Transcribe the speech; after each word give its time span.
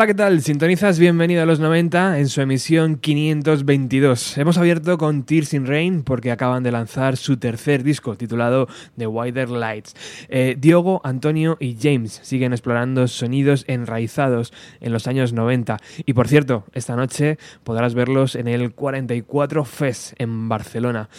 Hola, 0.00 0.06
¿qué 0.06 0.14
tal? 0.14 0.40
Sintonizas 0.40 0.98
bienvenido 0.98 1.42
a 1.42 1.44
los 1.44 1.60
90 1.60 2.20
en 2.20 2.28
su 2.28 2.40
emisión 2.40 2.96
522. 2.96 4.38
Hemos 4.38 4.56
abierto 4.56 4.96
con 4.96 5.26
Tears 5.26 5.52
in 5.52 5.66
Rain 5.66 6.04
porque 6.04 6.30
acaban 6.30 6.62
de 6.62 6.72
lanzar 6.72 7.18
su 7.18 7.36
tercer 7.36 7.82
disco 7.82 8.16
titulado 8.16 8.66
The 8.96 9.06
Wider 9.06 9.50
Lights. 9.50 10.26
Eh, 10.30 10.56
Diogo, 10.58 11.02
Antonio 11.04 11.58
y 11.60 11.76
James 11.78 12.18
siguen 12.22 12.54
explorando 12.54 13.08
sonidos 13.08 13.66
enraizados 13.68 14.54
en 14.80 14.94
los 14.94 15.06
años 15.06 15.34
90. 15.34 15.76
Y 16.06 16.14
por 16.14 16.28
cierto, 16.28 16.64
esta 16.72 16.96
noche 16.96 17.36
podrás 17.62 17.92
verlos 17.92 18.36
en 18.36 18.48
el 18.48 18.72
44 18.72 19.66
Fest 19.66 20.14
en 20.18 20.48
Barcelona. 20.48 21.10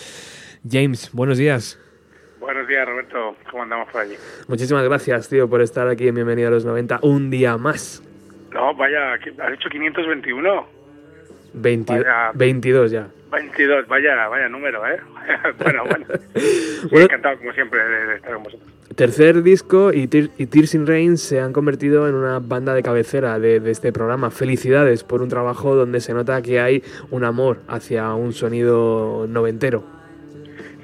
James, 0.68 1.12
buenos 1.13 1.38
días. 1.38 1.77
Buenos 2.39 2.68
días, 2.68 2.88
Roberto. 2.88 3.36
¿Cómo 3.51 3.62
andamos 3.62 3.92
por 3.92 4.01
allí? 4.01 4.16
Muchísimas 4.48 4.84
gracias, 4.86 5.30
tío, 5.30 5.48
por 5.48 5.62
estar 5.62 5.88
aquí 5.88 6.07
en 6.07 6.16
Bienvenido 6.16 6.48
a 6.48 6.51
los 6.51 6.66
90 6.66 7.01
un 7.04 7.30
día 7.30 7.56
más. 7.57 8.01
No, 8.53 8.74
vaya, 8.75 9.13
has 9.13 9.53
hecho 9.53 9.69
521. 9.69 10.68
22 11.53 12.92
ya. 12.92 13.07
22, 13.31 13.88
vaya, 13.88 14.27
vaya 14.27 14.50
número, 14.50 14.86
¿eh? 14.88 15.00
bueno, 15.63 15.83
bueno. 16.92 17.06
encantado, 17.06 17.38
como 17.38 17.53
siempre, 17.53 17.80
de, 17.83 18.15
estar 18.15 18.33
con 18.33 18.44
vosotros. 18.44 18.69
Tercer 18.95 19.42
disco 19.42 19.92
y, 19.94 20.07
Tears 20.07 20.75
in 20.75 20.86
Rain 20.86 21.18
se 21.18 21.39
han 21.39 21.53
convertido 21.53 22.09
en 22.09 22.15
una 22.15 22.39
banda 22.39 22.74
de 22.74 22.83
cabecera 22.83 23.39
de, 23.39 23.62
de, 23.62 23.71
este 23.71 23.94
programa. 23.94 24.31
Felicidades 24.31 25.06
por 25.06 25.21
un 25.21 25.30
trabajo 25.30 25.75
donde 25.75 26.01
se 26.01 26.13
nota 26.13 26.42
que 26.42 26.59
hay 26.59 26.83
un 27.09 27.24
amor 27.24 27.59
hacia 27.69 28.13
un 28.13 28.33
sonido 28.33 29.27
noventero. 29.30 29.83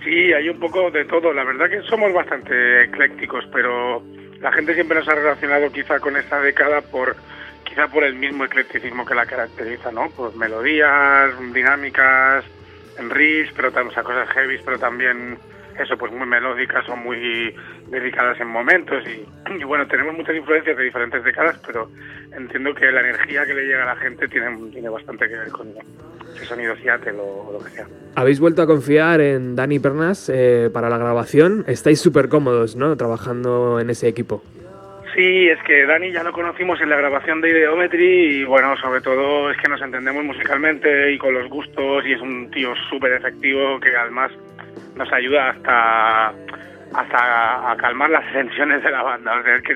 Sí, 0.06 0.32
hay 0.32 0.48
un 0.48 0.58
poco 0.58 0.90
de 0.90 1.04
todo. 1.04 1.34
La 1.34 1.44
verdad 1.44 1.70
que 1.70 1.82
somos 1.82 2.14
bastante 2.14 2.86
eclécticos, 2.86 3.46
pero 3.52 4.02
la 4.40 4.54
gente 4.54 4.74
siempre 4.74 4.98
nos 4.98 5.08
ha 5.10 5.16
relacionado 5.16 5.70
quizá 5.72 6.00
con 6.00 6.16
esta 6.16 6.40
década 6.40 6.80
por 6.82 7.18
quizá 7.68 7.88
por 7.88 8.04
el 8.04 8.16
mismo 8.16 8.46
eclecticismo 8.46 9.06
que 9.06 9.14
la 9.14 9.26
caracteriza, 9.26 9.92
¿no? 9.92 10.10
Pues 10.16 10.36
melodías, 10.36 11.32
dinámicas, 11.54 12.46
en 12.98 13.10
riffs, 13.10 13.54
pero 13.56 13.70
o 13.70 14.04
cosas 14.04 14.30
heavy, 14.30 14.60
pero 14.64 14.80
también 14.80 15.38
eso, 15.78 15.98
pues 15.98 16.12
muy 16.12 16.26
melódicas 16.26 16.88
o 16.90 16.96
muy 16.96 17.54
dedicadas 17.90 18.40
en 18.40 18.48
momentos 18.48 19.04
y, 19.06 19.64
bueno, 19.64 19.86
tenemos 19.88 20.16
muchas 20.16 20.36
influencias 20.36 20.76
de 20.76 20.84
diferentes 20.84 21.24
décadas, 21.24 21.60
pero 21.66 21.90
entiendo 22.36 22.74
que 22.74 22.92
la 22.92 23.02
energía 23.02 23.46
que 23.46 23.54
le 23.54 23.66
llega 23.66 23.84
a 23.84 23.94
la 23.94 23.96
gente 23.96 24.28
tiene, 24.28 24.58
tiene 24.72 24.90
bastante 24.90 25.28
que 25.28 25.36
ver 25.36 25.50
con 25.50 25.68
ese 26.36 26.46
sonido 26.46 26.76
Seattle 26.78 27.18
o, 27.20 27.52
lo 27.54 27.64
que 27.64 27.70
sea. 27.72 27.88
Habéis 28.16 28.40
vuelto 28.40 28.64
a 28.64 28.68
confiar 28.68 29.22
en 29.22 29.56
Dani 29.56 29.78
Pernas 29.78 30.30
eh, 30.34 30.72
para 30.74 30.90
la 30.90 30.98
grabación. 30.98 31.64
Estáis 31.68 32.00
súper 32.00 32.30
cómodos, 32.30 32.76
¿no? 32.76 32.98
Trabajando 32.98 33.80
en 33.80 33.92
ese 33.92 34.08
equipo. 34.08 34.44
Sí, 35.18 35.50
es 35.50 35.58
que 35.64 35.88
Dani 35.88 36.12
ya 36.12 36.22
lo 36.22 36.32
conocimos 36.32 36.80
en 36.80 36.92
la 36.92 36.96
grabación 36.96 37.42
de 37.42 37.50
Ideometry 37.50 38.42
y 38.42 38.44
bueno, 38.44 38.78
sobre 38.78 39.02
todo 39.02 39.50
es 39.50 39.58
que 39.58 39.68
nos 39.68 39.82
entendemos 39.82 40.24
musicalmente 40.24 41.12
y 41.12 41.18
con 41.18 41.34
los 41.34 41.50
gustos 41.50 42.06
y 42.06 42.14
es 42.14 42.22
un 42.22 42.52
tío 42.52 42.76
súper 42.88 43.14
efectivo 43.14 43.80
que 43.80 43.98
además 43.98 44.32
nos 44.96 45.12
ayuda 45.12 45.50
hasta 45.50 46.34
hasta 46.94 47.72
a 47.72 47.76
calmar 47.78 48.12
las 48.12 48.32
tensiones 48.32 48.84
de 48.84 48.92
la 48.92 49.02
banda. 49.02 49.40
O 49.40 49.44
sea, 49.44 49.56
es 49.56 49.64
que 49.64 49.74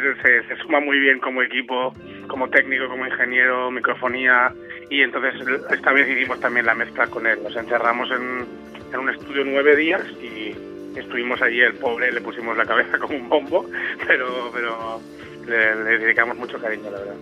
se, 0.48 0.56
suma 0.58 0.80
muy 0.80 1.00
bien 1.00 1.18
como 1.18 1.42
equipo, 1.42 1.92
como 2.28 2.48
técnico, 2.48 2.88
como 2.88 3.08
ingeniero, 3.08 3.72
microfonía. 3.72 4.54
Y 4.92 5.02
entonces 5.02 5.34
esta 5.72 5.92
vez 5.92 6.08
hicimos 6.08 6.40
también 6.40 6.68
la 6.68 6.76
mezcla 6.76 7.08
con 7.08 7.26
él. 7.26 7.42
Nos 7.42 7.56
encerramos 7.56 8.12
en, 8.12 8.46
en 8.94 9.00
un 9.00 9.10
estudio 9.10 9.44
nueve 9.44 9.76
días 9.76 10.04
y 10.22 10.54
estuvimos 10.96 11.42
allí, 11.42 11.62
el 11.62 11.74
pobre, 11.74 12.12
le 12.12 12.22
pusimos 12.22 12.56
la 12.56 12.66
cabeza 12.66 12.98
como 13.00 13.16
un 13.16 13.28
bombo, 13.28 13.66
pero, 14.06 14.52
pero 14.54 15.02
le, 15.48 15.98
dedicamos 15.98 16.38
mucho 16.38 16.60
cariño, 16.60 16.90
la 16.92 17.00
verdad. 17.00 17.16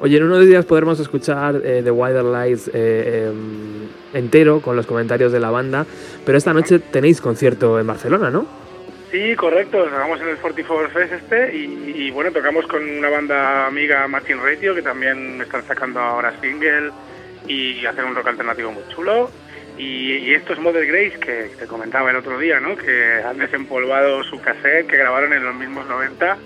Oye, 0.00 0.16
en 0.16 0.24
unos 0.24 0.46
días 0.46 0.64
podremos 0.64 0.98
escuchar 0.98 1.60
eh, 1.64 1.82
The 1.84 1.90
Wider 1.90 2.24
Lights 2.24 2.70
eh, 2.72 3.28
em, 3.28 3.88
entero 4.14 4.60
con 4.60 4.76
los 4.76 4.86
comentarios 4.86 5.32
de 5.32 5.40
la 5.40 5.50
banda, 5.50 5.84
pero 6.24 6.38
esta 6.38 6.52
noche 6.52 6.78
tenéis 6.78 7.20
concierto 7.20 7.78
en 7.78 7.86
Barcelona, 7.86 8.30
¿no? 8.30 8.46
Sí, 9.10 9.34
correcto, 9.34 9.82
tocamos 9.84 10.20
en 10.20 10.28
el 10.28 10.36
44 10.36 10.90
Fest 10.90 11.12
este 11.12 11.56
y, 11.56 12.10
bueno, 12.12 12.30
tocamos 12.30 12.64
con 12.68 12.88
una 12.88 13.08
banda 13.08 13.66
amiga 13.66 14.06
Martin 14.06 14.38
Radio 14.38 14.72
que 14.72 14.82
también 14.82 15.40
están 15.40 15.64
sacando 15.66 15.98
ahora 15.98 16.32
single 16.40 16.92
y 17.48 17.84
hacen 17.84 18.04
un 18.04 18.14
rock 18.14 18.28
alternativo 18.28 18.70
muy 18.70 18.84
chulo. 18.94 19.28
Y, 19.76 20.32
esto 20.32 20.52
es 20.52 20.60
Mother 20.60 20.86
Grace, 20.86 21.18
que 21.18 21.50
te 21.58 21.66
comentaba 21.66 22.10
el 22.10 22.16
otro 22.16 22.38
día, 22.38 22.60
¿no? 22.60 22.76
Que 22.76 23.20
han 23.26 23.38
desempolvado 23.38 24.22
su 24.22 24.40
cassette 24.40 24.86
que 24.86 24.96
grabaron 24.96 25.32
en 25.32 25.44
los 25.44 25.56
mismos 25.56 25.88
90 25.88 26.38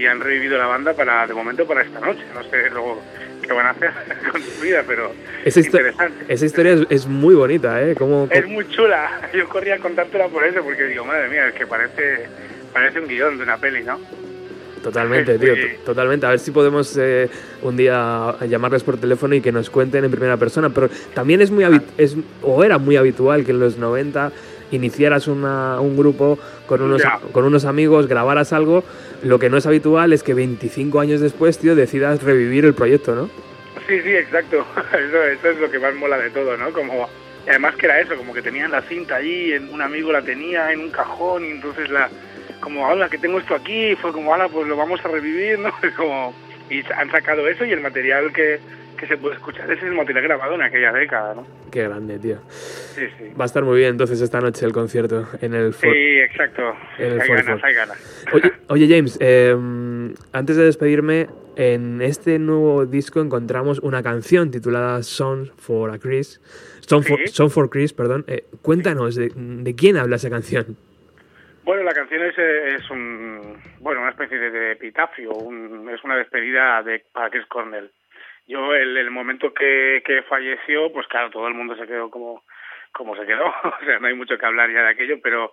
y 0.00 0.06
han 0.06 0.20
revivido 0.20 0.56
la 0.56 0.66
banda 0.66 0.94
para 0.94 1.26
de 1.26 1.34
momento 1.34 1.66
para 1.66 1.82
esta 1.82 2.00
noche. 2.00 2.22
No 2.34 2.42
sé 2.44 2.70
luego 2.70 3.02
qué 3.42 3.52
van 3.52 3.66
a 3.66 3.70
hacer 3.70 3.90
con 4.32 4.42
su 4.42 4.60
vida, 4.62 4.82
pero 4.86 5.12
es 5.44 5.56
interesante. 5.56 6.24
Esa 6.28 6.46
historia 6.46 6.78
es, 6.88 7.06
muy 7.06 7.34
bonita, 7.34 7.82
¿eh? 7.82 7.94
¿Cómo, 7.96 8.26
Es 8.30 8.46
muy 8.48 8.66
chula. 8.68 9.20
Yo 9.34 9.46
corría 9.48 9.74
a 9.74 9.78
contártela 9.78 10.28
por 10.28 10.44
eso, 10.44 10.62
porque 10.62 10.84
digo, 10.84 11.04
madre 11.04 11.28
mía, 11.28 11.48
es 11.48 11.54
que 11.54 11.66
parece, 11.66 12.26
parece 12.72 13.00
un 13.00 13.08
guion 13.08 13.36
de 13.36 13.42
una 13.42 13.58
peli, 13.58 13.82
¿no? 13.82 14.00
Totalmente, 14.82 15.38
tío, 15.38 15.54
totalmente. 15.84 16.24
A 16.24 16.30
ver 16.30 16.38
si 16.38 16.50
podemos 16.50 16.96
eh, 16.98 17.28
un 17.60 17.76
día 17.76 18.36
llamarles 18.48 18.82
por 18.82 18.98
teléfono 18.98 19.34
y 19.34 19.42
que 19.42 19.52
nos 19.52 19.68
cuenten 19.68 20.04
en 20.04 20.10
primera 20.10 20.38
persona. 20.38 20.70
Pero 20.70 20.88
también 21.12 21.42
es 21.42 21.50
muy 21.50 21.64
es 21.98 22.16
o 22.42 22.64
era 22.64 22.78
muy 22.78 22.96
habitual 22.96 23.44
que 23.44 23.50
en 23.50 23.60
los 23.60 23.76
90 23.76 24.32
iniciaras 24.72 25.26
una, 25.28 25.80
un 25.80 25.96
grupo 25.96 26.38
con 26.66 26.82
unos, 26.82 27.02
con 27.32 27.44
unos 27.44 27.64
amigos, 27.64 28.06
grabaras 28.06 28.52
algo, 28.52 28.84
lo 29.22 29.38
que 29.38 29.50
no 29.50 29.56
es 29.56 29.66
habitual 29.66 30.12
es 30.12 30.22
que 30.22 30.34
25 30.34 31.00
años 31.00 31.20
después, 31.20 31.58
tío, 31.58 31.74
decidas 31.74 32.22
revivir 32.22 32.64
el 32.64 32.74
proyecto, 32.74 33.14
¿no? 33.14 33.30
Sí, 33.86 34.00
sí, 34.02 34.14
exacto. 34.14 34.66
Eso, 34.92 35.22
eso 35.24 35.48
es 35.50 35.58
lo 35.58 35.70
que 35.70 35.78
más 35.78 35.94
mola 35.94 36.18
de 36.18 36.30
todo, 36.30 36.56
¿no? 36.56 36.70
Como, 36.72 37.08
además 37.48 37.74
que 37.76 37.86
era 37.86 38.00
eso, 38.00 38.16
como 38.16 38.32
que 38.32 38.42
tenían 38.42 38.70
la 38.70 38.82
cinta 38.82 39.16
allí, 39.16 39.52
un 39.54 39.82
amigo 39.82 40.12
la 40.12 40.22
tenía 40.22 40.72
en 40.72 40.80
un 40.80 40.90
cajón 40.90 41.44
y 41.44 41.50
entonces 41.50 41.90
la, 41.90 42.08
como, 42.60 42.86
ahora 42.86 43.08
que 43.08 43.18
tengo 43.18 43.38
esto 43.38 43.54
aquí, 43.54 43.96
fue 43.96 44.12
como, 44.12 44.32
ahora 44.32 44.48
pues 44.48 44.68
lo 44.68 44.76
vamos 44.76 45.00
a 45.04 45.08
revivir, 45.08 45.58
¿no? 45.58 45.72
Como, 45.96 46.34
y 46.68 46.84
han 46.92 47.10
sacado 47.10 47.48
eso 47.48 47.64
y 47.64 47.72
el 47.72 47.80
material 47.80 48.32
que, 48.32 48.60
que 49.00 49.06
se 49.06 49.16
puede 49.16 49.36
escuchar 49.36 49.64
ese 49.64 49.80
es 49.80 49.90
el 49.90 49.94
material 49.94 50.24
grabado 50.24 50.54
en 50.54 50.62
aquella 50.62 50.92
década, 50.92 51.34
¿no? 51.34 51.46
Qué 51.72 51.84
grande, 51.84 52.18
tío. 52.18 52.36
Sí, 52.50 53.06
sí. 53.16 53.32
Va 53.38 53.44
a 53.44 53.46
estar 53.46 53.64
muy 53.64 53.78
bien 53.78 53.92
entonces 53.92 54.20
esta 54.20 54.40
noche 54.40 54.66
el 54.66 54.72
concierto 54.72 55.26
en 55.40 55.54
el 55.54 55.72
Sí, 55.72 55.88
exacto. 55.88 56.76
hay 56.98 57.16
ganas, 57.16 57.64
hay 57.64 57.74
ganas. 57.74 58.26
Oye, 58.68 58.86
James, 58.88 59.16
em, 59.20 60.12
antes 60.32 60.56
de 60.56 60.64
despedirme, 60.64 61.28
en 61.56 62.02
este 62.02 62.38
nuevo 62.38 62.84
disco 62.84 63.22
encontramos 63.22 63.78
una 63.78 64.02
canción 64.02 64.50
titulada 64.50 65.02
Song 65.02 65.48
for 65.56 65.90
a 65.90 65.98
Chris. 65.98 66.38
Song, 66.86 67.02
for, 67.02 67.50
for 67.50 67.70
Chris, 67.70 67.94
perdón. 67.94 68.24
Eh, 68.26 68.44
cuéntanos, 68.60 69.14
de, 69.14 69.30
de, 69.34 69.74
quién 69.74 69.96
habla 69.96 70.16
esa 70.16 70.28
canción? 70.28 70.76
Bueno, 71.64 71.84
la 71.84 71.92
canción 71.92 72.22
es, 72.22 72.36
es 72.36 72.90
un, 72.90 73.56
bueno, 73.78 74.02
una 74.02 74.10
especie 74.10 74.38
de, 74.38 74.72
epitafio, 74.72 75.30
es 75.30 76.04
una 76.04 76.16
despedida 76.16 76.82
de, 76.82 77.02
para 77.12 77.30
Chris 77.30 77.46
Cornell 77.46 77.90
yo 78.50 78.74
el, 78.74 78.96
el 78.96 79.10
momento 79.10 79.54
que, 79.54 80.02
que 80.04 80.22
falleció, 80.22 80.92
pues 80.92 81.06
claro, 81.06 81.30
todo 81.30 81.46
el 81.46 81.54
mundo 81.54 81.76
se 81.76 81.86
quedó 81.86 82.10
como, 82.10 82.42
como 82.92 83.14
se 83.16 83.24
quedó, 83.24 83.46
o 83.64 83.84
sea, 83.84 83.98
no 84.00 84.08
hay 84.08 84.14
mucho 84.14 84.36
que 84.36 84.46
hablar 84.46 84.70
ya 84.70 84.82
de 84.82 84.90
aquello, 84.90 85.20
pero 85.22 85.52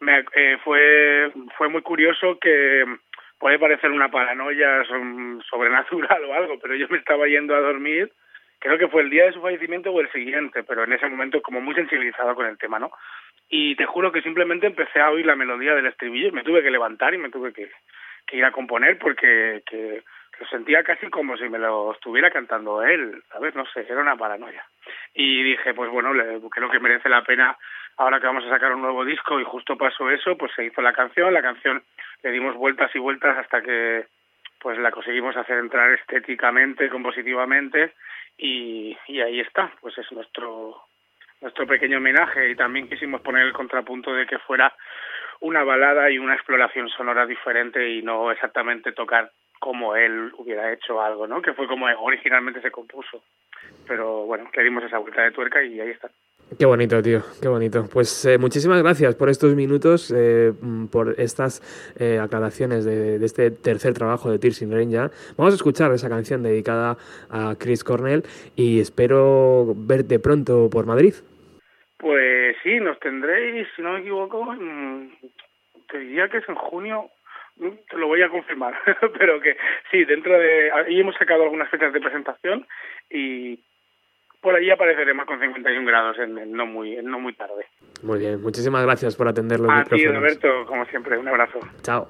me, 0.00 0.24
eh, 0.34 0.58
fue, 0.62 1.32
fue 1.56 1.68
muy 1.68 1.82
curioso 1.82 2.38
que 2.38 2.84
puede 3.38 3.58
parecer 3.58 3.90
una 3.90 4.10
paranoia 4.10 4.84
sobrenatural 5.50 6.24
o 6.24 6.34
algo, 6.34 6.58
pero 6.60 6.74
yo 6.74 6.86
me 6.90 6.98
estaba 6.98 7.26
yendo 7.26 7.54
a 7.54 7.60
dormir, 7.60 8.12
creo 8.58 8.78
que 8.78 8.88
fue 8.88 9.02
el 9.02 9.10
día 9.10 9.24
de 9.24 9.32
su 9.32 9.40
fallecimiento 9.40 9.90
o 9.90 10.00
el 10.00 10.10
siguiente, 10.12 10.62
pero 10.62 10.84
en 10.84 10.92
ese 10.92 11.08
momento 11.08 11.40
como 11.40 11.60
muy 11.60 11.74
sensibilizado 11.74 12.34
con 12.34 12.46
el 12.46 12.58
tema, 12.58 12.78
¿no? 12.78 12.90
Y 13.48 13.76
te 13.76 13.86
juro 13.86 14.12
que 14.12 14.22
simplemente 14.22 14.66
empecé 14.66 15.00
a 15.00 15.10
oír 15.10 15.24
la 15.24 15.36
melodía 15.36 15.74
del 15.74 15.86
estribillo 15.86 16.28
y 16.28 16.32
me 16.32 16.42
tuve 16.42 16.62
que 16.62 16.70
levantar 16.70 17.14
y 17.14 17.18
me 17.18 17.30
tuve 17.30 17.52
que, 17.52 17.70
que 18.26 18.36
ir 18.36 18.44
a 18.44 18.52
componer 18.52 18.98
porque 18.98 19.62
que 19.66 20.02
lo 20.38 20.46
sentía 20.46 20.82
casi 20.82 21.08
como 21.08 21.36
si 21.36 21.48
me 21.48 21.58
lo 21.58 21.92
estuviera 21.92 22.30
cantando 22.30 22.82
él, 22.82 23.22
¿sabes? 23.30 23.54
No 23.54 23.64
sé, 23.66 23.86
era 23.88 24.00
una 24.00 24.16
paranoia. 24.16 24.64
Y 25.14 25.42
dije, 25.42 25.74
pues 25.74 25.90
bueno, 25.90 26.10
creo 26.50 26.70
que 26.70 26.80
merece 26.80 27.08
la 27.08 27.22
pena 27.24 27.56
ahora 27.96 28.20
que 28.20 28.26
vamos 28.26 28.44
a 28.44 28.50
sacar 28.50 28.74
un 28.74 28.82
nuevo 28.82 29.04
disco 29.04 29.40
y 29.40 29.44
justo 29.44 29.76
pasó 29.76 30.10
eso, 30.10 30.36
pues 30.36 30.52
se 30.54 30.64
hizo 30.64 30.82
la 30.82 30.92
canción, 30.92 31.32
la 31.32 31.42
canción 31.42 31.82
le 32.22 32.30
dimos 32.30 32.54
vueltas 32.54 32.94
y 32.94 32.98
vueltas 32.98 33.38
hasta 33.38 33.62
que 33.62 34.06
pues 34.60 34.78
la 34.78 34.90
conseguimos 34.90 35.36
hacer 35.36 35.58
entrar 35.58 35.92
estéticamente, 35.92 36.88
compositivamente 36.88 37.94
y, 38.36 38.96
y 39.06 39.20
ahí 39.20 39.40
está, 39.40 39.72
pues 39.80 39.96
es 39.98 40.10
nuestro 40.12 40.82
nuestro 41.40 41.66
pequeño 41.66 41.98
homenaje 41.98 42.50
y 42.50 42.56
también 42.56 42.88
quisimos 42.88 43.20
poner 43.20 43.46
el 43.46 43.52
contrapunto 43.52 44.12
de 44.14 44.26
que 44.26 44.38
fuera 44.38 44.72
una 45.40 45.64
balada 45.64 46.10
y 46.10 46.18
una 46.18 46.34
exploración 46.34 46.88
sonora 46.88 47.26
diferente 47.26 47.88
y 47.88 48.02
no 48.02 48.30
exactamente 48.30 48.92
tocar 48.92 49.30
como 49.66 49.96
él 49.96 50.30
hubiera 50.38 50.72
hecho 50.72 51.00
algo, 51.00 51.26
¿no? 51.26 51.42
Que 51.42 51.52
fue 51.52 51.66
como 51.66 51.86
originalmente 51.86 52.60
se 52.60 52.70
compuso. 52.70 53.24
Pero 53.88 54.24
bueno, 54.24 54.48
le 54.54 54.62
dimos 54.62 54.84
esa 54.84 54.98
vuelta 54.98 55.22
de 55.22 55.32
tuerca 55.32 55.60
y 55.60 55.80
ahí 55.80 55.90
está. 55.90 56.08
Qué 56.56 56.64
bonito, 56.64 57.02
tío, 57.02 57.22
qué 57.42 57.48
bonito. 57.48 57.88
Pues 57.92 58.24
eh, 58.26 58.38
muchísimas 58.38 58.80
gracias 58.80 59.16
por 59.16 59.28
estos 59.28 59.56
minutos, 59.56 60.14
eh, 60.16 60.52
mm, 60.60 60.86
por 60.86 61.16
estas 61.18 61.60
eh, 61.98 62.20
aclaraciones 62.22 62.84
de, 62.84 63.16
este 63.16 63.50
tercer 63.50 63.92
trabajo 63.94 64.30
de 64.30 64.38
Tears 64.38 64.62
in 64.62 64.70
Rain 64.70 64.88
ya. 64.88 65.10
Vamos 65.36 65.54
a 65.54 65.56
escuchar 65.56 65.90
esa 65.90 66.08
canción 66.08 66.44
dedicada 66.44 66.96
a 67.28 67.56
Chris 67.58 67.82
Cornell 67.82 68.22
y 68.54 68.78
espero 68.78 69.74
verte 69.74 70.20
pronto 70.20 70.70
por 70.70 70.86
Madrid. 70.86 71.14
Pues 71.98 72.56
sí, 72.62 72.78
nos 72.78 73.00
tendréis, 73.00 73.66
si 73.74 73.82
no 73.82 73.94
me 73.94 73.98
equivoco, 73.98 74.46
te 75.90 75.98
diría 75.98 76.28
que 76.28 76.36
es 76.36 76.48
en 76.48 76.54
junio 76.54 77.10
te 77.58 77.96
lo 77.96 78.06
voy 78.06 78.22
a 78.22 78.28
confirmar, 78.28 78.74
pero 79.18 79.40
que 79.40 79.56
sí, 79.90 80.04
dentro 80.04 80.38
de... 80.38 80.70
Ahí 80.72 81.00
hemos 81.00 81.14
sacado 81.16 81.44
algunas 81.44 81.70
fechas 81.70 81.92
de 81.92 82.00
presentación 82.00 82.66
y 83.10 83.64
por 84.40 84.54
allí 84.54 84.70
apareceremos 84.70 85.26
con 85.26 85.40
51 85.40 85.86
grados 85.86 86.18
en, 86.18 86.52
no 86.52 86.66
muy 86.66 86.96
en 86.96 87.06
no 87.06 87.18
muy 87.18 87.32
tarde. 87.34 87.66
Muy 88.02 88.18
bien, 88.18 88.40
muchísimas 88.42 88.84
gracias 88.84 89.16
por 89.16 89.28
atender 89.28 89.60
los 89.60 89.70
a 89.70 89.78
micrófonos. 89.78 90.06
A 90.06 90.08
ti, 90.08 90.16
Roberto, 90.16 90.66
como 90.66 90.84
siempre, 90.86 91.18
un 91.18 91.28
abrazo. 91.28 91.58
Chao. 91.82 92.08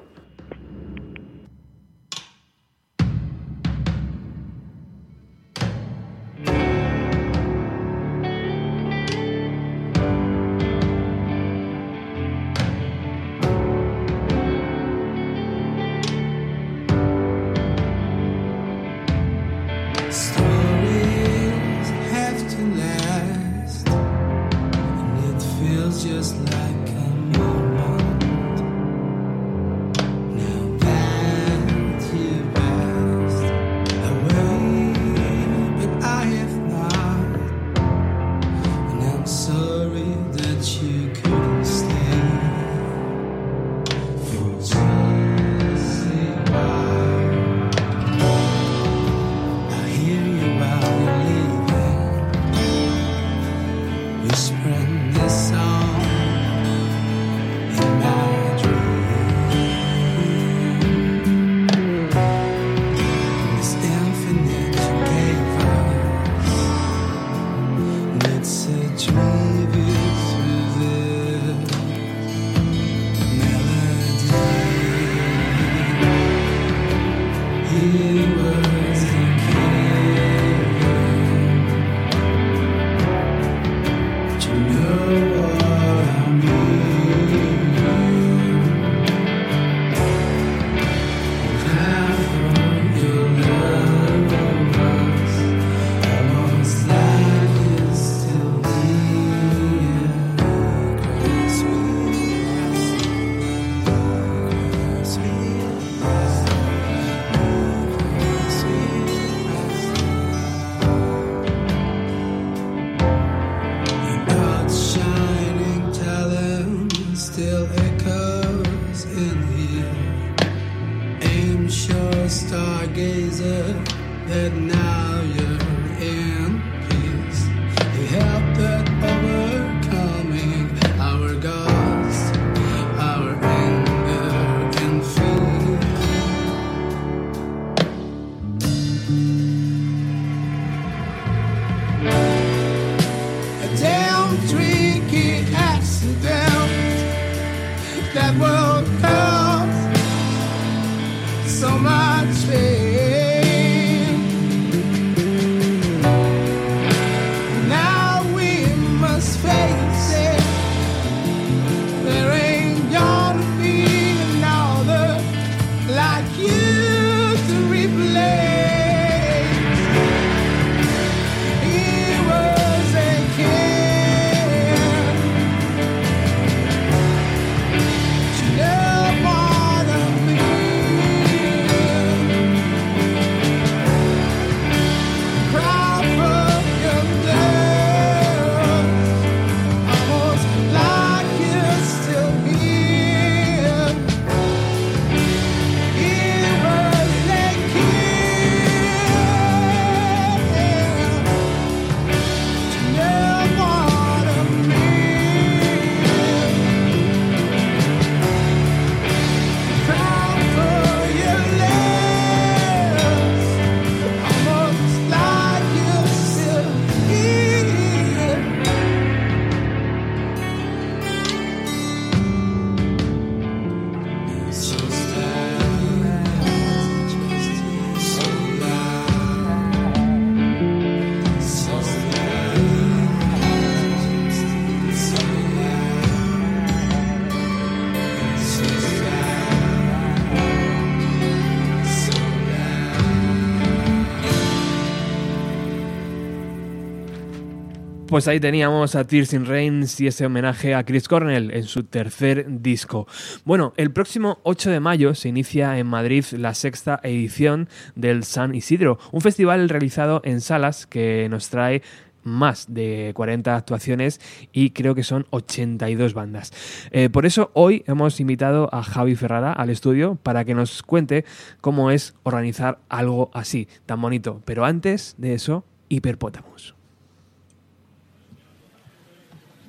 Pues 248.16 248.28
ahí 248.28 248.40
teníamos 248.40 248.94
a 248.94 249.06
Tears 249.06 249.34
in 249.34 249.44
Rains 249.44 250.00
y 250.00 250.06
ese 250.06 250.24
homenaje 250.24 250.74
a 250.74 250.84
Chris 250.84 251.06
Cornell 251.06 251.50
en 251.50 251.64
su 251.64 251.84
tercer 251.84 252.46
disco. 252.62 253.06
Bueno, 253.44 253.74
el 253.76 253.90
próximo 253.90 254.38
8 254.44 254.70
de 254.70 254.80
mayo 254.80 255.14
se 255.14 255.28
inicia 255.28 255.76
en 255.76 255.86
Madrid 255.86 256.24
la 256.32 256.54
sexta 256.54 256.98
edición 257.02 257.68
del 257.94 258.24
San 258.24 258.54
Isidro, 258.54 258.98
un 259.12 259.20
festival 259.20 259.68
realizado 259.68 260.22
en 260.24 260.40
salas 260.40 260.86
que 260.86 261.28
nos 261.28 261.50
trae 261.50 261.82
más 262.22 262.72
de 262.72 263.12
40 263.14 263.54
actuaciones 263.54 264.18
y 264.50 264.70
creo 264.70 264.94
que 264.94 265.02
son 265.02 265.26
82 265.28 266.14
bandas. 266.14 266.54
Eh, 266.92 267.10
por 267.10 267.26
eso 267.26 267.50
hoy 267.52 267.84
hemos 267.86 268.18
invitado 268.18 268.70
a 268.72 268.82
Javi 268.82 269.14
Ferrara 269.14 269.52
al 269.52 269.68
estudio 269.68 270.14
para 270.22 270.46
que 270.46 270.54
nos 270.54 270.82
cuente 270.82 271.26
cómo 271.60 271.90
es 271.90 272.14
organizar 272.22 272.78
algo 272.88 273.30
así, 273.34 273.68
tan 273.84 274.00
bonito. 274.00 274.40
Pero 274.46 274.64
antes 274.64 275.16
de 275.18 275.34
eso, 275.34 275.66
Hiperpótamos. 275.90 276.75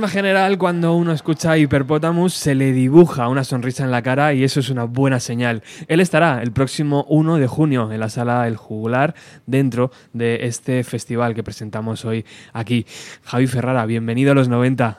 Norma 0.00 0.08
general, 0.14 0.56
cuando 0.56 0.94
uno 0.94 1.12
escucha 1.12 1.52
a 1.52 1.58
Hyperpotamus, 1.58 2.32
se 2.32 2.54
le 2.54 2.72
dibuja 2.72 3.28
una 3.28 3.44
sonrisa 3.44 3.84
en 3.84 3.90
la 3.90 4.00
cara 4.00 4.32
y 4.32 4.44
eso 4.44 4.60
es 4.60 4.70
una 4.70 4.84
buena 4.84 5.20
señal. 5.20 5.62
Él 5.88 6.00
estará 6.00 6.42
el 6.42 6.52
próximo 6.52 7.04
1 7.10 7.36
de 7.36 7.46
junio 7.46 7.92
en 7.92 8.00
la 8.00 8.08
sala 8.08 8.48
El 8.48 8.56
Jugular, 8.56 9.14
dentro 9.44 9.90
de 10.14 10.46
este 10.46 10.84
festival 10.84 11.34
que 11.34 11.42
presentamos 11.42 12.06
hoy 12.06 12.24
aquí. 12.54 12.86
Javi 13.24 13.46
Ferrara, 13.46 13.84
bienvenido 13.84 14.32
a 14.32 14.34
los 14.34 14.48
90. 14.48 14.96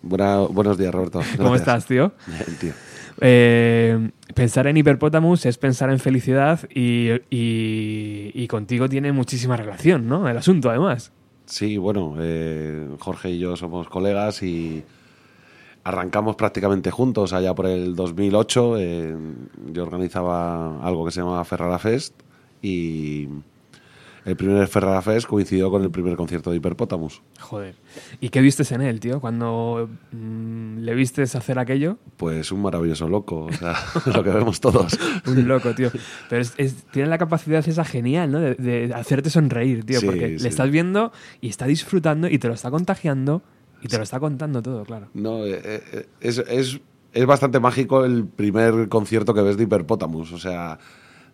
Buena- 0.00 0.38
buenos 0.38 0.78
días, 0.78 0.94
Roberto. 0.94 1.20
¿Cómo 1.36 1.54
estás, 1.54 1.84
tío? 1.84 2.12
Bien, 2.26 2.58
tío. 2.58 2.72
Eh, 3.20 4.10
pensar 4.34 4.66
en 4.68 4.78
Hyperpotamus 4.78 5.44
es 5.44 5.58
pensar 5.58 5.90
en 5.90 5.98
felicidad 5.98 6.60
y, 6.74 7.10
y- 7.28 8.30
y 8.32 8.46
contigo 8.48 8.88
tiene 8.88 9.12
muchísima 9.12 9.58
relación, 9.58 10.08
¿no? 10.08 10.26
El 10.30 10.38
asunto, 10.38 10.70
además. 10.70 11.12
Sí, 11.50 11.78
bueno, 11.78 12.14
eh, 12.20 12.88
Jorge 13.00 13.30
y 13.30 13.40
yo 13.40 13.56
somos 13.56 13.88
colegas 13.88 14.40
y 14.44 14.84
arrancamos 15.82 16.36
prácticamente 16.36 16.92
juntos 16.92 17.32
allá 17.32 17.54
por 17.56 17.66
el 17.66 17.96
2008. 17.96 18.78
eh, 18.78 19.16
yo 19.72 19.82
organizaba 19.82 20.80
algo 20.80 21.04
que 21.04 21.10
se 21.10 21.20
llamaba 21.20 21.44
Ferrara 21.44 21.80
Fest 21.80 22.14
y 22.62 23.28
el 24.24 24.36
primer 24.36 24.66
Ferrara 24.68 25.00
Fest 25.02 25.26
coincidió 25.26 25.70
con 25.70 25.82
el 25.82 25.90
primer 25.90 26.16
concierto 26.16 26.50
de 26.50 26.56
Hiperpotamus. 26.56 27.22
Joder. 27.40 27.74
¿Y 28.20 28.28
qué 28.28 28.40
vistes 28.40 28.70
en 28.72 28.82
él, 28.82 29.00
tío? 29.00 29.20
Cuando 29.20 29.88
mm, 30.12 30.78
le 30.78 30.94
vistes 30.94 31.34
hacer 31.36 31.58
aquello, 31.58 31.98
Pues 32.16 32.52
un 32.52 32.62
maravilloso 32.62 33.08
loco, 33.08 33.46
o 33.46 33.52
sea, 33.52 33.74
lo 34.14 34.22
que 34.22 34.30
vemos 34.30 34.60
todos. 34.60 34.98
un 35.26 35.48
loco, 35.48 35.74
tío. 35.74 35.90
Pero 36.28 36.42
es- 36.42 36.54
es- 36.58 36.84
tiene 36.92 37.08
la 37.08 37.18
capacidad 37.18 37.66
esa 37.66 37.84
genial, 37.84 38.30
¿no? 38.32 38.40
De, 38.40 38.54
de 38.54 38.92
hacerte 38.94 39.30
sonreír, 39.30 39.84
tío. 39.84 40.00
Sí, 40.00 40.06
porque 40.06 40.36
sí. 40.38 40.42
le 40.42 40.48
estás 40.48 40.70
viendo 40.70 41.12
y 41.40 41.48
está 41.48 41.66
disfrutando 41.66 42.28
y 42.28 42.38
te 42.38 42.48
lo 42.48 42.54
está 42.54 42.70
contagiando 42.70 43.42
y 43.82 43.88
te 43.88 43.96
lo 43.96 44.02
está 44.02 44.20
contando 44.20 44.62
todo, 44.62 44.84
claro. 44.84 45.08
No, 45.14 45.46
eh, 45.46 45.60
eh, 45.64 46.06
es, 46.20 46.38
es, 46.38 46.80
es 47.14 47.26
bastante 47.26 47.58
mágico 47.60 48.04
el 48.04 48.26
primer 48.26 48.88
concierto 48.90 49.32
que 49.32 49.40
ves 49.42 49.56
de 49.56 49.64
Hiperpotamus. 49.64 50.32
O 50.32 50.38
sea, 50.38 50.78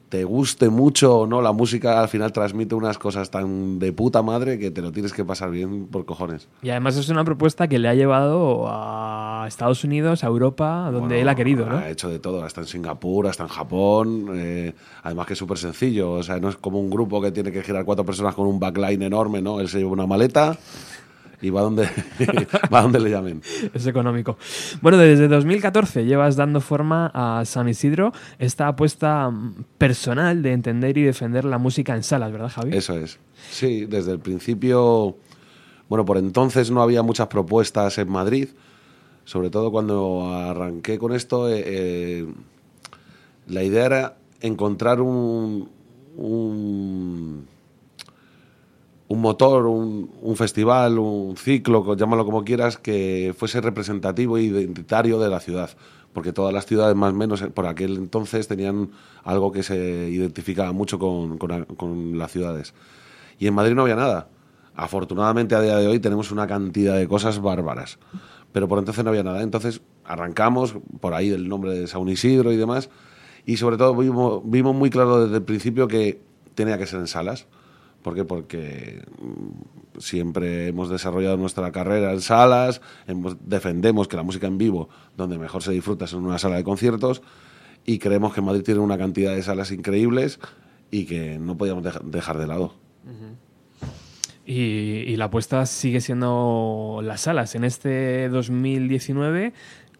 te 0.09 0.25
guste 0.25 0.69
mucho 0.69 1.21
o 1.21 1.27
no, 1.27 1.43
la 1.43 1.53
música 1.53 2.01
al 2.01 2.09
final 2.09 2.33
transmite 2.33 2.75
unas 2.75 2.99
cosas 2.99 3.31
tan 3.31 3.79
de 3.79 3.93
puta 3.93 4.23
madre 4.23 4.59
que 4.59 4.71
te 4.71 4.81
lo 4.81 4.93
tienes 4.93 5.13
que 5.13 5.25
pasar 5.25 5.51
bien 5.51 5.87
por 5.87 6.05
cojones. 6.05 6.49
Y 6.63 6.71
además 6.71 6.97
es 6.97 7.09
una 7.09 7.25
propuesta 7.25 7.67
que 7.69 7.79
le 7.79 7.89
ha 7.89 7.95
llevado 7.95 8.67
a 8.69 9.45
Estados 9.49 9.83
Unidos, 9.85 10.23
a 10.23 10.29
Europa, 10.29 10.85
donde 10.85 11.01
Bueno, 11.01 11.15
él 11.15 11.29
ha 11.29 11.35
querido, 11.35 11.67
¿no? 11.67 11.79
Ha 11.79 11.91
hecho 11.91 12.09
de 12.09 12.19
todo, 12.19 12.45
hasta 12.45 12.61
en 12.61 12.67
Singapur, 12.67 13.27
hasta 13.27 13.43
en 13.43 13.49
Japón. 13.49 14.29
eh, 14.35 14.73
además 15.03 15.27
que 15.27 15.33
es 15.33 15.39
súper 15.39 15.59
sencillo. 15.59 16.13
O 16.13 16.23
sea, 16.23 16.39
no 16.39 16.49
es 16.49 16.57
como 16.57 16.81
un 16.81 16.91
grupo 16.91 17.21
que 17.21 17.33
tiene 17.33 17.51
que 17.51 17.63
girar 17.63 17.85
cuatro 17.85 18.05
personas 18.05 18.35
con 18.35 18.47
un 18.47 18.61
backline 18.61 19.03
enorme, 19.03 19.43
¿no? 19.43 19.61
Él 19.61 19.69
se 19.69 19.79
lleva 19.79 19.91
una 19.91 20.07
maleta 20.07 20.57
y 21.41 21.51
va 21.51 21.63
donde, 21.63 21.89
va 22.73 22.83
donde 22.83 23.01
le 23.01 23.11
llamen. 23.11 23.43
Es 23.75 23.87
económico. 23.87 24.37
Bueno, 24.81 24.99
desde 24.99 25.29
2014 25.29 26.05
llevas 26.05 26.37
dando 26.37 26.61
forma 26.61 27.11
a 27.15 27.45
San 27.45 27.69
Isidro 27.69 28.13
esta 28.39 28.69
apuesta 28.69 29.31
mm, 29.31 29.65
personal 29.79 30.43
de 30.43 30.53
entender 30.53 30.97
y 30.99 31.03
defender 31.03 31.45
la 31.45 31.59
música 31.59 31.95
en 31.95 32.03
salas, 32.03 32.33
¿verdad, 32.33 32.49
Javi? 32.49 32.77
Eso 32.77 32.97
es. 32.99 33.19
Sí, 33.51 33.87
desde 33.87 34.13
el 34.13 34.19
principio, 34.19 35.17
bueno, 35.89 36.05
por 36.05 36.19
entonces 36.19 36.71
no 36.71 36.83
había 36.83 37.03
muchas 37.03 37.29
propuestas 37.29 37.99
en 37.99 38.11
Madrid, 38.11 38.49
sobre 39.25 39.51
todo 39.51 39.71
cuando 39.71 40.33
arranqué 40.33 40.99
con 40.99 41.13
esto, 41.13 41.51
eh, 41.51 41.63
eh, 41.67 42.27
la 43.49 43.63
idea 43.63 43.87
era 43.87 44.17
encontrar 44.41 45.01
un, 45.01 45.69
un, 46.17 47.47
un 49.09 49.21
motor, 49.21 49.67
un, 49.67 50.37
festival, 50.37 50.99
un 50.99 51.37
ciclo, 51.37 51.95
llámalo 51.95 52.25
como 52.25 52.45
quieras, 52.45 52.77
que 52.77 53.35
fuese 53.37 53.61
representativo 53.61 54.37
e 54.37 54.43
identitario 54.43 55.19
de 55.19 55.29
la 55.29 55.41
ciudad. 55.41 55.71
Porque 56.13 56.33
todas 56.33 56.53
las 56.53 56.67
ciudades, 56.67 56.97
más 56.97 57.13
o 57.13 57.17
menos, 57.17 57.43
eh, 57.43 57.51
por 57.51 57.67
aquel 57.67 57.97
entonces, 57.97 58.49
tenían 58.49 58.91
algo 59.23 59.53
que 59.53 59.63
se 59.63 59.77
identificaba 59.77 60.73
mucho 60.73 60.99
con 60.99 62.19
las 62.19 62.33
ciudades. 62.33 62.75
Y 63.39 63.47
en 63.47 63.55
Madrid 63.55 63.75
no 63.75 63.83
había 63.83 63.97
nada. 63.97 64.29
Afortunadamente, 64.75 65.55
a 65.55 65.61
día 65.61 65.77
de 65.77 65.87
hoy 65.87 66.01
tenemos 66.01 66.31
una 66.31 66.47
cantidad 66.47 66.97
de 66.97 67.07
cosas 67.07 67.41
bárbaras. 67.41 67.99
Pero 68.53 68.69
por 68.69 68.79
entonces 68.79 69.05
no 69.05 69.11
había 69.11 69.23
nada. 69.23 69.43
Entonces 69.43 69.83
arrancamos, 70.05 70.75
por 71.01 71.15
ahí 71.15 71.31
el 71.31 71.49
nombre 71.49 71.73
de 71.73 71.87
San 71.87 72.09
Isidro 72.09 72.53
y 72.53 72.57
demás. 72.57 72.91
Y 73.45 73.59
sobre 73.59 73.77
todo 73.77 73.95
vimos, 73.95 74.43
vimos 74.45 74.75
muy 74.75 74.91
claro 74.91 75.25
desde 75.25 75.37
el 75.37 75.43
principio 75.43 75.87
que 75.87 76.21
tenía 76.55 76.79
que 76.79 76.87
ser 76.87 77.01
en 77.01 77.07
salas. 77.07 77.47
¿Por 78.07 78.15
qué? 78.15 78.25
Porque 78.25 79.03
mm, 79.21 79.99
siempre 79.99 80.69
hemos 80.69 80.89
desarrollado 80.89 81.37
nuestra 81.37 81.73
carrera 81.73 82.13
en 82.13 82.21
salas, 82.21 82.81
defendemos 83.41 84.07
que 84.07 84.15
la 84.15 84.23
música 84.23 84.47
en 84.47 84.59
vivo, 84.59 84.89
donde 85.17 85.39
mejor 85.39 85.65
se 85.65 85.73
disfruta 85.73 86.05
es 86.05 86.13
en 86.13 86.21
una 86.21 86.39
sala 86.39 86.55
de 86.55 86.63
conciertos, 86.63 87.21
y 87.85 87.99
creemos 87.99 88.33
que 88.33 88.43
Madrid 88.43 88.63
tiene 88.63 88.79
una 88.79 88.97
cantidad 88.97 89.35
de 89.35 89.43
salas 89.43 89.73
increíbles 89.73 90.39
y 90.93 91.07
que 91.07 91.41
no 91.41 91.57
podíamos 91.59 91.83
deja- 91.83 92.01
dejar 92.05 92.39
de 92.39 92.47
lado. 92.47 92.75
Y 94.49 95.17
la 95.17 95.25
apuesta 95.25 95.67
sigue 95.67 96.01
siendo 96.01 97.01
las 97.03 97.23
salas. 97.23 97.57
En 97.57 97.65
este 97.65 98.29
2019, 98.29 99.53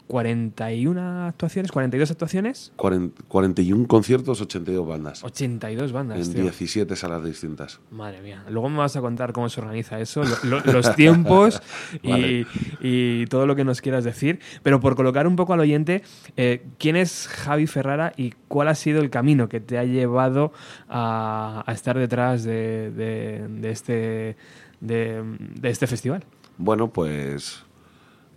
41 0.09 1.27
actuaciones, 1.27 1.73
42 1.73 2.11
actuaciones, 2.11 2.73
Cuaren- 2.77 3.13
41 3.29 3.87
conciertos, 3.87 4.41
82 4.41 4.87
bandas, 4.87 5.25
82 5.25 5.93
bandas. 5.93 6.27
en 6.27 6.33
tío. 6.35 6.43
17 6.43 6.97
salas 6.97 7.25
distintas. 7.25 7.81
Madre 7.91 8.21
mía. 8.23 8.45
Luego 8.49 8.69
me 8.69 8.79
vas 8.79 8.97
a 8.97 9.01
contar 9.01 9.33
cómo 9.33 9.49
se 9.49 9.61
organiza 9.61 10.01
eso, 10.01 10.23
lo- 10.25 10.61
lo- 10.61 10.73
los 10.73 10.95
tiempos 10.97 11.61
y, 12.03 12.11
Vale. 12.11 12.47
y 12.81 13.27
todo 13.27 13.47
lo 13.47 13.57
que 13.57 13.65
nos 13.65 13.81
quieras 13.81 14.05
decir. 14.05 14.41
Pero 14.63 14.81
por 14.81 14.97
colocar 14.97 15.27
un 15.27 15.37
poco 15.37 15.53
al 15.53 15.61
oyente, 15.61 16.03
eh, 16.37 16.65
¿quién 16.79 16.97
es 16.97 17.29
Javi 17.29 17.67
Ferrara 17.67 18.13
y 18.17 18.33
cuál 18.49 18.69
ha 18.69 18.75
sido 18.75 19.01
el 19.01 19.11
camino 19.11 19.49
que 19.49 19.61
te 19.61 19.79
ha 19.79 19.85
llevado 19.85 20.53
a, 20.89 21.63
a 21.67 21.73
estar 21.73 21.99
detrás 21.99 22.45
de, 22.45 22.91
de- 22.93 23.47
de 23.49 23.71
este, 23.71 24.37
de, 24.81 25.23
de 25.61 25.71
este 25.71 25.87
festival? 25.87 26.25
Bueno, 26.59 26.89
pues 26.89 27.63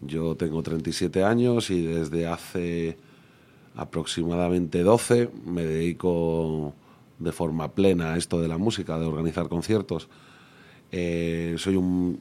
yo 0.02 0.36
tengo 0.36 0.62
37 0.64 1.24
años 1.24 1.70
y 1.70 1.82
desde 1.86 2.28
hace 2.28 2.98
aproximadamente 3.76 4.84
12 4.84 5.30
me 5.46 5.64
dedico 5.66 6.74
de 7.20 7.32
forma 7.32 7.72
plena 7.72 8.14
a 8.14 8.18
esto 8.18 8.40
de 8.42 8.48
la 8.48 8.58
música, 8.58 8.98
de 9.00 9.06
organizar 9.06 9.48
conciertos. 9.50 10.08
Eh, 10.92 11.56
soy 11.58 11.76
un 11.76 12.20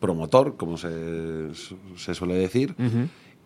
promotor, 0.00 0.56
como 0.56 0.76
se, 0.76 1.48
se 1.96 2.14
suele 2.14 2.34
decir, 2.34 2.74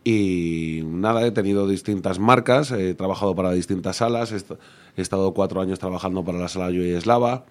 y 0.04 0.82
nada, 0.84 1.24
he 1.26 1.30
tenido 1.30 1.66
distintas 1.68 2.18
marcas, 2.18 2.72
he 2.72 2.94
trabajado 2.94 3.34
para 3.34 3.52
distintas 3.52 3.96
salas, 3.96 4.32
he, 4.32 4.36
est- 4.36 4.52
he 4.96 5.00
estado 5.02 5.32
cuatro 5.32 5.60
años 5.60 5.78
trabajando 5.78 6.24
para 6.24 6.38
la 6.38 6.48
sala 6.48 6.70
Yo 6.70 6.82
y 6.82 6.90
Eslava, 6.90 7.44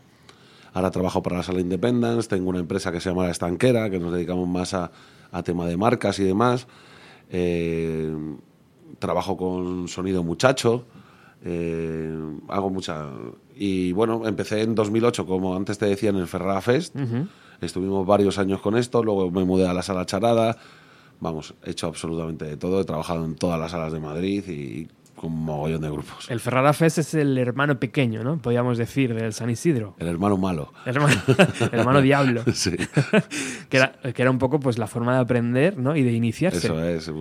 Ahora 0.74 0.90
trabajo 0.90 1.22
para 1.22 1.36
la 1.38 1.44
sala 1.44 1.60
Independence, 1.60 2.30
tengo 2.30 2.50
una 2.50 2.60
empresa 2.60 2.94
que 2.94 3.02
se 3.02 3.10
llama 3.10 3.26
La 3.26 3.32
Estanquera, 3.32 3.90
que 3.90 4.00
nos 4.00 4.14
dedicamos 4.14 4.48
más 4.48 4.74
a, 4.74 4.90
a 5.32 5.44
tema 5.44 5.66
de 5.66 5.78
marcas 5.78 6.20
y 6.20 6.24
demás. 6.24 6.68
Eh, 7.30 8.14
trabajo 9.00 9.38
con 9.38 9.88
Sonido 9.88 10.24
Muchacho, 10.24 10.86
eh, 11.44 12.14
hago 12.50 12.70
mucha... 12.70 13.10
Y 13.56 13.92
bueno, 13.92 14.28
empecé 14.28 14.62
en 14.62 14.76
2008, 14.76 15.26
como 15.26 15.56
antes 15.56 15.78
te 15.78 15.86
decía, 15.86 16.10
en 16.10 16.18
el 16.18 16.28
Ferrara 16.28 16.62
Fest. 16.62 16.96
Estuvimos 17.62 18.06
varios 18.08 18.38
años 18.40 18.62
con 18.62 18.76
esto, 18.76 19.04
luego 19.04 19.30
me 19.30 19.44
mudé 19.44 19.68
a 19.68 19.74
la 19.74 19.84
sala 19.84 20.06
Charada. 20.06 20.58
Vamos, 21.20 21.54
he 21.64 21.72
hecho 21.72 21.88
absolutamente 21.88 22.46
de 22.46 22.58
todo, 22.58 22.82
he 22.82 22.86
trabajado 22.86 23.24
en 23.26 23.36
todas 23.36 23.60
las 23.60 23.72
salas 23.72 23.94
de 23.94 24.00
Madrid 24.00 24.44
y 24.48 24.88
con 25.22 25.32
un 25.32 25.46
mogollón 25.46 25.82
de 25.82 25.90
grupos. 25.90 26.30
El 26.32 26.40
Ferrara 26.40 26.74
Fest 26.74 26.98
es 26.98 27.14
el 27.14 27.38
hermano 27.38 27.80
pequeño, 27.80 28.24
¿no? 28.24 28.38
Podríamos 28.38 28.80
decir, 28.80 29.14
del 29.14 29.34
San 29.34 29.52
Isidro. 29.52 29.94
El 30.00 30.08
hermano 30.08 30.36
malo. 30.36 30.74
El 30.86 30.96
hermano, 30.96 31.22
el 31.72 31.80
hermano 31.80 32.02
diablo. 32.02 32.44
Sí, 32.54 32.72
que, 33.70 33.78
era, 33.78 33.94
que 34.14 34.22
era 34.22 34.30
un 34.30 34.38
poco 34.38 34.60
pues 34.60 34.78
la 34.78 34.86
forma 34.88 35.16
de 35.16 35.22
aprender 35.22 35.78
¿no? 35.78 35.96
y 35.96 36.04
de 36.04 36.12
iniciarse. 36.12 36.68
eso 36.68 36.84
es, 36.84 37.08
eh, 37.08 37.14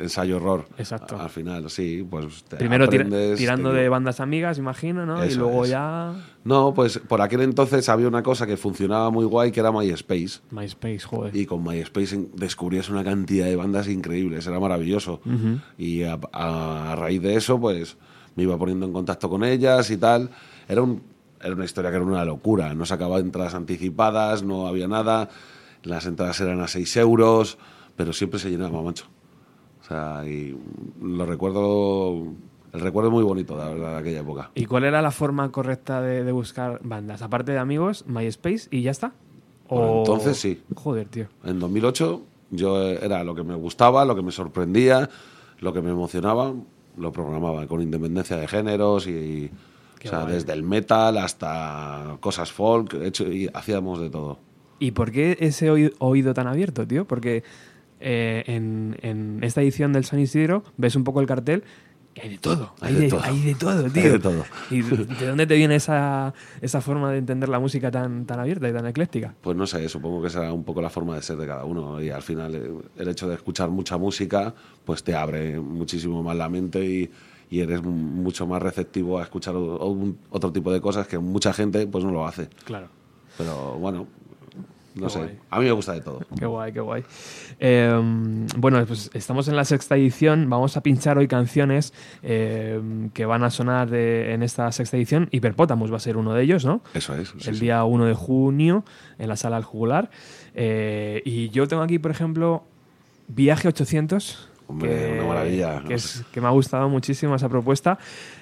ensayo-horror. 0.00 0.68
Exacto. 0.78 1.20
Al 1.20 1.28
final, 1.28 1.68
sí, 1.70 2.06
pues 2.08 2.44
Primero 2.56 2.84
aprendes, 2.84 3.38
tirando 3.38 3.72
de 3.72 3.88
bandas 3.88 4.20
amigas, 4.20 4.58
imagino, 4.58 5.04
¿no? 5.06 5.24
y 5.24 5.34
luego 5.34 5.64
es. 5.64 5.70
ya 5.70 6.14
No, 6.42 6.72
pues 6.72 6.98
por 6.98 7.20
aquel 7.20 7.42
entonces 7.42 7.88
había 7.90 8.08
una 8.08 8.22
cosa 8.22 8.46
que 8.46 8.56
funcionaba 8.56 9.10
muy 9.10 9.26
guay, 9.26 9.52
que 9.52 9.60
era 9.60 9.70
MySpace. 9.72 10.40
MySpace, 10.50 11.00
joder. 11.00 11.36
Y 11.36 11.44
con 11.44 11.62
MySpace 11.62 12.28
descubrías 12.34 12.88
una 12.88 13.04
cantidad 13.04 13.44
de 13.46 13.56
bandas 13.56 13.88
increíbles, 13.88 14.46
era 14.46 14.58
maravilloso. 14.58 15.20
Y 15.76 16.02
a, 16.04 16.18
a- 16.32 16.92
a 16.92 16.96
raíz 16.96 17.20
de 17.20 17.34
eso, 17.36 17.60
pues 17.60 17.98
me 18.36 18.44
iba 18.44 18.56
poniendo 18.56 18.86
en 18.86 18.92
contacto 18.92 19.28
con 19.28 19.44
ellas 19.44 19.90
y 19.90 19.98
tal. 19.98 20.30
Era, 20.66 20.80
un, 20.80 21.02
era 21.42 21.54
una 21.54 21.64
historia 21.66 21.90
que 21.90 21.96
era 21.96 22.06
una 22.06 22.24
locura. 22.24 22.72
No 22.74 22.86
sacaba 22.86 23.18
entradas 23.18 23.54
anticipadas, 23.54 24.42
no 24.42 24.66
había 24.66 24.88
nada. 24.88 25.28
Las 25.82 26.06
entradas 26.06 26.40
eran 26.40 26.60
a 26.62 26.68
6 26.68 26.96
euros, 26.96 27.58
pero 27.96 28.14
siempre 28.14 28.38
se 28.40 28.48
llenaba, 28.50 28.80
macho. 28.82 29.04
O 29.82 29.84
sea, 29.86 30.24
y 30.26 30.56
lo 31.02 31.26
recuerdo. 31.26 32.28
El 32.72 32.80
recuerdo 32.80 33.08
es 33.08 33.14
muy 33.14 33.24
bonito, 33.24 33.56
la 33.56 33.68
verdad, 33.68 33.92
de 33.92 33.98
aquella 33.98 34.20
época. 34.20 34.50
¿Y 34.54 34.66
cuál 34.66 34.84
era 34.84 35.02
la 35.02 35.10
forma 35.10 35.50
correcta 35.50 36.00
de, 36.02 36.22
de 36.24 36.32
buscar 36.32 36.80
bandas? 36.84 37.22
Aparte 37.22 37.52
de 37.52 37.58
amigos, 37.58 38.04
MySpace 38.06 38.68
y 38.70 38.82
ya 38.82 38.90
está. 38.92 39.12
Por 39.68 39.98
entonces, 39.98 40.36
sí. 40.38 40.62
Joder, 40.74 41.08
tío. 41.08 41.26
En 41.44 41.58
2008 41.60 42.22
yo 42.50 42.82
era 42.88 43.22
lo 43.24 43.34
que 43.34 43.42
me 43.44 43.54
gustaba, 43.54 44.04
lo 44.04 44.14
que 44.16 44.22
me 44.22 44.32
sorprendía, 44.32 45.08
lo 45.60 45.72
que 45.72 45.80
me 45.82 45.90
emocionaba, 45.90 46.52
lo 46.96 47.12
programaba 47.12 47.66
con 47.66 47.80
independencia 47.82 48.36
de 48.36 48.48
géneros 48.48 49.06
y, 49.06 49.50
o 50.04 50.08
sea, 50.08 50.22
guay. 50.22 50.34
desde 50.34 50.52
el 50.52 50.62
metal 50.64 51.18
hasta 51.18 52.16
cosas 52.20 52.50
folk, 52.52 52.94
hecho, 53.02 53.30
y 53.30 53.48
hacíamos 53.54 54.00
de 54.00 54.10
todo. 54.10 54.38
¿Y 54.78 54.92
por 54.92 55.10
qué 55.12 55.36
ese 55.40 55.70
oí- 55.70 55.92
oído 55.98 56.34
tan 56.34 56.46
abierto, 56.46 56.86
tío? 56.86 57.04
Porque 57.06 57.42
eh, 58.00 58.42
en, 58.46 58.96
en 59.02 59.38
esta 59.44 59.60
edición 59.62 59.92
del 59.92 60.04
San 60.04 60.18
Isidro 60.18 60.64
ves 60.78 60.96
un 60.96 61.04
poco 61.04 61.20
el 61.20 61.26
cartel 61.26 61.64
hay 62.20 62.28
de 62.30 62.38
todo. 62.38 62.72
Hay, 62.80 62.88
Hay 62.88 62.94
de 62.94 63.00
de, 63.02 63.08
todo. 63.10 63.22
hay 63.22 63.40
de 63.40 63.54
todo, 63.54 63.90
tío. 63.90 64.02
Hay 64.02 64.08
de 64.10 64.18
todo. 64.18 64.44
¿Y 64.70 64.82
de 64.82 65.04
de 65.04 65.26
dónde 65.26 65.46
te 65.46 65.54
viene 65.56 65.76
esa, 65.76 66.34
esa 66.60 66.80
forma 66.80 67.10
de 67.12 67.18
entender 67.18 67.48
la 67.48 67.58
música 67.58 67.90
tan, 67.90 68.26
tan 68.26 68.40
abierta 68.40 68.68
y 68.68 68.72
tan 68.72 68.86
ecléctica? 68.86 69.34
Pues 69.40 69.56
no 69.56 69.66
sé, 69.66 69.88
supongo 69.88 70.22
que 70.22 70.30
será 70.30 70.52
un 70.52 70.64
poco 70.64 70.82
la 70.82 70.90
forma 70.90 71.14
de 71.14 71.22
ser 71.22 71.36
de 71.36 71.46
cada 71.46 71.64
uno 71.64 72.02
y 72.02 72.10
al 72.10 72.22
final 72.22 72.54
eh, 72.54 72.70
el 72.98 73.08
hecho 73.08 73.28
de 73.28 73.34
escuchar 73.36 73.70
mucha 73.70 73.96
música 73.96 74.54
pues 74.84 75.02
te 75.04 75.14
abre 75.14 75.60
muchísimo 75.60 76.22
más 76.22 76.36
la 76.36 76.48
mente 76.48 76.84
y, 76.84 77.10
y 77.48 77.60
eres 77.60 77.82
mucho 77.82 78.46
más 78.46 78.60
receptivo 78.62 79.18
a 79.18 79.22
escuchar 79.22 79.54
otro 79.56 80.52
tipo 80.52 80.72
de 80.72 80.80
cosas 80.80 81.06
que 81.06 81.18
mucha 81.18 81.52
gente 81.52 81.86
pues 81.86 82.04
no 82.04 82.10
lo 82.10 82.26
hace. 82.26 82.48
Claro. 82.64 82.88
Pero 83.38 83.78
bueno, 83.78 84.06
no 85.00 85.06
Qué 85.06 85.12
sé, 85.12 85.18
guay. 85.18 85.38
a 85.50 85.58
mí 85.58 85.64
me 85.64 85.72
gusta 85.72 85.92
de 85.94 86.00
todo. 86.02 86.20
Qué 86.38 86.46
guay, 86.46 86.72
qué 86.72 86.80
guay. 86.80 87.04
Eh, 87.58 87.90
bueno, 88.56 88.84
pues 88.86 89.10
estamos 89.14 89.48
en 89.48 89.56
la 89.56 89.64
sexta 89.64 89.96
edición. 89.96 90.48
Vamos 90.48 90.76
a 90.76 90.82
pinchar 90.82 91.18
hoy 91.18 91.26
canciones 91.26 91.92
eh, 92.22 92.80
que 93.14 93.24
van 93.26 93.42
a 93.42 93.50
sonar 93.50 93.90
de- 93.90 94.32
en 94.34 94.42
esta 94.42 94.70
sexta 94.72 94.96
edición. 94.96 95.28
Hiperpótamos 95.32 95.92
va 95.92 95.96
a 95.96 96.00
ser 96.00 96.16
uno 96.16 96.34
de 96.34 96.42
ellos, 96.44 96.64
¿no? 96.64 96.82
Eso 96.94 97.14
es. 97.14 97.28
sí, 97.38 97.48
el 97.48 97.54
sí. 97.56 97.60
día 97.62 97.82
1 97.84 98.04
de 98.04 98.14
junio 98.14 98.84
en 99.18 99.28
la 99.28 99.36
sala 99.36 99.56
al 99.56 99.64
jugular. 99.64 100.10
Eh, 100.54 101.22
y 101.24 101.48
yo 101.50 101.66
tengo 101.68 101.82
aquí, 101.82 101.98
por 101.98 102.10
ejemplo, 102.10 102.64
Viaje 103.28 103.68
800. 103.68 104.48
Hombre, 104.66 105.18
una 105.18 105.28
maravilla. 105.28 105.82
Que, 105.86 105.94
es- 105.94 106.24
que 106.32 106.40
me 106.40 106.46
ha 106.46 106.50
gustado 106.50 106.88
muchísimo 106.88 107.34
esa 107.34 107.48
propuesta. 107.48 107.98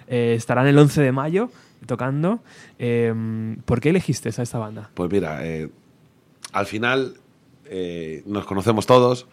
Eh, 0.06 0.34
estarán 0.36 0.66
el 0.66 0.78
11 0.78 1.00
de 1.02 1.12
mayo 1.12 1.50
tocando. 1.86 2.40
Eh, 2.78 3.56
¿Por 3.64 3.80
qué 3.80 3.90
elegiste 3.90 4.28
a 4.28 4.42
esta 4.42 4.58
banda? 4.58 4.90
Pues 4.94 5.10
mira, 5.10 5.46
eh, 5.46 5.68
al 6.52 6.66
final 6.66 7.14
eh, 7.66 8.22
nos 8.26 8.46
conocemos 8.46 8.86
todos 8.86 9.26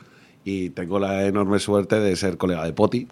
y 0.43 0.69
tengo 0.71 0.99
la 0.99 1.25
enorme 1.25 1.59
suerte 1.59 1.99
de 1.99 2.15
ser 2.15 2.37
colega 2.37 2.63
de 2.63 2.73
Poti. 2.73 3.07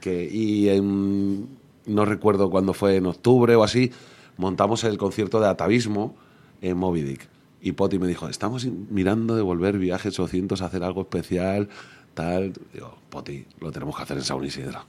Que, 0.00 0.24
y 0.24 0.68
no 0.80 2.04
recuerdo 2.04 2.50
cuándo 2.50 2.74
fue, 2.74 2.96
en 2.96 3.06
octubre 3.06 3.54
o 3.56 3.62
así, 3.62 3.92
montamos 4.36 4.84
el 4.84 4.98
concierto 4.98 5.40
de 5.40 5.48
atavismo 5.48 6.16
en 6.60 6.76
Moby 6.76 7.02
Dick. 7.02 7.28
Y 7.60 7.72
Poti 7.72 7.98
me 7.98 8.06
dijo, 8.06 8.28
estamos 8.28 8.66
mirando 8.66 9.34
de 9.34 9.42
volver 9.42 9.78
viajes 9.78 10.18
800 10.18 10.62
a 10.62 10.66
hacer 10.66 10.84
algo 10.84 11.02
especial, 11.02 11.68
tal. 12.14 12.52
Digo, 12.72 12.96
Poti, 13.10 13.46
lo 13.60 13.72
tenemos 13.72 13.96
que 13.96 14.02
hacer 14.02 14.18
en 14.18 14.24
Saun 14.24 14.44
Isidro. 14.44 14.80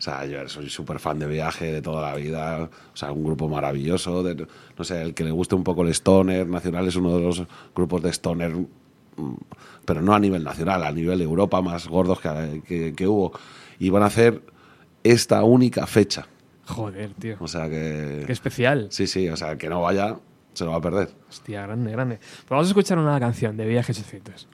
O 0.00 0.02
sea, 0.02 0.24
yo 0.24 0.48
soy 0.48 0.70
súper 0.70 0.98
fan 0.98 1.18
de 1.18 1.26
viaje 1.26 1.70
de 1.72 1.82
toda 1.82 2.00
la 2.10 2.16
vida. 2.16 2.70
O 2.92 2.96
sea, 2.96 3.12
un 3.12 3.22
grupo 3.22 3.48
maravilloso. 3.50 4.22
de- 4.22 4.46
no 4.78 4.82
sé, 4.84 5.02
el 5.02 5.12
que 5.12 5.24
le 5.24 5.30
guste 5.30 5.54
un 5.54 5.62
poco 5.62 5.82
el 5.82 5.90
Stoner 5.90 6.48
Nacional 6.48 6.88
es 6.88 6.96
uno 6.96 7.14
de 7.14 7.20
los 7.22 7.42
grupos 7.74 8.02
de 8.02 8.08
Stoner, 8.10 8.50
mm, 8.50 9.34
pero 9.84 10.00
no 10.00 10.14
a 10.14 10.18
nivel 10.18 10.42
nacional, 10.42 10.84
a 10.84 10.90
nivel 10.90 11.18
de 11.18 11.24
Europa, 11.24 11.60
más 11.60 11.86
gordos 11.86 12.18
que, 12.18 12.62
que- 12.66 12.94
que 12.94 13.06
hubo. 13.06 13.32
Y 13.78 13.90
van 13.90 14.02
a 14.02 14.06
hacer 14.06 14.40
esta 15.04 15.44
única 15.44 15.86
fecha. 15.86 16.26
Joder, 16.66 17.12
tío. 17.14 17.36
O 17.40 17.46
sea 17.48 17.68
que. 17.68 18.24
Qué 18.26 18.32
especial. 18.32 18.86
Sí, 18.90 19.06
sí, 19.06 19.28
o 19.28 19.36
sea, 19.36 19.52
el 19.52 19.58
que 19.58 19.68
no 19.68 19.82
vaya 19.82 20.16
se 20.54 20.64
lo 20.64 20.70
va 20.70 20.78
a 20.78 20.80
perder. 20.80 21.10
Hostia, 21.28 21.62
grande, 21.66 21.92
grande. 21.92 22.16
Pues 22.18 22.48
vamos 22.48 22.66
a 22.66 22.70
escuchar 22.70 22.98
una 22.98 23.20
canción 23.20 23.54
de 23.58 23.66
Viaje 23.66 23.92
800. 23.92 24.48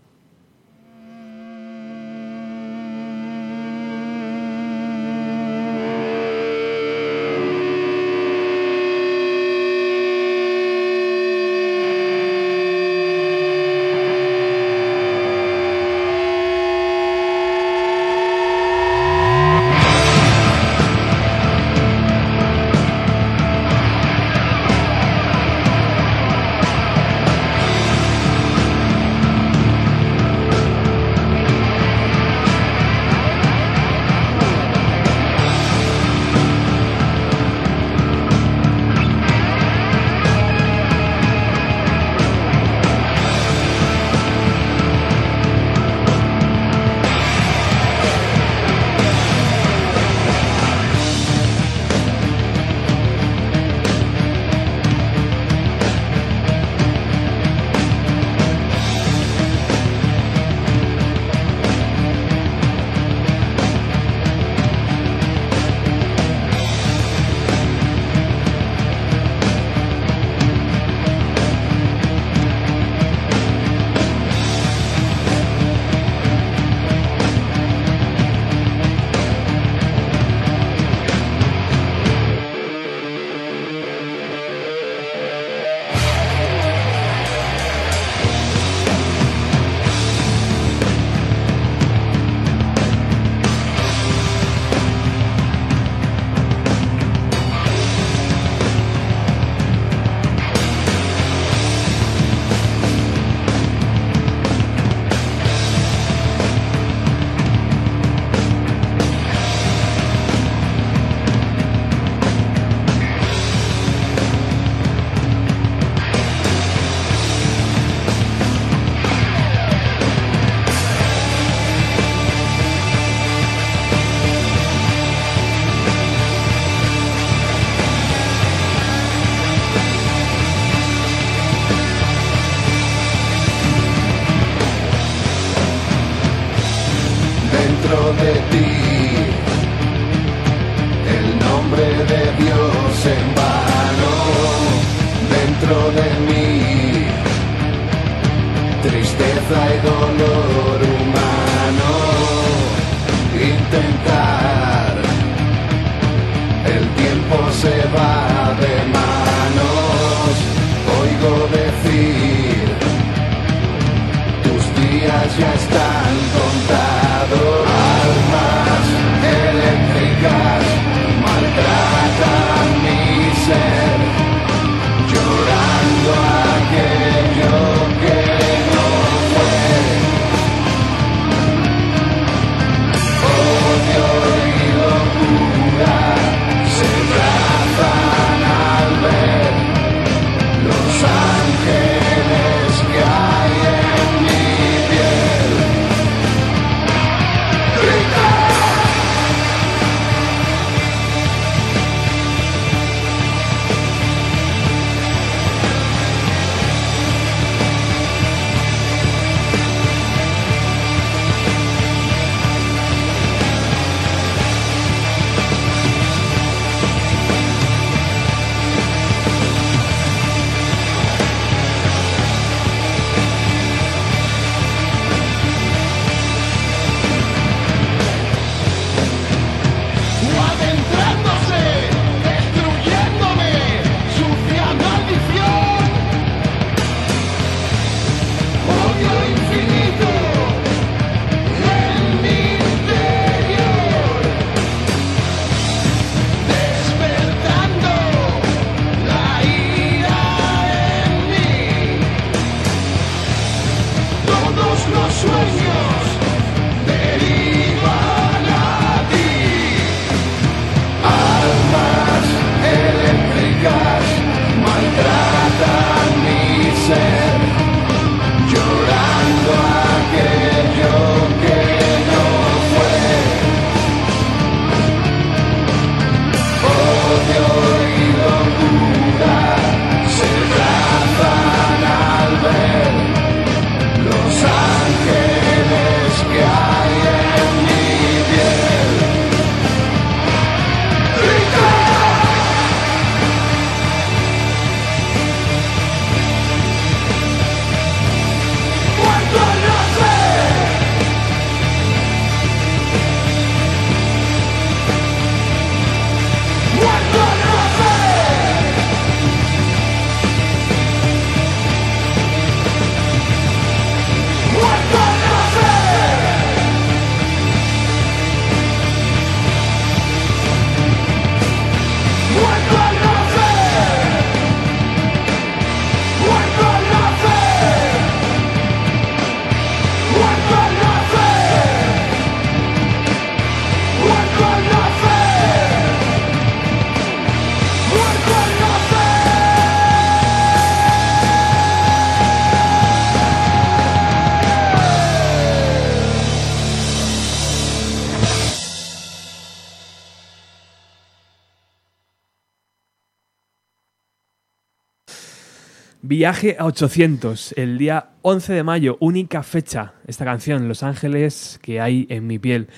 Viaje 356.09 356.55
a 356.57 356.67
800, 356.67 357.55
el 357.57 357.79
día 357.79 358.11
11 358.23 358.53
de 358.53 358.63
mayo, 358.63 358.97
única 359.01 359.43
fecha. 359.43 359.95
Esta 360.07 360.25
canción, 360.25 360.69
Los 360.69 360.85
Ángeles 360.85 361.59
que 361.61 361.81
hay 361.81 362.07
en 362.11 362.29
mi 362.29 362.39
piel. 362.39 362.69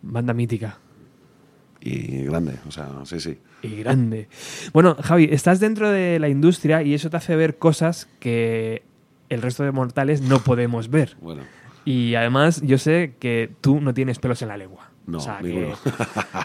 Banda 0.00 0.32
mítica 0.32 0.78
Y 1.82 2.24
grande, 2.24 2.54
o 2.66 2.70
sea, 2.70 2.88
sí, 3.04 3.20
sí. 3.20 3.36
y 3.60 3.76
grande. 3.76 4.28
Bueno, 4.72 4.96
Javi, 4.98 5.28
estás 5.30 5.60
dentro 5.60 5.90
de 5.90 6.18
la 6.20 6.30
industria 6.30 6.82
y 6.82 6.94
eso 6.94 7.10
te 7.10 7.18
hace 7.18 7.36
ver 7.36 7.58
cosas 7.58 8.08
que 8.18 8.82
el 9.28 9.42
resto 9.42 9.62
de 9.62 9.72
mortales 9.72 10.22
no 10.22 10.38
podemos 10.38 10.88
ver. 10.88 11.18
Bueno, 11.20 11.42
Y 11.84 12.14
además, 12.14 12.62
yo 12.62 12.78
sé 12.78 13.12
que 13.20 13.50
tú 13.60 13.82
no 13.82 13.92
tienes 13.92 14.18
pelos 14.18 14.40
en 14.40 14.48
la 14.48 14.56
lengua. 14.56 14.90
No, 15.06 15.18
o 15.18 15.20
sea, 15.20 15.40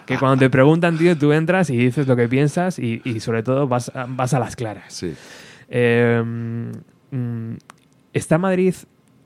que, 0.04 0.18
cuando 0.18 0.36
te 0.36 0.50
preguntan, 0.50 0.98
tío, 0.98 1.16
tú 1.16 1.32
entras 1.32 1.70
y 1.70 1.78
dices 1.78 2.06
lo 2.06 2.14
que 2.14 2.28
piensas 2.28 2.78
y, 2.78 3.00
y 3.06 3.20
sobre 3.20 3.42
todo 3.42 3.66
vas 3.68 3.90
a, 3.94 4.04
vas 4.06 4.34
a 4.34 4.38
las 4.38 4.54
claras. 4.54 4.92
sí. 4.92 5.14
Eh, 5.68 6.22
mm, 7.10 7.54
¿Está 8.12 8.38
Madrid 8.38 8.74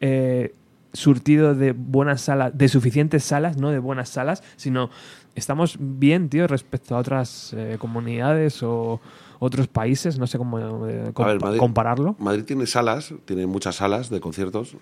eh, 0.01 0.55
surtido 0.93 1.55
de 1.55 1.73
buenas 1.73 2.23
salas, 2.23 2.57
de 2.57 2.69
suficientes 2.69 3.23
salas, 3.25 3.57
no 3.57 3.71
de 3.71 3.79
buenas 3.79 4.09
salas, 4.09 4.43
sino 4.57 4.91
estamos 5.35 5.77
bien, 5.79 6.29
tío, 6.29 6.47
respecto 6.47 6.97
a 6.97 6.99
otras 6.99 7.53
eh, 7.57 7.77
comunidades 7.79 8.63
o 8.63 9.01
otros 9.39 9.69
países? 9.69 10.19
No 10.19 10.27
sé 10.27 10.39
cómo 10.39 10.59
eh, 10.89 11.13
ver, 11.17 11.41
Madrid- 11.41 11.59
compararlo. 11.59 12.17
Madrid 12.19 12.45
tiene 12.45 12.67
salas, 12.67 13.15
tiene 13.27 13.47
muchas 13.47 13.77
salas 13.77 14.11
de 14.11 14.21
conciertos, 14.21 14.77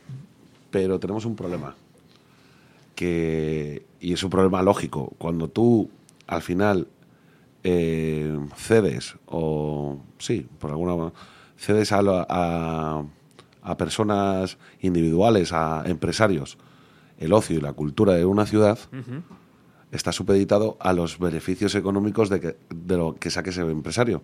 pero 0.70 0.98
tenemos 0.98 1.24
un 1.26 1.36
problema. 1.36 1.74
Que, 2.94 3.84
y 4.00 4.12
es 4.12 4.22
un 4.24 4.30
problema 4.30 4.62
lógico. 4.62 5.12
Cuando 5.18 5.48
tú 5.48 5.88
al 6.26 6.42
final 6.42 6.88
eh, 7.62 8.38
cedes, 8.56 9.16
o 9.26 9.98
sí, 10.18 10.46
por 10.58 10.70
alguna 10.70 11.12
cedes 11.58 11.92
a, 11.92 12.00
a, 12.28 13.02
a 13.62 13.76
personas 13.76 14.56
individuales, 14.80 15.52
a 15.52 15.82
empresarios, 15.86 16.56
el 17.18 17.32
ocio 17.32 17.58
y 17.58 17.60
la 17.60 17.72
cultura 17.74 18.14
de 18.14 18.24
una 18.24 18.46
ciudad, 18.46 18.78
está 19.90 20.12
supeditado 20.12 20.76
a 20.80 20.92
los 20.92 21.18
beneficios 21.18 21.74
económicos 21.74 22.28
de, 22.28 22.40
que- 22.40 22.56
de 22.74 22.96
lo 22.96 23.14
que 23.16 23.30
saque 23.30 23.50
ese 23.50 23.62
empresario. 23.62 24.22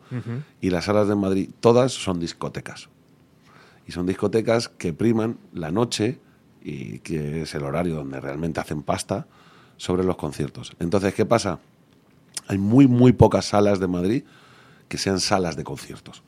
Y 0.60 0.70
las 0.70 0.84
salas 0.84 1.08
de 1.08 1.14
Madrid, 1.14 1.50
todas 1.60 1.92
son 1.92 2.20
discotecas. 2.20 2.88
Y 3.86 3.92
son 3.92 4.06
discotecas 4.06 4.68
que 4.68 4.92
priman 4.92 5.38
la 5.52 5.70
noche, 5.70 6.20
y 6.62 7.00
que 7.00 7.42
es 7.42 7.54
el 7.54 7.64
horario 7.64 7.96
donde 7.96 8.20
realmente 8.20 8.60
hacen 8.60 8.82
pasta, 8.82 9.26
sobre 9.76 10.04
los 10.04 10.16
conciertos. 10.16 10.72
Entonces, 10.78 11.12
¿qué 11.14 11.26
pasa? 11.26 11.58
Hay 12.46 12.58
muy, 12.58 12.86
muy 12.86 13.12
pocas 13.12 13.46
salas 13.46 13.80
de 13.80 13.88
Madrid 13.88 14.22
que 14.88 14.98
sean 14.98 15.18
salas 15.18 15.56
de 15.56 15.64
conciertos. 15.64 16.22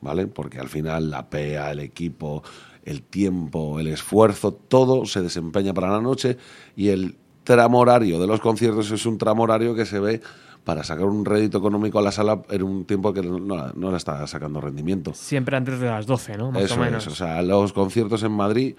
¿Vale? 0.00 0.26
Porque 0.26 0.58
al 0.58 0.68
final 0.68 1.10
la 1.10 1.28
PEA, 1.30 1.72
el 1.72 1.80
equipo, 1.80 2.42
el 2.84 3.02
tiempo, 3.02 3.80
el 3.80 3.88
esfuerzo, 3.88 4.52
todo 4.52 5.06
se 5.06 5.22
desempeña 5.22 5.72
para 5.74 5.90
la 5.90 6.00
noche 6.00 6.36
y 6.76 6.88
el 6.88 7.16
tramo 7.44 7.78
horario 7.80 8.20
de 8.20 8.26
los 8.26 8.40
conciertos 8.40 8.90
es 8.90 9.06
un 9.06 9.18
tramo 9.18 9.44
horario 9.44 9.74
que 9.74 9.86
se 9.86 9.98
ve 9.98 10.20
para 10.64 10.82
sacar 10.84 11.06
un 11.06 11.24
rédito 11.24 11.58
económico 11.58 11.98
a 11.98 12.02
la 12.02 12.10
sala 12.12 12.42
en 12.50 12.62
un 12.62 12.84
tiempo 12.84 13.12
que 13.12 13.22
no, 13.22 13.38
no, 13.72 13.90
le 13.90 13.96
está 13.96 14.26
sacando 14.26 14.60
rendimiento. 14.60 15.14
Siempre 15.14 15.56
antes 15.56 15.78
de 15.80 15.86
las 15.86 16.06
12, 16.06 16.36
¿no? 16.36 16.50
Más 16.50 16.62
Eso 16.64 16.74
o 16.74 16.78
menos. 16.78 17.06
es, 17.06 17.12
o 17.12 17.16
sea, 17.16 17.40
los 17.42 17.72
conciertos 17.72 18.22
en 18.24 18.32
Madrid 18.32 18.74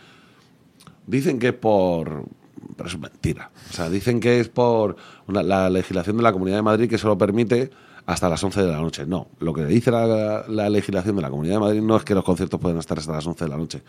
dicen 1.06 1.40
que 1.40 1.48
es 1.50 1.54
por... 1.54 2.26
Pero 2.76 2.90
es 2.90 3.00
mentira. 3.00 3.52
O 3.70 3.74
sea, 3.74 3.90
dicen 3.90 4.20
que 4.20 4.40
es 4.40 4.50
por 4.50 4.98
una- 5.28 5.44
la 5.44 5.70
legislación 5.70 6.18
de 6.18 6.24
la 6.24 6.32
Comunidad 6.34 6.58
de 6.58 6.62
Madrid 6.64 6.90
que 6.90 6.98
solo 6.98 7.18
permite 7.18 7.70
hasta 8.08 8.28
las 8.30 8.44
11 8.44 8.64
de 8.64 8.72
la 8.72 8.80
noche. 8.82 9.06
No, 9.06 9.28
lo 9.40 9.54
que 9.54 9.66
dice 9.66 9.92
la, 9.92 10.46
la 10.48 10.70
legislación 10.70 11.16
de 11.18 11.22
la 11.22 11.30
Comunidad 11.30 11.56
de 11.56 11.60
Madrid 11.60 11.82
no 11.82 11.96
es 11.98 12.04
que 12.04 12.16
los 12.16 12.24
conciertos 12.24 12.60
pueden 12.60 12.80
estar 12.80 12.98
hasta 12.98 13.12
las 13.12 13.28
11 13.28 13.46
de 13.46 13.50
la 13.50 13.58
noche, 13.58 13.84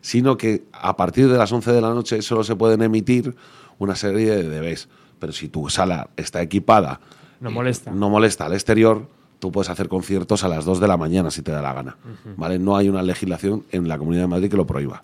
sino 0.00 0.36
que 0.36 0.64
a 0.72 0.96
partir 0.96 1.28
de 1.28 1.36
las 1.38 1.50
11 1.50 1.72
de 1.72 1.80
la 1.80 1.90
noche 1.92 2.22
solo 2.22 2.44
se 2.44 2.54
pueden 2.54 2.82
emitir 2.82 3.34
una 3.78 3.96
serie 3.96 4.30
de 4.36 4.48
DVs. 4.60 4.88
Pero 5.18 5.32
si 5.32 5.48
tu 5.48 5.68
sala 5.70 6.10
está 6.16 6.42
equipada, 6.42 7.00
No 7.40 7.50
molesta. 7.50 7.90
no 7.90 8.10
molesta 8.10 8.44
al 8.46 8.52
exterior, 8.52 9.08
tú 9.38 9.50
puedes 9.50 9.70
hacer 9.70 9.88
conciertos 9.88 10.44
a 10.44 10.48
las 10.48 10.64
2 10.66 10.80
de 10.80 10.88
la 10.88 10.96
mañana 10.98 11.30
si 11.30 11.40
te 11.42 11.50
da 11.52 11.62
la 11.62 11.72
gana. 11.72 11.96
¿Vale? 12.36 12.58
No 12.58 12.76
hay 12.76 12.88
una 12.90 13.02
legislación 13.02 13.64
en 13.72 13.88
la 13.88 13.96
Comunidad 13.98 14.24
de 14.24 14.28
Madrid 14.28 14.50
que 14.50 14.56
lo 14.58 14.66
prohíba. 14.66 15.02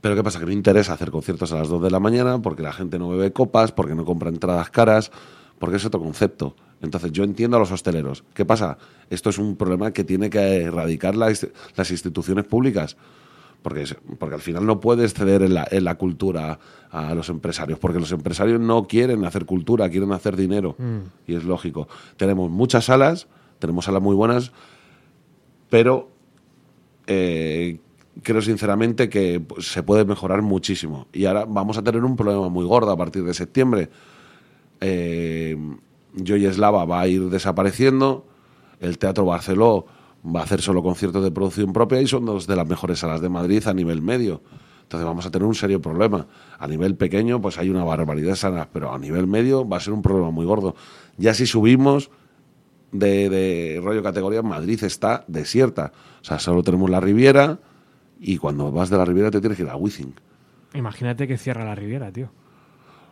Pero 0.00 0.14
¿qué 0.14 0.22
pasa? 0.22 0.38
Que 0.38 0.46
no 0.46 0.52
interesa 0.52 0.92
hacer 0.92 1.10
conciertos 1.10 1.52
a 1.52 1.56
las 1.56 1.68
2 1.68 1.82
de 1.82 1.90
la 1.90 1.98
mañana 1.98 2.40
porque 2.40 2.62
la 2.62 2.72
gente 2.72 2.98
no 3.00 3.08
bebe 3.08 3.32
copas, 3.32 3.72
porque 3.72 3.96
no 3.96 4.04
compra 4.04 4.28
entradas 4.28 4.70
caras, 4.70 5.10
porque 5.58 5.76
es 5.76 5.84
otro 5.84 5.98
concepto. 5.98 6.54
Entonces 6.80 7.10
yo 7.12 7.24
entiendo 7.24 7.56
a 7.56 7.60
los 7.60 7.72
hosteleros. 7.72 8.24
¿Qué 8.34 8.44
pasa? 8.44 8.78
Esto 9.10 9.30
es 9.30 9.38
un 9.38 9.56
problema 9.56 9.90
que 9.92 10.04
tiene 10.04 10.30
que 10.30 10.62
erradicar 10.62 11.16
la 11.16 11.28
inst- 11.30 11.50
las 11.76 11.90
instituciones 11.90 12.44
públicas. 12.44 12.96
Porque, 13.62 13.84
porque 14.20 14.36
al 14.36 14.40
final 14.40 14.64
no 14.64 14.78
puedes 14.78 15.14
ceder 15.14 15.42
en 15.42 15.54
la, 15.54 15.66
en 15.68 15.82
la 15.82 15.96
cultura 15.96 16.60
a 16.92 17.12
los 17.14 17.28
empresarios, 17.28 17.80
porque 17.80 17.98
los 17.98 18.12
empresarios 18.12 18.60
no 18.60 18.86
quieren 18.86 19.24
hacer 19.24 19.46
cultura, 19.46 19.90
quieren 19.90 20.12
hacer 20.12 20.36
dinero. 20.36 20.76
Y 21.26 21.34
es 21.34 21.42
lógico. 21.42 21.88
Tenemos 22.16 22.50
muchas 22.50 22.84
salas, 22.84 23.26
tenemos 23.58 23.84
salas 23.86 24.00
muy 24.00 24.14
buenas, 24.14 24.52
pero 25.70 26.08
eh, 27.08 27.80
creo 28.22 28.40
sinceramente 28.42 29.08
que 29.08 29.40
pues, 29.40 29.72
se 29.72 29.82
puede 29.82 30.04
mejorar 30.04 30.40
muchísimo. 30.42 31.08
Y 31.12 31.24
ahora 31.24 31.44
vamos 31.44 31.76
a 31.78 31.82
tener 31.82 32.04
un 32.04 32.14
problema 32.14 32.48
muy 32.48 32.64
gordo 32.64 32.92
a 32.92 32.96
partir 32.96 33.24
de 33.24 33.34
septiembre. 33.34 33.90
Eh, 34.80 35.56
Joy 36.14 36.46
Eslava 36.46 36.84
va 36.84 37.00
a 37.00 37.08
ir 37.08 37.28
desapareciendo, 37.30 38.26
el 38.80 38.98
Teatro 38.98 39.24
Barceló 39.24 39.86
va 40.24 40.40
a 40.40 40.42
hacer 40.44 40.62
solo 40.62 40.82
conciertos 40.82 41.22
de 41.22 41.30
producción 41.30 41.72
propia 41.72 42.00
y 42.00 42.06
son 42.06 42.24
dos 42.26 42.46
de 42.46 42.56
las 42.56 42.66
mejores 42.66 42.98
salas 42.98 43.20
de 43.20 43.28
Madrid 43.28 43.66
a 43.66 43.74
nivel 43.74 44.02
medio. 44.02 44.42
Entonces 44.82 45.06
vamos 45.06 45.26
a 45.26 45.30
tener 45.30 45.46
un 45.46 45.54
serio 45.54 45.82
problema. 45.82 46.26
A 46.58 46.66
nivel 46.66 46.96
pequeño, 46.96 47.40
pues 47.42 47.58
hay 47.58 47.68
una 47.68 47.84
barbaridad 47.84 48.30
de 48.30 48.36
salas, 48.36 48.68
pero 48.72 48.92
a 48.92 48.98
nivel 48.98 49.26
medio 49.26 49.68
va 49.68 49.76
a 49.76 49.80
ser 49.80 49.92
un 49.92 50.00
problema 50.00 50.30
muy 50.30 50.46
gordo. 50.46 50.74
Ya 51.18 51.34
si 51.34 51.46
subimos, 51.46 52.10
de, 52.92 53.28
de 53.28 53.80
rollo 53.82 54.02
categoría, 54.02 54.42
Madrid 54.42 54.82
está 54.82 55.24
desierta. 55.28 55.92
O 56.22 56.24
sea, 56.24 56.38
solo 56.38 56.62
tenemos 56.62 56.88
la 56.88 57.00
Riviera 57.00 57.58
y 58.18 58.38
cuando 58.38 58.72
vas 58.72 58.90
de 58.90 58.96
la 58.96 59.04
Riviera 59.04 59.30
te 59.30 59.40
tienes 59.40 59.56
que 59.56 59.64
ir 59.64 59.68
a 59.68 59.76
Wizzing. 59.76 60.14
Imagínate 60.74 61.26
que 61.28 61.38
cierra 61.38 61.64
la 61.64 61.74
Riviera, 61.74 62.10
tío. 62.12 62.30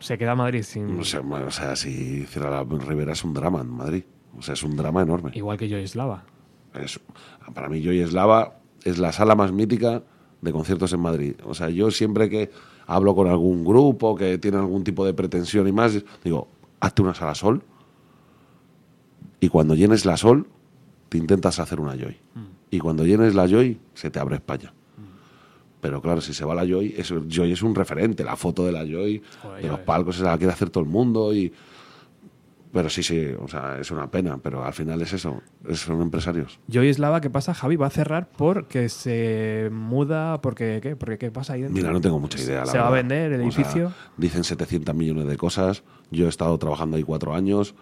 Se 0.01 0.19
queda 0.19 0.35
Madrid 0.35 0.63
sin. 0.63 0.99
O 1.01 1.05
sea, 1.05 1.21
o 1.21 1.51
sea, 1.51 1.75
si 1.77 2.25
cierra 2.27 2.51
la 2.51 2.65
Riviera 2.65 3.13
es 3.13 3.25
un 3.25 3.33
drama 3.35 3.61
en 3.61 3.69
Madrid. 3.71 4.05
O 4.39 4.43
sea, 4.43 4.55
es 4.55 4.63
un 4.63 4.77
drama 4.77 5.03
enorme. 5.03 5.31
Igual 5.35 5.57
que 5.57 5.69
Yoislava. 5.69 6.25
Es- 6.75 7.01
para 7.55 7.69
mí, 7.69 7.83
Joy 7.83 8.01
Eslava 8.01 8.59
es 8.85 8.99
la 8.99 9.13
sala 9.13 9.35
más 9.35 9.53
mítica 9.53 10.03
de 10.43 10.53
conciertos 10.53 10.93
en 10.93 11.01
Madrid. 11.01 11.35
O 11.45 11.55
sea, 11.55 11.71
yo 11.71 11.91
siempre 11.91 12.29
que 12.29 12.51
hablo 12.87 13.15
con 13.15 13.29
algún 13.29 13.65
grupo 13.65 14.15
que 14.15 14.37
tiene 14.39 14.59
algún 14.59 14.85
tipo 14.85 15.05
de 15.07 15.15
pretensión 15.15 15.67
y 15.67 15.73
más, 15.73 15.99
digo, 16.23 16.49
hazte 16.81 17.01
una 17.03 17.15
sala 17.15 17.35
sol 17.35 17.63
y 19.41 19.49
cuando 19.49 19.75
llenes 19.75 20.05
la 20.05 20.17
sol, 20.17 20.47
te 21.09 21.19
intentas 21.19 21.59
hacer 21.59 21.81
una 21.81 21.95
Joy. 21.97 22.17
Y 22.71 22.79
cuando 22.79 23.05
llenes 23.07 23.35
la 23.35 23.49
Joy, 23.49 23.81
se 23.95 24.11
te 24.11 24.19
abre 24.19 24.37
España. 24.37 24.73
Pero 25.81 26.01
claro, 26.03 26.21
si 26.21 26.33
se 26.35 26.45
va 26.45 26.55
la 26.55 26.65
Joy, 26.67 26.95
eso, 26.97 27.23
Joy 27.29 27.53
es 27.53 27.63
un 27.63 27.75
referente. 27.75 28.25
La 28.25 28.37
foto 28.37 28.65
de 28.65 28.73
la 28.73 28.85
Joy, 28.85 29.23
Joder, 29.43 29.63
de 29.63 29.69
los 29.69 29.81
palcos, 29.81 30.17
se 30.17 30.25
la 30.25 30.37
quiere 30.39 30.53
hacer 30.53 30.71
todo 30.71 30.83
el 30.85 30.91
mundo. 30.91 31.33
y 31.35 31.53
Pero 32.73 32.91
sí, 32.91 33.03
sí, 33.03 33.27
o 33.41 33.47
sea, 33.49 33.79
es 33.81 33.91
una 33.91 34.11
pena. 34.11 34.37
Pero 34.43 34.65
al 34.65 34.73
final 34.73 35.01
es 35.01 35.13
eso, 35.13 35.41
es- 35.69 35.79
son 35.81 36.03
empresarios. 36.03 36.59
Yoislava, 36.67 37.21
¿qué 37.21 37.31
pasa? 37.31 37.55
Javi 37.55 37.77
va 37.77 37.87
a 37.87 37.91
cerrar 37.91 38.29
porque 38.37 38.89
se 38.89 39.69
muda, 39.73 40.41
porque 40.43 40.81
¿qué? 40.83 40.97
Porque 40.97 41.17
¿qué 41.19 41.31
pasa 41.31 41.53
ahí 41.55 41.63
dentro? 41.63 41.77
Mira, 41.81 41.93
no 41.93 42.01
tengo 42.01 42.19
mucha 42.19 42.39
idea. 42.41 42.61
la 42.61 42.67
¿Se 42.67 42.79
va 42.79 42.89
a 42.89 42.91
vender 42.91 43.33
el 43.33 43.41
O 43.41 43.51
sea, 43.51 43.63
edificio? 43.63 43.93
dicen 44.17 44.45
700 44.45 44.95
millones 44.95 45.27
de 45.27 45.37
cosas. 45.37 45.85
Yo 46.11 46.27
he 46.27 46.29
estado 46.29 46.59
trabajando 46.59 46.97
ahí 46.97 47.03
cuatro 47.03 47.35
años 47.35 47.75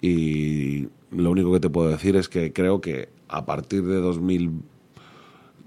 y 0.00 0.88
lo 1.10 1.30
único 1.30 1.52
que 1.52 1.60
te 1.60 1.70
puedo 1.70 1.88
decir 1.90 2.16
es 2.16 2.28
que 2.28 2.52
creo 2.52 2.80
que 2.80 3.08
a 3.28 3.44
partir 3.46 3.82
de 3.84 3.96
2000. 3.96 4.62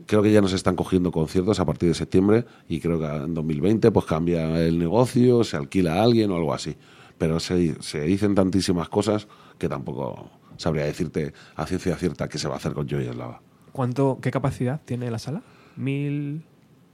Creo 0.09 0.23
que 0.23 0.31
ya 0.31 0.41
nos 0.41 0.53
están 0.53 0.75
cogiendo 0.75 1.11
conciertos 1.11 1.59
a 1.59 1.65
partir 1.65 1.87
de 1.87 1.93
septiembre 1.93 2.43
y 2.67 2.79
creo 2.79 2.99
que 2.99 3.05
en 3.05 3.35
2020 3.35 3.91
pues 3.91 4.07
cambia 4.07 4.59
el 4.59 4.79
negocio, 4.79 5.43
se 5.43 5.55
alquila 5.55 5.99
a 5.99 6.03
alguien 6.03 6.31
o 6.31 6.35
algo 6.35 6.51
así. 6.51 6.75
Pero 7.19 7.39
se, 7.39 7.79
se 7.83 8.01
dicen 8.01 8.33
tantísimas 8.33 8.89
cosas 8.89 9.27
que 9.59 9.69
tampoco 9.69 10.31
sabría 10.57 10.85
decirte 10.85 11.31
a 11.55 11.67
ciencia 11.67 11.95
cierta 11.95 12.27
qué 12.27 12.39
se 12.39 12.47
va 12.47 12.55
a 12.55 12.57
hacer 12.57 12.73
con 12.73 12.87
Joy 12.87 13.05
Eslava. 13.05 13.39
¿Cuánto, 13.71 14.17
¿Qué 14.19 14.31
capacidad 14.31 14.81
tiene 14.83 15.11
la 15.11 15.19
sala? 15.19 15.43
Mil. 15.75 16.41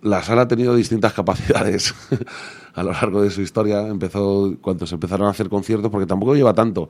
La 0.02 0.22
sala 0.22 0.42
ha 0.42 0.48
tenido 0.50 0.76
distintas 0.76 1.14
capacidades 1.14 1.96
a 2.74 2.84
lo 2.84 2.92
largo 2.92 3.22
de 3.22 3.32
su 3.32 3.42
historia. 3.42 3.88
Empezó 3.88 4.58
cuando 4.60 4.86
se 4.86 4.96
empezaron 4.96 5.28
a 5.28 5.30
hacer 5.30 5.48
conciertos, 5.48 5.90
porque 5.90 6.06
tampoco 6.06 6.36
lleva 6.36 6.54
tanto. 6.54 6.90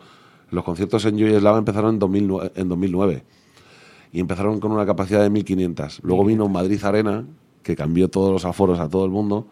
Los 0.49 0.63
conciertos 0.63 1.05
en 1.05 1.19
Joy 1.19 1.35
Eslava 1.35 1.59
empezaron 1.59 1.93
en 1.93 1.99
2009, 1.99 2.51
en 2.55 2.67
2009 2.67 3.23
y 4.15 4.21
empezaron 4.21 4.61
con 4.61 4.71
una 4.71 4.85
capacidad 4.85 5.21
de 5.21 5.29
1500. 5.29 5.99
Luego 6.03 6.23
vino 6.23 6.47
Madrid 6.47 6.81
Arena, 6.85 7.25
que 7.63 7.75
cambió 7.75 8.09
todos 8.09 8.31
los 8.31 8.45
aforos 8.45 8.79
a 8.79 8.87
todo 8.87 9.03
el 9.03 9.11
mundo 9.11 9.45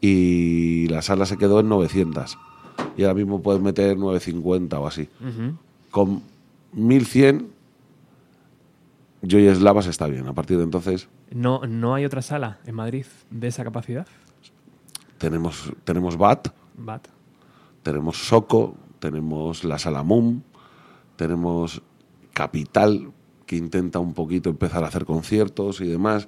y 0.00 0.86
la 0.86 1.02
sala 1.02 1.26
se 1.26 1.36
quedó 1.36 1.58
en 1.58 1.68
900. 1.68 2.38
Y 2.96 3.02
ahora 3.02 3.14
mismo 3.14 3.42
puedes 3.42 3.60
meter 3.60 3.98
950 3.98 4.78
o 4.78 4.86
así. 4.86 5.08
Con 5.90 6.22
1100 6.74 7.48
Joy 9.22 9.48
Eslava 9.48 9.82
se 9.82 9.90
está 9.90 10.06
bien. 10.06 10.28
A 10.28 10.32
partir 10.32 10.58
de 10.58 10.62
entonces 10.62 11.08
No, 11.32 11.62
¿No 11.66 11.96
hay 11.96 12.04
otra 12.04 12.22
sala 12.22 12.60
en 12.64 12.76
Madrid 12.76 13.06
de 13.32 13.48
esa 13.48 13.64
capacidad? 13.64 14.06
tenemos, 15.18 15.72
tenemos 15.82 16.16
BAT, 16.16 16.48
Bat. 16.76 17.08
tenemos 17.82 18.16
Soco, 18.28 18.76
tenemos 19.00 19.64
la 19.64 19.78
Sala 19.80 20.04
MUM, 20.04 20.42
tenemos 21.16 21.82
Capital, 22.32 23.10
que 23.52 23.58
intenta 23.58 23.98
un 23.98 24.14
poquito 24.14 24.48
empezar 24.48 24.82
a 24.82 24.86
hacer 24.86 25.04
conciertos 25.04 25.82
y 25.82 25.86
demás, 25.86 26.26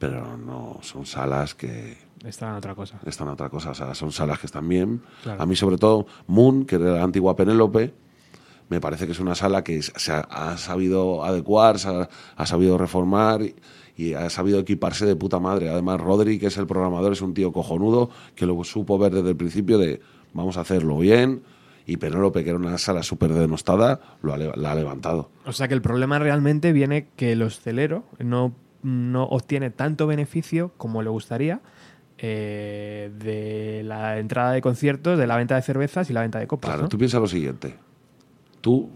pero 0.00 0.36
no 0.36 0.80
son 0.82 1.06
salas 1.06 1.54
que 1.54 1.96
Está 2.24 2.48
en 2.48 2.54
otra 2.56 2.74
cosa. 2.74 2.98
están 3.06 3.28
a 3.28 3.34
otra 3.34 3.48
cosa, 3.48 3.70
o 3.70 3.74
sea, 3.74 3.94
son 3.94 4.10
salas 4.10 4.40
que 4.40 4.46
están 4.46 4.68
bien. 4.68 5.00
Claro. 5.22 5.40
A 5.40 5.46
mí, 5.46 5.54
sobre 5.54 5.78
todo, 5.78 6.06
Moon, 6.26 6.64
que 6.64 6.74
era 6.74 6.94
la 6.94 7.04
antigua 7.04 7.36
Penélope, 7.36 7.94
me 8.68 8.80
parece 8.80 9.06
que 9.06 9.12
es 9.12 9.20
una 9.20 9.36
sala 9.36 9.62
que 9.62 9.80
se 9.80 10.10
ha, 10.10 10.22
ha 10.22 10.58
sabido 10.58 11.24
adecuar, 11.24 11.78
se 11.78 11.88
ha, 11.88 12.08
ha 12.34 12.46
sabido 12.46 12.76
reformar 12.76 13.42
y, 13.42 13.54
y 13.96 14.14
ha 14.14 14.28
sabido 14.28 14.58
equiparse 14.58 15.06
de 15.06 15.14
puta 15.14 15.38
madre. 15.38 15.68
Además, 15.68 16.00
Rodri, 16.00 16.40
que 16.40 16.48
es 16.48 16.56
el 16.56 16.66
programador, 16.66 17.12
es 17.12 17.22
un 17.22 17.32
tío 17.32 17.52
cojonudo 17.52 18.10
que 18.34 18.44
lo 18.44 18.64
supo 18.64 18.98
ver 18.98 19.14
desde 19.14 19.30
el 19.30 19.36
principio 19.36 19.78
de 19.78 20.00
vamos 20.32 20.56
a 20.56 20.62
hacerlo 20.62 20.98
bien. 20.98 21.44
Y 21.90 21.96
Penélope, 21.96 22.44
que 22.44 22.50
era 22.50 22.58
una 22.58 22.78
sala 22.78 23.02
súper 23.02 23.32
denostada, 23.32 24.00
lo 24.22 24.32
ha, 24.32 24.38
la 24.38 24.70
ha 24.70 24.74
levantado. 24.76 25.28
O 25.44 25.50
sea 25.50 25.66
que 25.66 25.74
el 25.74 25.82
problema 25.82 26.20
realmente 26.20 26.72
viene 26.72 27.08
que 27.16 27.32
el 27.32 27.42
hostelero 27.42 28.04
no, 28.20 28.54
no 28.84 29.24
obtiene 29.24 29.70
tanto 29.70 30.06
beneficio 30.06 30.70
como 30.76 31.02
le 31.02 31.10
gustaría 31.10 31.60
eh, 32.16 33.10
de 33.18 33.82
la 33.82 34.20
entrada 34.20 34.52
de 34.52 34.60
conciertos, 34.60 35.18
de 35.18 35.26
la 35.26 35.36
venta 35.36 35.56
de 35.56 35.62
cervezas 35.62 36.08
y 36.10 36.12
la 36.12 36.20
venta 36.20 36.38
de 36.38 36.46
copas. 36.46 36.68
Claro, 36.68 36.82
¿no? 36.84 36.88
tú 36.88 36.96
piensas 36.96 37.20
lo 37.20 37.26
siguiente. 37.26 37.74
Tú 38.60 38.88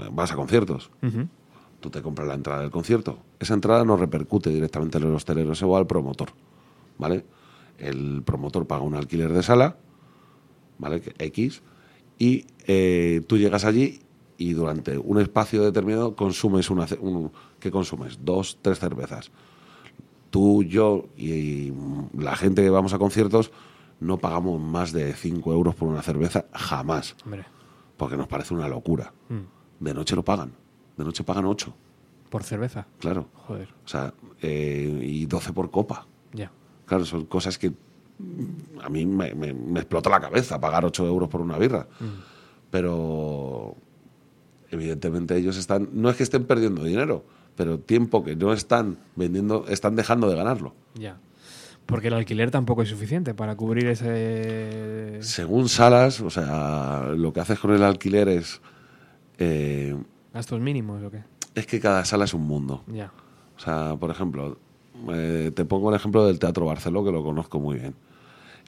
eh, 0.00 0.08
vas 0.10 0.32
a 0.32 0.34
conciertos, 0.34 0.90
tú 1.80 1.90
te 1.90 2.00
compras 2.00 2.28
la 2.28 2.34
entrada 2.34 2.62
del 2.62 2.70
concierto. 2.70 3.18
Esa 3.38 3.52
entrada 3.52 3.84
no 3.84 3.98
repercute 3.98 4.48
directamente 4.48 4.96
en 4.96 5.04
el 5.04 5.14
hostelero, 5.14 5.54
se 5.54 5.66
va 5.66 5.76
al 5.76 5.86
promotor. 5.86 6.30
¿Vale? 6.96 7.26
El 7.76 8.22
promotor 8.24 8.66
paga 8.66 8.80
un 8.84 8.94
alquiler 8.94 9.34
de 9.34 9.42
sala, 9.42 9.76
¿vale? 10.78 11.02
X, 11.18 11.60
y 12.18 12.46
eh, 12.66 13.22
tú 13.26 13.38
llegas 13.38 13.64
allí 13.64 14.00
y 14.36 14.52
durante 14.52 14.98
un 14.98 15.20
espacio 15.20 15.62
determinado 15.62 16.14
consumes 16.16 16.70
una. 16.70 16.86
un- 17.00 17.30
¿Qué 17.60 17.70
consumes? 17.70 18.18
Dos, 18.24 18.58
tres 18.62 18.78
cervezas. 18.78 19.30
Tú, 20.30 20.62
yo 20.62 21.06
y, 21.16 21.72
la 22.16 22.36
gente 22.36 22.62
que 22.62 22.70
vamos 22.70 22.92
a 22.92 22.98
conciertos 22.98 23.50
no 24.00 24.18
pagamos 24.18 24.60
más 24.60 24.92
de 24.92 25.12
5 25.14 25.52
euros 25.52 25.74
por 25.74 25.88
una 25.88 26.02
cerveza 26.02 26.44
jamás 26.52 27.16
Hombre, 27.24 27.44
porque 27.96 28.16
nos 28.16 28.28
parece 28.28 28.54
una 28.54 28.68
locura. 28.68 29.12
Mm. 29.28 29.84
De 29.84 29.94
noche 29.94 30.14
lo 30.14 30.24
pagan. 30.24 30.52
De 30.96 31.04
noche 31.04 31.24
pagan 31.24 31.46
8, 31.46 31.74
por 32.30 32.42
cerveza. 32.44 32.86
claro. 32.98 33.28
Joder, 33.34 33.68
O 33.84 33.88
sea, 33.88 34.12
eh, 34.42 35.00
y 35.02 35.26
12 35.26 35.52
por 35.52 35.70
copa. 35.70 36.06
ya. 36.32 36.52
Claro, 36.84 37.04
son 37.04 37.24
cosas 37.26 37.58
que 37.58 37.72
a 38.82 38.88
mí 38.88 39.06
me, 39.06 39.34
me- 39.34 39.52
me 39.54 39.80
explota 39.80 40.10
la 40.10 40.20
cabeza 40.20 40.60
pagar 40.60 40.84
8 40.84 41.06
euros 41.06 41.28
por 41.28 41.40
una 41.40 41.56
birra. 41.58 41.86
pero 42.70 43.74
evidentemente 44.70 45.36
ellos 45.36 45.56
están, 45.56 45.88
no 45.92 46.10
es 46.10 46.16
que 46.16 46.22
estén 46.22 46.44
perdiendo 46.44 46.84
dinero, 46.84 47.24
pero 47.56 47.78
tiempo 47.78 48.22
que 48.24 48.36
no 48.36 48.52
están 48.52 48.98
vendiendo, 49.16 49.64
están 49.68 49.96
dejando 49.96 50.28
de 50.28 50.36
ganarlo. 50.36 50.74
Ya. 50.94 51.18
Porque 51.86 52.08
el 52.08 52.14
alquiler 52.14 52.50
tampoco 52.50 52.82
es 52.82 52.90
suficiente 52.90 53.32
para 53.32 53.56
cubrir 53.56 53.86
ese... 53.86 55.18
Según 55.22 55.70
salas, 55.70 56.20
o 56.20 56.28
sea, 56.28 57.12
lo 57.16 57.32
que 57.32 57.40
haces 57.40 57.58
con 57.58 57.72
el 57.72 57.82
alquiler 57.82 58.28
es, 58.28 58.60
eh, 59.38 59.96
gastos 60.34 60.60
mínimos 60.60 61.02
o 61.02 61.10
qué. 61.10 61.22
es 61.54 61.66
que 61.66 61.80
cada 61.80 62.04
sala 62.04 62.26
es 62.26 62.34
un 62.34 62.42
mundo. 62.46 62.84
Ya. 62.88 63.10
O 63.56 63.60
sea, 63.60 63.96
por 63.98 64.10
ejemplo, 64.10 64.58
eh, 65.14 65.50
te 65.54 65.64
pongo 65.64 65.88
el 65.88 65.96
ejemplo 65.96 66.26
del 66.26 66.38
Teatro 66.38 66.66
Barceló, 66.66 67.02
que 67.02 67.10
lo 67.10 67.22
conozco 67.24 67.58
muy 67.58 67.78
bien. 67.78 67.94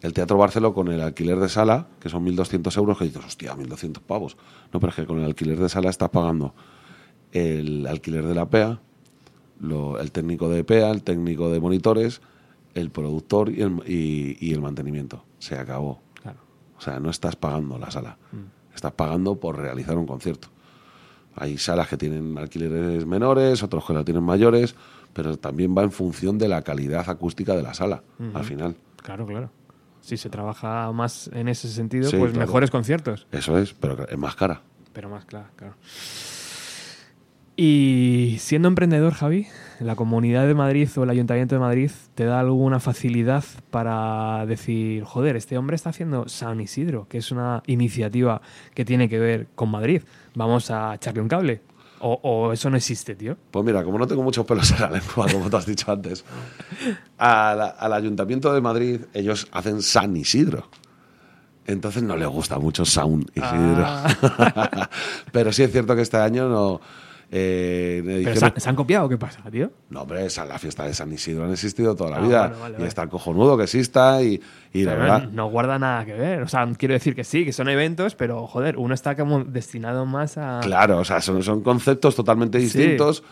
El 0.02 0.12
Teatro 0.14 0.38
Barceló 0.38 0.72
con 0.72 0.88
el 0.88 1.00
alquiler 1.00 1.38
de 1.38 1.48
sala, 1.48 1.88
que 2.00 2.08
son 2.08 2.24
1.200 2.24 2.74
euros, 2.78 2.96
que 2.98 3.04
dices, 3.04 3.22
hostia, 3.24 3.54
1.200 3.54 4.00
pavos. 4.00 4.36
No, 4.72 4.80
pero 4.80 4.90
es 4.90 4.96
que 4.96 5.06
con 5.06 5.18
el 5.18 5.24
alquiler 5.26 5.58
de 5.58 5.68
sala 5.68 5.90
estás 5.90 6.08
pagando 6.08 6.54
el 7.32 7.86
alquiler 7.86 8.24
de 8.26 8.34
la 8.34 8.48
PEA, 8.48 8.80
lo- 9.60 9.98
el 10.00 10.10
técnico 10.10 10.48
de 10.48 10.64
PEA, 10.64 10.90
el 10.90 11.02
técnico 11.02 11.50
de 11.50 11.60
monitores, 11.60 12.20
el 12.74 12.90
productor 12.90 13.50
y 13.50 13.62
el, 13.62 13.72
y- 13.86 14.36
y 14.40 14.52
el 14.54 14.60
mantenimiento. 14.62 15.24
Se 15.38 15.56
acabó. 15.56 16.00
Claro. 16.22 16.38
O 16.78 16.80
sea, 16.80 16.98
no 16.98 17.10
estás 17.10 17.36
pagando 17.36 17.78
la 17.78 17.90
sala. 17.90 18.16
Estás 18.74 18.92
pagando 18.92 19.38
por 19.38 19.58
realizar 19.58 19.98
un 19.98 20.06
concierto. 20.06 20.48
Hay 21.36 21.58
salas 21.58 21.88
que 21.88 21.96
tienen 21.96 22.36
alquileres 22.38 23.04
menores, 23.06 23.62
otros 23.62 23.84
que 23.84 23.92
la 23.92 24.04
tienen 24.04 24.22
mayores, 24.22 24.74
pero 25.12 25.36
también 25.36 25.74
va 25.76 25.82
en 25.82 25.92
función 25.92 26.38
de 26.38 26.48
la 26.48 26.62
calidad 26.62 27.08
acústica 27.10 27.54
de 27.54 27.62
la 27.62 27.74
sala, 27.74 28.02
al 28.34 28.44
final. 28.44 28.76
Claro, 29.02 29.26
claro. 29.26 29.50
Si 30.10 30.16
se 30.16 30.28
trabaja 30.28 30.90
más 30.90 31.30
en 31.32 31.46
ese 31.46 31.68
sentido, 31.68 32.10
Sí, 32.10 32.16
pues 32.16 32.32
claro. 32.32 32.44
mejores 32.48 32.68
conciertos. 32.72 33.28
Eso 33.30 33.56
es, 33.58 33.74
pero 33.74 34.08
es 34.08 34.18
más 34.18 34.34
cara. 34.34 34.60
Pero 34.92 35.08
más 35.08 35.24
claro. 35.24 35.46
Y 37.56 38.38
siendo 38.40 38.66
emprendedor, 38.66 39.12
Javi, 39.12 39.46
la 39.78 39.94
Comunidad 39.94 40.48
de 40.48 40.54
Madrid 40.54 40.88
o 40.96 41.04
el 41.04 41.10
Ayuntamiento 41.10 41.54
de 41.54 41.60
Madrid 41.60 41.90
te 42.16 42.24
da 42.24 42.40
alguna 42.40 42.80
facilidad 42.80 43.44
para 43.70 44.46
decir, 44.46 45.04
joder, 45.04 45.36
este 45.36 45.56
hombre 45.56 45.76
está 45.76 45.90
haciendo 45.90 46.28
San 46.28 46.60
Isidro, 46.60 47.06
que 47.08 47.18
es 47.18 47.30
una 47.30 47.62
iniciativa 47.66 48.40
que 48.74 48.84
tiene 48.84 49.08
que 49.08 49.20
ver 49.20 49.46
con 49.54 49.70
Madrid. 49.70 50.02
Vamos 50.34 50.72
a 50.72 50.94
echarle 50.96 51.20
un 51.20 51.28
cable. 51.28 51.60
O, 52.00 52.18
o 52.22 52.52
eso 52.52 52.70
no 52.70 52.76
existe, 52.76 53.14
tío. 53.14 53.36
Pues 53.50 53.64
mira, 53.64 53.84
como 53.84 53.98
no 53.98 54.06
tengo 54.06 54.22
muchos 54.22 54.46
pelos 54.46 54.70
en 54.70 54.80
la 54.80 54.90
lengua, 54.90 55.26
como 55.30 55.50
te 55.50 55.56
has 55.56 55.66
dicho 55.66 55.90
antes, 55.92 56.24
a 57.18 57.54
la- 57.54 57.66
al 57.68 57.92
Ayuntamiento 57.92 58.52
de 58.54 58.60
Madrid 58.60 59.00
ellos 59.12 59.46
hacen 59.52 59.82
San 59.82 60.16
Isidro. 60.16 60.68
Entonces 61.66 62.02
no 62.02 62.16
les 62.16 62.26
gusta 62.28 62.58
mucho 62.58 62.84
Sound 62.84 63.30
Isidro. 63.34 63.86
Pero 65.32 65.52
sí 65.52 65.62
es 65.62 65.70
cierto 65.72 65.94
que 65.94 66.02
este 66.02 66.16
año 66.16 66.48
no... 66.48 66.80
eh, 67.32 68.02
¿Pero 68.04 68.18
dijeron- 68.18 68.52
se, 68.56 68.68
han- 68.68 68.74
copiado? 68.76 69.08
¿Qué 69.08 69.16
pasa, 69.16 69.42
tío? 69.50 69.70
No, 69.90 70.02
hombre, 70.02 70.26
esa, 70.26 70.44
la 70.44 70.58
fiesta 70.58 70.84
de 70.84 70.94
San 70.94 71.12
Isidro 71.12 71.44
han 71.44 71.52
existido 71.52 71.94
toda 71.94 72.10
la 72.10 72.16
Ah, 72.16 72.20
vida. 72.20 72.48
vale, 72.48 72.70
y 72.70 72.72
vale. 72.78 72.86
está 72.88 73.06
cojonudo 73.08 73.56
que 73.56 73.64
exista 73.64 74.20
y, 74.22 74.40
y 74.72 74.82
la 74.82 74.94
verdad... 74.94 75.22
no, 75.24 75.30
no 75.32 75.46
guarda 75.50 75.78
nada 75.78 76.04
que 76.04 76.14
ver. 76.14 76.42
O 76.42 76.48
sea, 76.48 76.68
quiero 76.76 76.94
decir 76.94 77.14
que 77.14 77.22
sí, 77.24 77.44
que 77.44 77.52
son 77.52 77.68
eventos, 77.68 78.14
pero 78.16 78.46
joder, 78.46 78.76
uno 78.78 78.94
está 78.94 79.14
como 79.16 79.44
destinado 79.44 80.06
más 80.06 80.38
a. 80.38 80.60
Claro, 80.62 80.98
o 80.98 81.04
sea, 81.04 81.20
son, 81.20 81.42
son 81.42 81.62
conceptos 81.62 82.16
totalmente 82.16 82.58
Sí. 82.58 82.64
distintos. 82.64 83.22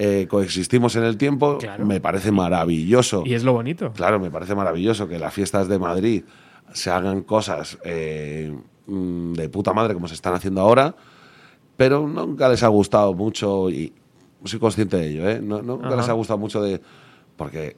eh, 0.00 0.28
coexistimos 0.30 0.94
en 0.94 1.02
el 1.02 1.16
tiempo. 1.16 1.58
Claro. 1.58 1.84
Me 1.84 2.00
parece 2.00 2.30
maravilloso. 2.30 3.24
Y 3.26 3.34
es 3.34 3.42
lo 3.42 3.52
bonito. 3.54 3.92
Claro, 3.94 4.20
me 4.20 4.30
parece 4.30 4.54
maravilloso 4.54 5.08
que 5.08 5.18
las 5.18 5.34
fiestas 5.34 5.66
de 5.66 5.76
Madrid 5.80 6.22
se 6.72 6.90
hagan 6.90 7.22
cosas 7.22 7.78
eh, 7.84 8.54
mm, 8.86 9.32
de 9.32 9.48
puta 9.48 9.72
madre 9.72 9.94
como 9.94 10.06
se 10.06 10.14
están 10.14 10.34
haciendo 10.34 10.60
ahora, 10.60 10.94
pero 11.78 12.06
nunca 12.08 12.48
les 12.48 12.62
ha 12.64 12.68
gustado 12.68 13.14
mucho 13.14 13.70
y 13.70 13.92
soy 14.44 14.58
consciente 14.58 14.96
de 14.96 15.08
ello, 15.10 15.28
¿eh? 15.30 15.40
No- 15.40 15.62
nunca 15.62 15.86
Ajá. 15.86 15.96
les 15.96 16.08
ha 16.08 16.12
gustado 16.12 16.38
mucho 16.38 16.60
de... 16.60 16.80
porque... 17.36 17.76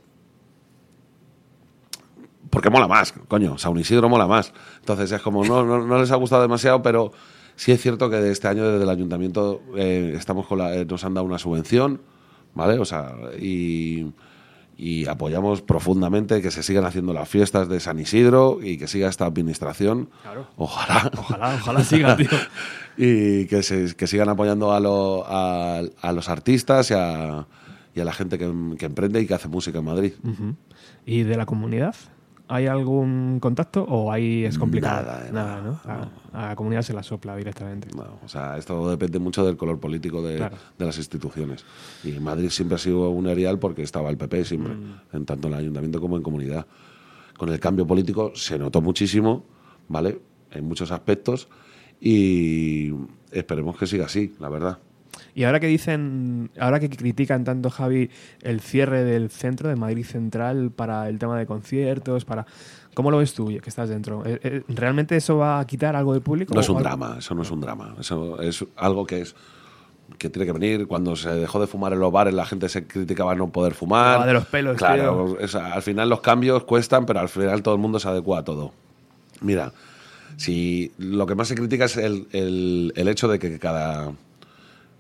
Porque 2.49 2.71
mola 2.71 2.89
más, 2.89 3.13
coño, 3.29 3.59
San 3.59 3.77
Isidro 3.79 4.09
mola 4.09 4.27
más. 4.27 4.53
Entonces 4.81 5.13
es 5.13 5.23
como, 5.23 5.45
no, 5.45 5.65
no, 5.65 5.87
no 5.87 5.99
les 6.01 6.11
ha 6.11 6.17
gustado 6.17 6.43
demasiado, 6.43 6.83
pero 6.83 7.13
sí 7.55 7.71
es 7.71 7.81
cierto 7.81 8.11
que 8.11 8.17
de 8.17 8.33
este 8.33 8.49
año 8.49 8.69
desde 8.69 8.83
el 8.83 8.91
ayuntamiento 8.91 9.61
eh, 9.77 10.15
estamos 10.17 10.47
con 10.49 10.59
la, 10.59 10.75
eh, 10.75 10.85
nos 10.85 11.05
han 11.05 11.15
dado 11.15 11.27
una 11.27 11.39
subvención, 11.39 12.01
¿vale? 12.55 12.79
O 12.81 12.85
sea, 12.85 13.15
y, 13.39 14.13
y 14.77 15.07
apoyamos 15.07 15.63
profundamente 15.63 16.43
que 16.43 16.51
se 16.51 16.65
sigan 16.65 16.85
haciendo 16.87 17.13
las 17.13 17.29
fiestas 17.29 17.69
de 17.69 17.79
San 17.79 18.01
Isidro 18.01 18.59
y 18.63 18.79
que 18.79 18.89
siga 18.89 19.09
esta 19.09 19.27
administración. 19.27 20.09
Claro. 20.23 20.49
Ojalá. 20.57 21.09
Ojalá, 21.19 21.55
ojalá 21.61 21.85
siga, 21.85 22.17
tío. 22.17 22.29
y 22.97 23.47
que, 23.47 23.63
se, 23.63 23.95
que 23.97 24.07
sigan 24.07 24.29
apoyando 24.29 24.73
a, 24.73 24.81
lo- 24.81 25.25
a, 25.27 25.79
a 26.01 26.13
los 26.13 26.29
artistas 26.29 26.91
y 26.91 26.95
a, 26.95 27.47
y 27.95 28.01
a 28.01 28.05
la 28.05 28.13
gente 28.13 28.39
que, 28.39 28.53
que 28.79 28.87
emprende 28.87 29.21
y 29.21 29.27
que 29.27 29.35
hace 29.35 29.49
música 29.49 29.79
en 29.79 29.85
Madrid. 29.85 30.13
¿Y 31.07 31.23
de 31.23 31.37
la 31.37 31.47
comunidad? 31.47 31.95
¿Hay 32.53 32.67
algún 32.67 33.39
contacto 33.41 33.85
o 33.85 34.11
ahí 34.11 34.45
es 34.45 34.59
complicado? 34.59 35.07
Nada 35.07 35.31
nada, 35.31 35.61
nada, 35.61 35.63
¿no? 35.63 35.81
A, 36.33 36.47
a 36.47 36.49
la 36.49 36.57
comunidad 36.57 36.83
se 36.83 36.93
la 36.93 37.05
sopla 37.05 37.37
directamente. 37.37 37.87
No, 37.95 38.19
o 38.25 38.29
sea, 38.29 38.59
esto 38.59 38.91
depende 38.91 39.21
mucho 39.21 39.47
del 39.47 39.57
color 39.57 39.79
político 39.79 40.21
de, 40.21 40.37
Claro. 40.37 40.57
de 40.77 40.85
las 40.85 40.99
instituciones. 40.99 41.65
Y 42.03 42.11
Madrid 42.19 42.51
siempre 42.51 42.75
ha 42.75 42.79
sido 42.79 43.09
un 43.11 43.29
erial 43.29 43.61
porque 43.61 43.83
estaba 43.83 44.11
el 44.11 44.17
PP 44.17 44.45
siempre, 44.45 44.73
en 45.13 45.25
tanto 45.27 45.47
en 45.47 45.55
el 45.55 45.61
ayuntamiento 45.61 46.01
como 46.01 46.17
en 46.17 46.25
comunidad. 46.25 46.67
Con 47.39 47.51
el 47.51 47.61
cambio 47.61 47.87
político 47.87 48.33
se 48.35 48.59
notó 48.59 48.81
muchísimo, 48.81 49.45
¿vale? 49.87 50.21
En 50.51 50.67
muchos 50.67 50.91
aspectos 50.91 51.47
y 52.01 52.93
esperemos 53.33 53.77
que 53.77 53.87
siga 53.87 54.07
así, 54.07 54.35
la 54.41 54.49
verdad. 54.49 54.79
Y 55.35 55.45
ahora 55.45 55.61
que 55.61 55.67
dicen, 55.69 56.51
ahora 56.59 56.81
que 56.81 56.89
critican 56.91 57.45
tanto, 57.45 57.71
Javi, 57.71 58.11
el 58.43 58.61
cierre 58.61 59.05
del 59.05 59.31
centro 59.31 59.69
de 59.69 59.77
Madrid 59.77 60.05
Central 60.05 60.71
para 60.75 61.09
el 61.09 61.19
tema 61.19 61.39
de 61.39 61.47
conciertos, 61.47 62.25
para... 62.25 62.47
¿Cómo 62.95 63.13
lo 63.13 63.19
ves 63.19 63.35
tú, 63.35 63.47
que 63.47 63.69
estás 63.69 63.89
dentro? 63.89 64.25
¿Eh, 64.27 64.41
eh, 64.43 64.63
¿Realmente 64.69 65.17
eso 65.17 65.37
va 65.39 65.61
a 65.61 65.67
quitar 65.67 65.95
algo 65.95 66.13
del 66.13 66.23
público? 66.23 66.53
No 66.55 66.61
es 66.61 66.69
¿O 66.69 66.73
un 66.73 66.79
algo- 66.79 66.89
drama, 66.89 67.17
eso 67.21 67.35
no 67.37 67.43
es 67.43 67.51
un 67.53 67.61
drama. 67.61 67.95
Eso 68.01 68.41
es 68.43 68.65
algo 68.77 69.07
que 69.07 69.21
es 69.21 69.37
que 70.19 70.29
tiene 70.29 70.45
que 70.47 70.53
venir. 70.53 70.89
Cuando 70.89 71.15
se 71.15 71.31
dejó 71.31 71.61
de 71.61 71.69
fumar 71.69 71.93
en 71.93 72.01
los 72.01 72.11
bares, 72.11 72.35
la 72.35 72.45
gente 72.45 72.69
se 72.69 72.85
criticaba 72.89 73.37
no 73.37 73.51
poder 73.51 73.75
fumar. 73.75 74.19
Va 74.19 74.27
de 74.27 74.33
los 74.33 74.47
pelos, 74.47 74.77
Claro, 74.77 75.39
es- 75.39 75.55
al 75.55 75.83
final 75.83 76.09
los 76.09 76.21
cambios 76.21 76.65
cuestan, 76.65 77.07
pero 77.07 77.21
al 77.21 77.29
final 77.29 77.63
todo 77.63 77.75
el 77.75 77.81
mundo 77.81 78.01
se 78.01 78.09
adecua 78.09 78.41
a 78.41 78.45
todo. 78.45 78.73
Mira, 79.41 79.73
si 80.37 80.93
lo 80.99 81.27
que 81.27 81.35
más 81.35 81.49
se 81.49 81.55
critica 81.55 81.85
es 81.87 81.97
el, 81.97 82.27
el- 82.33 82.93
el 82.97 83.09
hecho 83.09 83.29
de 83.29 83.39
que 83.39 83.59
cada 83.59 84.13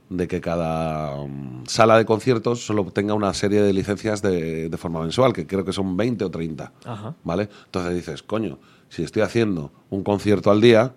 de 0.08 0.26
que 0.26 0.40
cada 0.40 1.24
mm, 1.24 1.66
sala 1.66 1.96
de 1.96 2.04
conciertos 2.04 2.66
solo 2.66 2.84
tenga 2.86 3.14
una 3.14 3.32
serie 3.32 3.62
de 3.62 3.72
licencias 3.72 4.20
de, 4.22 4.68
de 4.68 4.76
forma 4.76 5.00
mensual, 5.02 5.32
que 5.32 5.46
creo 5.46 5.64
que 5.64 5.72
son 5.72 5.96
20 5.96 6.24
o 6.24 6.30
30. 6.32 6.72
Ajá. 6.84 7.14
¿Vale? 7.22 7.48
Entonces 7.66 7.94
dices, 7.94 8.22
coño, 8.24 8.58
si 8.88 9.04
estoy 9.04 9.22
haciendo 9.22 9.70
un 9.88 10.02
concierto 10.02 10.50
al 10.50 10.60
día, 10.60 10.94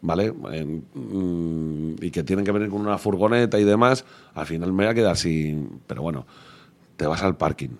¿vale? 0.00 0.30
Mm, 0.32 1.94
y 2.00 2.10
que 2.10 2.22
tienen 2.22 2.44
que 2.44 2.52
venir 2.52 2.68
con 2.70 2.80
una 2.80 2.98
furgoneta 2.98 3.58
y 3.58 3.64
demás, 3.64 4.04
al 4.34 4.46
final 4.46 4.72
me 4.72 4.84
voy 4.84 4.90
a 4.92 4.94
quedar 4.94 5.16
sin. 5.16 5.80
Pero 5.86 6.02
bueno, 6.02 6.24
te 6.96 7.06
vas 7.06 7.22
al 7.22 7.36
parking. 7.36 7.70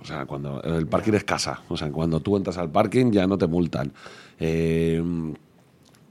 O 0.00 0.04
sea, 0.04 0.26
cuando 0.26 0.62
el 0.62 0.86
parking 0.86 1.12
es 1.14 1.24
casa. 1.24 1.60
O 1.68 1.76
sea, 1.76 1.90
cuando 1.90 2.20
tú 2.20 2.36
entras 2.36 2.58
al 2.58 2.70
parking 2.70 3.10
ya 3.12 3.26
no 3.26 3.36
te 3.38 3.46
multan. 3.46 3.92
Eh, 4.40 5.02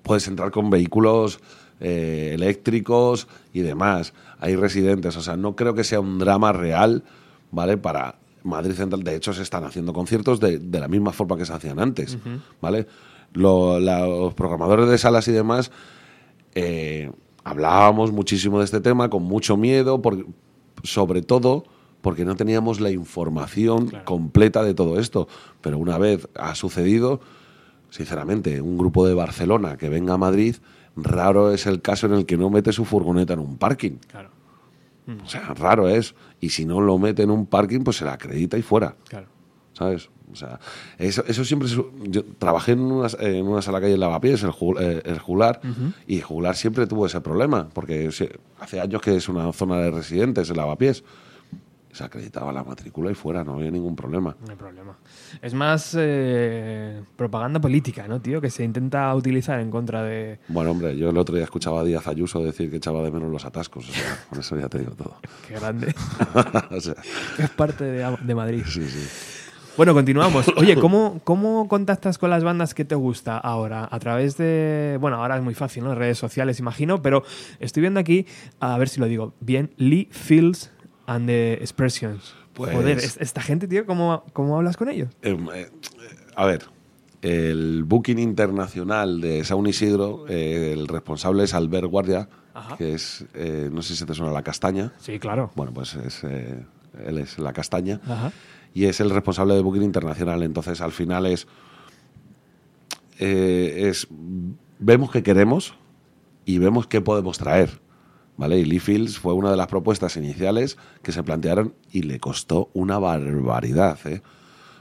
puedes 0.04 0.28
entrar 0.28 0.52
con 0.52 0.70
vehículos 0.70 1.40
eh, 1.80 2.32
eléctricos 2.34 3.28
y 3.54 3.62
demás. 3.62 4.14
Hay 4.40 4.56
residentes. 4.56 5.16
O 5.18 5.22
sea, 5.22 5.38
no 5.38 5.56
creo 5.56 5.74
que 5.74 5.84
sea 5.84 6.00
un 6.00 6.18
drama 6.20 6.52
real, 6.54 7.04
¿vale? 7.52 7.78
Para 7.78 8.16
Madrid 8.44 8.74
Central. 8.74 9.04
De 9.04 9.16
hecho, 9.16 9.34
se 9.34 9.42
están 9.44 9.64
haciendo 9.64 9.94
conciertos 9.94 10.40
de, 10.40 10.60
de 10.60 10.80
la 10.80 10.88
misma 10.88 11.12
forma 11.12 11.38
que 11.38 11.46
se 11.46 11.54
hacían 11.54 11.80
antes, 11.80 12.18
¿vale? 12.62 12.88
Lo- 13.34 13.80
la- 13.80 14.08
los 14.08 14.34
programadores 14.34 14.90
de 14.90 14.98
salas 14.98 15.28
y 15.28 15.32
demás 15.34 15.70
eh, 16.56 17.12
hablábamos 17.44 18.12
muchísimo 18.12 18.60
de 18.60 18.66
este 18.66 18.80
tema 18.82 19.10
con 19.10 19.24
mucho 19.24 19.58
miedo, 19.58 20.02
por- 20.02 20.26
sobre 20.84 21.22
todo 21.22 21.66
porque 22.02 22.26
no 22.26 22.36
teníamos 22.36 22.80
la 22.80 22.90
información 22.92 23.90
completa 24.06 24.64
de 24.64 24.74
todo 24.74 25.00
esto. 25.00 25.28
Pero 25.62 25.78
una 25.78 25.98
vez 25.98 26.28
ha 26.36 26.56
sucedido, 26.56 27.20
sinceramente, 27.90 28.62
un 28.62 28.78
grupo 28.78 29.08
de 29.08 29.14
Barcelona 29.14 29.78
que 29.78 29.90
venga 29.90 30.14
a 30.14 30.18
Madrid, 30.18 30.56
raro 30.96 31.52
es 31.52 31.66
el 31.68 31.82
caso 31.82 32.08
en 32.08 32.14
el 32.14 32.26
que 32.26 32.38
no 32.38 32.50
mete 32.50 32.72
su 32.74 32.86
furgoneta 32.86 33.34
en 33.34 33.40
un 33.40 33.58
parking. 33.58 33.98
Claro, 34.08 34.30
O 35.24 35.28
sea, 35.30 35.54
raro 35.54 35.88
es. 35.88 36.16
Y 36.42 36.50
si 36.50 36.66
no 36.66 36.82
lo 36.82 36.98
mete 36.98 37.24
en 37.24 37.32
un 37.32 37.46
parking, 37.46 37.82
pues 37.82 37.98
se 37.98 38.06
la 38.06 38.14
acredita 38.14 38.58
y 38.58 38.62
fuera. 38.62 38.96
claro. 39.10 39.28
¿sabes? 39.74 40.10
O 40.32 40.36
sea, 40.36 40.60
eso, 40.98 41.24
eso 41.28 41.46
siempre... 41.46 41.68
es- 41.70 41.78
Yo 42.10 42.26
trabajé 42.40 42.72
en 42.74 42.80
una, 42.82 43.08
en 43.20 43.48
una 43.48 43.62
sala 43.62 43.80
calle 43.80 43.94
en 43.94 44.00
Lavapiés, 44.00 44.42
el, 44.44 44.52
eh, 44.80 45.02
el 45.06 45.20
Jular, 45.20 45.62
y 46.08 46.20
Jular 46.20 46.56
siempre 46.56 46.88
tuvo 46.88 47.06
ese 47.06 47.22
problema, 47.22 47.70
porque 47.72 48.10
hace 48.60 48.80
años 48.82 49.02
que 49.02 49.16
es 49.16 49.30
una 49.30 49.54
zona 49.54 49.78
de 49.78 49.92
residentes, 49.92 50.50
el 50.50 50.58
Lavapiés. 50.58 51.04
Se 51.92 52.04
acreditaba 52.04 52.52
la 52.52 52.64
matrícula 52.64 53.10
y 53.10 53.16
fuera, 53.16 53.44
no 53.44 53.54
había 53.54 53.72
ningún 53.72 53.96
problema. 53.96 54.36
No 54.46 54.52
hay 54.52 54.56
problema. 54.56 54.98
Es 55.42 55.54
más 55.54 55.96
eh, 55.98 57.02
propaganda 57.16 57.60
política, 57.60 58.08
¿no, 58.08 58.22
tío? 58.22 58.40
Que 58.40 58.50
se 58.50 58.64
intenta 58.64 59.14
utilizar 59.16 59.60
en 59.60 59.72
contra 59.72 60.04
de... 60.04 60.40
Bueno, 60.48 60.72
hombre, 60.72 60.98
yo 60.98 61.10
el 61.10 61.18
otro 61.18 61.36
día 61.36 61.46
escuchaba 61.46 61.82
a 61.82 61.84
Díaz 61.84 62.08
Ayuso 62.08 62.44
decir 62.44 62.70
que 62.70 62.78
echaba 62.78 63.02
de 63.02 63.12
menos 63.12 63.32
los 63.32 63.46
atascos. 63.46 63.90
O 63.90 63.92
sea, 63.92 64.26
con 64.30 64.40
eso 64.40 64.58
ya 64.58 64.70
te 64.70 64.80
digo 64.80 64.92
todo. 64.92 65.16
Qué 65.48 65.56
grande. 65.56 65.96
o 66.72 66.82
sea, 66.82 66.96
es 67.38 67.50
parte 67.52 67.84
de, 67.86 68.18
de 68.22 68.36
Madrid. 68.36 68.64
sí, 68.66 68.88
sí. 68.88 69.08
Bueno, 69.78 69.94
continuamos. 69.94 70.48
Oye, 70.58 70.76
¿cómo, 70.76 71.22
¿cómo 71.24 71.68
contactas 71.68 72.18
con 72.18 72.32
las 72.32 72.44
bandas 72.44 72.74
que 72.74 72.84
te 72.84 72.96
gusta 72.96 73.38
ahora? 73.38 73.88
A 73.92 74.00
través 74.00 74.36
de. 74.36 74.98
Bueno, 75.00 75.18
ahora 75.18 75.38
es 75.38 75.44
muy 75.44 75.54
fácil, 75.54 75.84
¿no? 75.84 75.94
Redes 75.94 76.18
sociales, 76.18 76.60
imagino, 76.60 77.04
pero 77.04 77.24
estoy 77.60 77.82
viendo 77.82 78.00
aquí, 78.00 78.26
a 78.60 78.76
ver 78.80 78.90
si 78.90 79.00
lo 79.00 79.06
digo 79.06 79.36
bien, 79.40 79.76
Lee 79.78 80.10
Fields 80.12 80.72
and 81.08 81.28
the 81.28 81.54
Expressions. 81.54 82.36
Pues- 82.54 82.74
Joder, 82.76 82.98
es- 83.00 83.18
esta 83.18 83.42
gente, 83.42 83.68
tío, 83.68 83.86
¿cómo, 83.88 84.24
cómo 84.34 84.58
hablas 84.58 84.78
con 84.78 84.90
ellos? 84.90 85.10
Eh, 85.24 85.36
eh, 85.56 85.72
a 86.36 86.46
ver, 86.46 86.66
el 87.24 87.84
booking 87.84 88.20
internacional 88.20 89.20
de 89.22 89.44
Saun 89.44 89.66
Isidro, 89.68 90.26
eh, 90.30 90.74
el 90.74 90.88
responsable 90.88 91.44
es 91.44 91.54
Albert 91.56 91.88
Guardia, 91.88 92.30
Ajá. 92.54 92.78
que 92.78 92.94
es, 92.94 93.26
no 93.72 93.82
sé 93.82 93.96
si 93.96 94.06
te 94.06 94.14
suena 94.14 94.32
la 94.32 94.44
castaña. 94.44 94.94
Sí, 95.00 95.18
claro. 95.20 95.52
Bueno, 95.56 95.74
pues 95.74 95.96
es, 95.96 96.24
él 96.24 97.18
es 97.18 97.40
la 97.40 97.54
castaña. 97.54 98.00
Ajá. 98.08 98.32
y 98.74 98.86
es 98.86 99.00
el 99.00 99.10
responsable 99.10 99.56
de 99.56 99.62
Booking 99.62 99.82
Internacional. 99.82 100.44
Entonces, 100.44 100.82
al 100.82 100.92
final 100.92 101.26
es, 101.26 101.48
eh, 103.20 103.88
es 103.90 104.08
vemos 104.80 105.10
qué 105.12 105.24
queremos 105.24 105.74
y 106.46 106.60
vemos 106.60 106.86
qué 106.88 107.02
podemos 107.02 107.38
traer. 107.40 107.80
¿Vale? 108.38 108.60
Y 108.60 108.66
Lee 108.66 108.80
Fields 108.80 109.18
fue 109.18 109.34
una 109.34 109.50
de 109.52 109.58
las 109.58 109.68
propuestas 109.68 110.16
iniciales 110.16 110.78
que 111.02 111.12
se 111.12 111.24
plantearon 111.24 111.74
y 111.92 112.04
le 112.04 112.20
costó 112.20 112.70
una 112.74 113.00
barbaridad, 113.00 113.98
¿eh? 114.06 114.22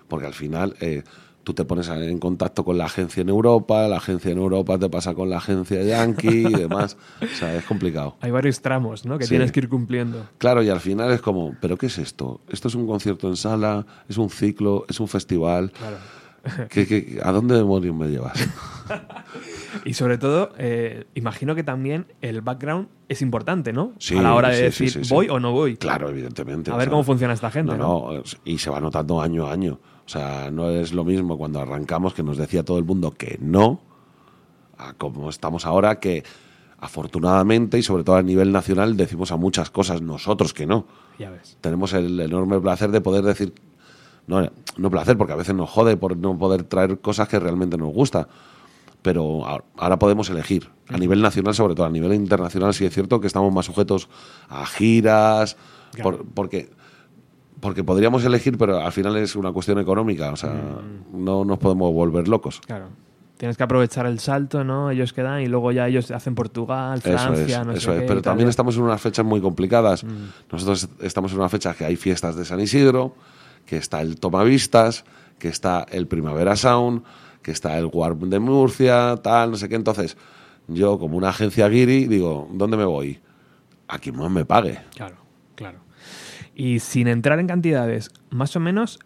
Porque 0.09 0.27
al 0.27 0.35
final 0.35 0.77
eh, 0.81 1.03
tú 1.43 1.55
te 1.55 1.65
pones 1.65 1.89
en 1.89 2.19
contacto 2.19 2.65
con 2.65 2.77
la 2.77 2.85
agencia 2.85 3.23
en 3.23 3.29
Europa, 3.31 3.89
la 3.89 3.97
agencia 3.97 4.31
en 4.31 4.39
Europa 4.39 4.79
te 4.79 4.91
pasa 4.91 5.15
con 5.15 5.31
la 5.31 5.39
agencia 5.39 5.83
yankee 5.83 6.47
y 6.49 6.53
demás. 6.53 6.97
O 7.23 7.35
sea, 7.35 7.57
es 7.57 7.65
complicado. 7.65 8.17
Hay 8.21 8.31
varios 8.31 8.61
tramos, 8.61 9.05
¿no? 9.07 9.17
Que 9.17 9.25
Sí. 9.25 9.31
tienes 9.31 9.53
que 9.53 9.61
ir 9.61 9.69
cumpliendo. 9.69 10.27
Claro, 10.39 10.63
y 10.63 10.69
al 10.69 10.81
final 10.81 11.11
es 11.13 11.21
como, 11.23 11.57
¿pero 11.61 11.77
qué 11.79 11.87
es 11.87 11.97
esto? 11.99 12.41
¿Esto 12.51 12.69
es 12.69 12.75
un 12.75 12.87
concierto 12.87 13.27
en 13.29 13.37
sala? 13.37 13.87
¿Es 14.09 14.19
un 14.19 14.29
ciclo? 14.29 14.85
¿Es 14.89 15.01
un 15.01 15.09
festival? 15.09 15.73
Claro. 15.73 15.97
¿Qué- 16.71 16.87
qué- 16.87 17.21
a 17.23 17.33
dónde 17.33 17.55
demonios 17.57 17.95
me 17.95 18.09
llevas? 18.09 18.39
Y 19.85 19.95
sobre 19.95 20.17
todo, 20.17 20.53
eh, 20.59 21.05
imagino 21.15 21.55
que 21.55 21.63
también 21.63 22.07
el 22.23 22.41
background 22.41 22.89
es 23.09 23.21
importante, 23.21 23.73
¿no? 23.73 23.93
Sí, 23.99 24.17
a 24.17 24.23
la 24.23 24.35
hora 24.35 24.49
de 24.49 24.57
sí, 24.73 24.85
decir, 24.85 25.05
sí. 25.05 25.13
¿voy 25.15 25.29
o 25.29 25.39
no 25.39 25.53
voy? 25.53 25.77
Claro, 25.77 26.09
evidentemente. 26.09 26.71
A 26.71 26.75
o 26.75 26.77
ver 26.79 26.87
sea, 26.87 26.91
cómo 26.93 27.05
funciona 27.05 27.35
esta 27.35 27.51
gente, 27.51 27.77
no, 27.77 28.11
y 28.45 28.59
se 28.59 28.71
va 28.71 28.81
notando 28.81 29.21
año 29.21 29.47
a 29.47 29.53
año. 29.53 29.79
O 30.05 30.09
sea, 30.09 30.51
no 30.51 30.71
es 30.71 30.93
lo 30.95 31.05
mismo 31.05 31.37
cuando 31.37 31.61
arrancamos 31.61 32.15
que 32.15 32.23
nos 32.23 32.37
decía 32.39 32.65
todo 32.65 32.79
el 32.79 32.85
mundo 32.85 33.11
que 33.11 33.39
no, 33.41 33.81
a 34.79 34.95
como 34.95 35.29
estamos 35.29 35.67
ahora 35.67 36.01
que 36.01 36.25
afortunadamente 36.79 37.79
y 37.79 37.83
sobre 37.83 38.05
todo 38.05 38.17
a 38.17 38.23
nivel 38.23 38.53
nacional 38.53 38.97
decimos 38.97 39.33
a 39.33 39.37
muchas 39.37 39.71
cosas 39.71 40.01
nosotros 40.01 40.55
que 40.55 40.67
no. 40.67 40.87
Ya 41.19 41.31
ves. 41.31 41.59
tenemos 41.61 41.93
el 41.93 42.19
enorme 42.21 42.61
placer 42.61 42.91
de 42.91 43.01
poder 43.01 43.25
decir, 43.25 43.53
no, 44.27 44.49
no 44.77 44.91
placer, 44.91 45.17
porque 45.17 45.33
a 45.33 45.37
veces 45.37 45.55
nos 45.55 45.71
jode 45.71 45.97
por 45.97 46.17
no 46.17 46.37
poder 46.39 46.65
traer 46.65 46.99
cosas 47.01 47.29
que 47.29 47.39
realmente 47.39 47.77
nos 47.79 47.93
gusta, 47.93 48.29
pero 49.03 49.45
ahora 49.77 49.99
podemos 49.99 50.29
elegir, 50.31 50.69
a 50.89 50.99
nivel 50.99 51.23
nacional 51.23 51.55
sobre 51.55 51.75
todo, 51.75 51.87
a 51.87 51.91
nivel 51.91 52.13
internacional 52.15 52.75
sí 52.75 52.85
es 52.85 52.93
cierto 52.93 53.21
que 53.21 53.27
estamos 53.29 53.53
más 53.53 53.67
sujetos 53.67 54.09
a 54.49 54.67
giras, 54.67 55.57
Claro. 55.93 56.19
por- 56.19 56.27
porque, 56.27 56.71
porque 57.61 57.85
podríamos 57.85 58.25
elegir, 58.25 58.59
pero 58.59 58.81
al 58.81 58.93
final 58.93 59.17
es 59.17 59.37
una 59.37 59.53
cuestión 59.53 59.79
económica, 59.79 60.31
o 60.33 60.37
sea, 60.37 60.53
no 61.13 61.45
nos 61.45 61.59
podemos 61.59 61.93
volver 61.93 62.27
locos. 62.29 62.61
Claro. 62.67 62.87
Tienes 63.39 63.57
que 63.59 63.63
aprovechar 63.63 64.07
el 64.07 64.19
salto, 64.19 64.65
¿no? 64.65 64.91
Ellos 64.91 65.13
quedan 65.13 65.43
y 65.43 65.47
luego 65.47 65.71
ya 65.71 65.87
ellos 65.87 66.11
hacen 66.11 66.35
Portugal, 66.35 66.99
Eso 66.99 67.11
es, 67.15 67.21
Francia, 67.21 67.65
no 67.65 67.73
eso 67.73 67.91
sé 67.93 67.97
es. 67.97 68.01
qué, 68.03 68.09
Pero 68.09 68.23
también 68.23 68.49
estamos 68.49 68.77
en 68.77 68.83
unas 68.83 68.99
fechas 69.01 69.27
muy 69.27 69.43
complicadas. 69.43 70.05
Mm. 70.05 70.09
Nosotros 70.53 70.89
estamos 71.03 71.33
en 71.33 71.39
una 71.39 71.49
fecha 71.51 71.75
que 71.75 71.85
hay 71.85 71.97
fiestas 71.97 72.35
de 72.35 72.47
San 72.47 72.61
Isidro, 72.61 73.15
que 73.67 73.77
está 73.77 74.01
el 74.01 74.19
Tomavistas, 74.19 75.05
que 75.39 75.49
está 75.49 75.87
el 75.91 76.07
Primavera 76.07 76.57
Sound, 76.57 77.03
que 77.43 77.51
está 77.51 77.77
el 77.79 77.87
Warp 77.93 78.23
de 78.23 78.39
Murcia, 78.39 79.17
tal, 79.23 79.51
no 79.51 79.57
sé 79.57 79.69
qué. 79.69 79.75
Entonces, 79.75 80.17
yo 80.69 80.99
como 80.99 81.17
una 81.17 81.29
agencia 81.29 81.69
guiri 81.69 82.07
digo, 82.07 82.49
¿dónde 82.53 82.77
me 82.77 82.85
voy? 82.85 83.21
A 83.89 83.99
quien 83.99 84.17
más 84.17 84.31
me 84.31 84.45
pague. 84.45 84.81
Claro, 84.95 85.17
claro. 85.55 85.81
Y 86.55 86.81
sin 86.81 87.07
entrar 87.09 87.39
en 87.39 87.47
cantidades, 87.47 88.11
más 88.31 88.57
o 88.57 88.61
menos, 88.61 88.99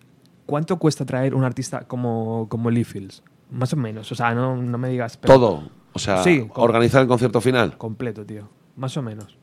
¿cuánto 0.46 0.78
cuesta 0.78 1.04
traer 1.04 1.34
un 1.34 1.44
artista 1.44 1.80
como, 1.86 2.46
como 2.48 2.70
Lee 2.70 2.84
Fields? 2.84 3.22
Más 3.50 3.72
o 3.72 3.76
menos, 3.76 4.10
o 4.12 4.14
sea, 4.14 4.34
no, 4.34 4.56
no 4.56 4.78
me 4.78 4.88
digas... 4.88 5.16
pero 5.16 5.34
Todo. 5.34 5.70
O 5.92 5.98
sea, 5.98 6.22
Sí, 6.22 6.46
organizar 6.54 7.02
el 7.02 7.08
concierto 7.08 7.40
final. 7.40 7.76
Completo, 7.76 8.24
tío. 8.24 8.48
Más 8.76 8.96
o 8.96 9.02
menos. 9.02 9.36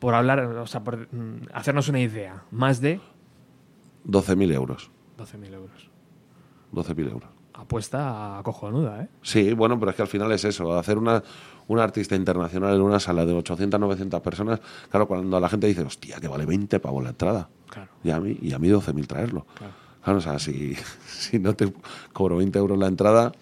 Por 0.00 0.14
hablar, 0.14 0.40
o 0.40 0.66
sea, 0.66 0.82
por 0.82 1.08
mm, 1.14 1.46
hacernos 1.54 1.88
una 1.88 2.00
idea. 2.00 2.42
Más 2.50 2.80
de 2.80 3.00
12.000 4.06 4.52
euros. 4.54 4.90
12.000 5.18 5.54
euros. 5.54 5.90
12.000 6.72 7.10
euros. 7.10 7.30
Apuesta 7.54 8.40
cojonuda, 8.44 9.02
¿eh? 9.02 9.08
Sí, 9.22 9.52
bueno, 9.52 9.78
pero 9.78 9.90
es 9.90 9.96
que 9.96 10.02
al 10.02 10.08
final 10.08 10.32
es 10.32 10.44
eso, 10.44 10.76
hacer 10.78 10.96
una, 10.98 11.22
un 11.68 11.78
artista 11.78 12.16
internacional 12.16 12.74
en 12.74 12.80
una 12.80 12.98
sala 12.98 13.26
de 13.26 13.32
800, 13.34 13.78
900 13.78 14.20
personas, 14.22 14.60
claro, 14.90 15.06
cuando 15.06 15.38
la 15.38 15.48
gente 15.48 15.66
dice, 15.66 15.82
hostia, 15.82 16.16
que 16.18 16.28
vale 16.28 16.46
20 16.46 16.80
pavos 16.80 17.02
la 17.04 17.10
entrada, 17.10 17.50
Claro. 17.68 17.90
y 18.02 18.10
a 18.10 18.18
mí, 18.20 18.38
y 18.40 18.52
a 18.52 18.58
mí 18.58 18.68
12.000 18.68 19.06
traerlo. 19.06 19.46
Claro. 19.54 19.72
Claro, 20.02 20.18
o 20.18 20.22
sea, 20.22 20.38
si, 20.38 20.74
si 21.06 21.38
no 21.38 21.54
te 21.54 21.72
cobro 22.12 22.38
20 22.38 22.58
euros 22.58 22.78
la 22.78 22.86
entrada, 22.88 23.32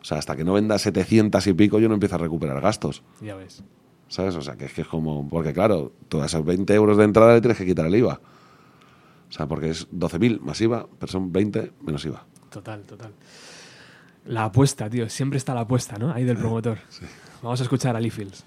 o 0.00 0.04
sea, 0.04 0.18
hasta 0.18 0.36
que 0.36 0.44
no 0.44 0.52
venda 0.52 0.78
700 0.78 1.44
y 1.46 1.52
pico, 1.54 1.80
yo 1.80 1.88
no 1.88 1.94
empiezo 1.94 2.14
a 2.16 2.18
recuperar 2.18 2.60
gastos, 2.60 3.02
Ya 3.22 3.34
ves. 3.36 3.64
¿sabes? 4.08 4.36
O 4.36 4.42
sea, 4.42 4.54
que 4.56 4.66
es 4.66 4.72
que 4.74 4.82
es 4.82 4.86
como, 4.86 5.28
porque 5.28 5.52
claro, 5.52 5.92
todas 6.08 6.26
esas 6.30 6.44
20 6.44 6.72
euros 6.74 6.96
de 6.98 7.04
entrada 7.04 7.34
le 7.34 7.40
tienes 7.40 7.58
que 7.58 7.66
quitar 7.66 7.86
el 7.86 7.94
IVA. 7.96 8.20
O 9.28 9.32
sea, 9.32 9.46
porque 9.46 9.70
es 9.70 9.90
12.000 9.90 10.40
más 10.40 10.60
IVA, 10.60 10.86
pero 10.98 11.10
son 11.10 11.32
20 11.32 11.72
menos 11.82 12.04
IVA. 12.04 12.24
Total, 12.50 12.82
total. 12.82 13.12
La 14.26 14.44
apuesta, 14.44 14.88
tío. 14.90 15.08
Siempre 15.08 15.36
está 15.36 15.54
la 15.54 15.60
apuesta, 15.62 15.96
¿no? 15.98 16.12
Ahí 16.12 16.24
del 16.24 16.36
promotor. 16.36 16.78
Vamos 17.42 17.60
a 17.60 17.62
escuchar 17.62 17.96
a 17.96 18.00
Lee 18.00 18.10
Fields. 18.10 18.44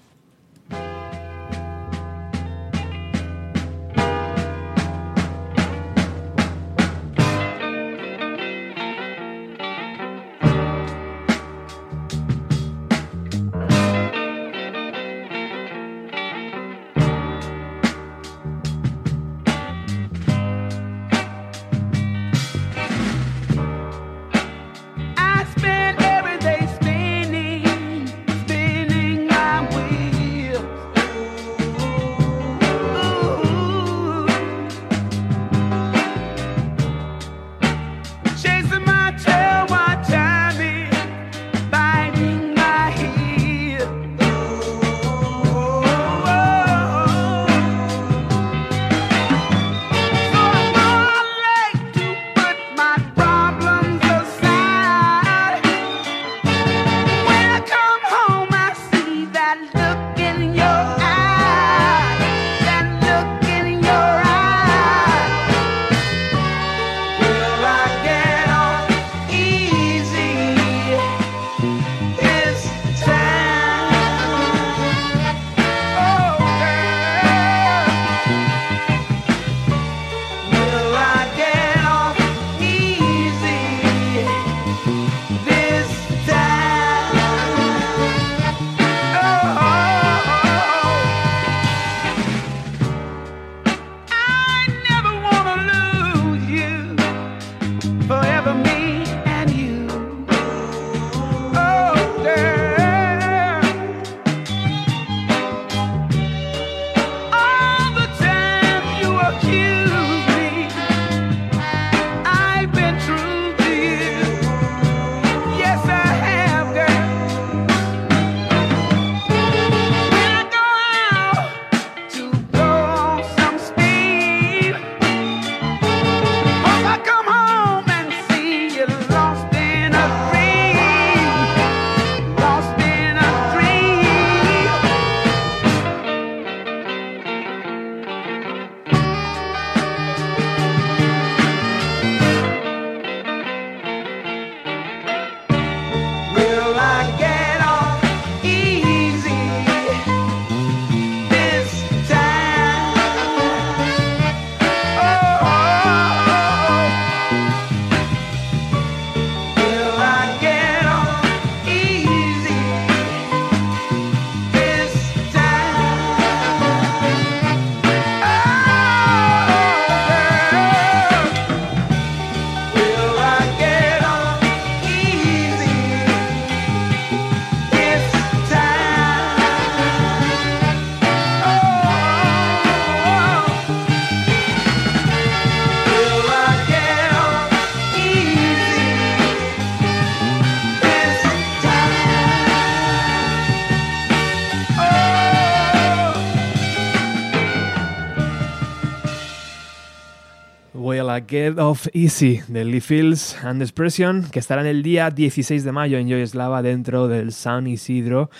Get 201.30 201.60
Off 201.60 201.86
Easy 201.92 202.40
de 202.48 202.64
Lee 202.64 202.80
Fields 202.80 203.36
and 203.44 203.62
Expression, 203.62 204.26
que 204.32 204.40
estarán 204.40 204.66
el 204.66 204.82
día 204.82 205.10
16 205.10 205.62
de 205.62 205.70
mayo 205.70 205.96
en 205.96 206.08
Joyeslava 206.08 206.60
dentro 206.60 207.06
del 207.06 207.30
San 207.30 207.68
Isidro. 207.68 208.30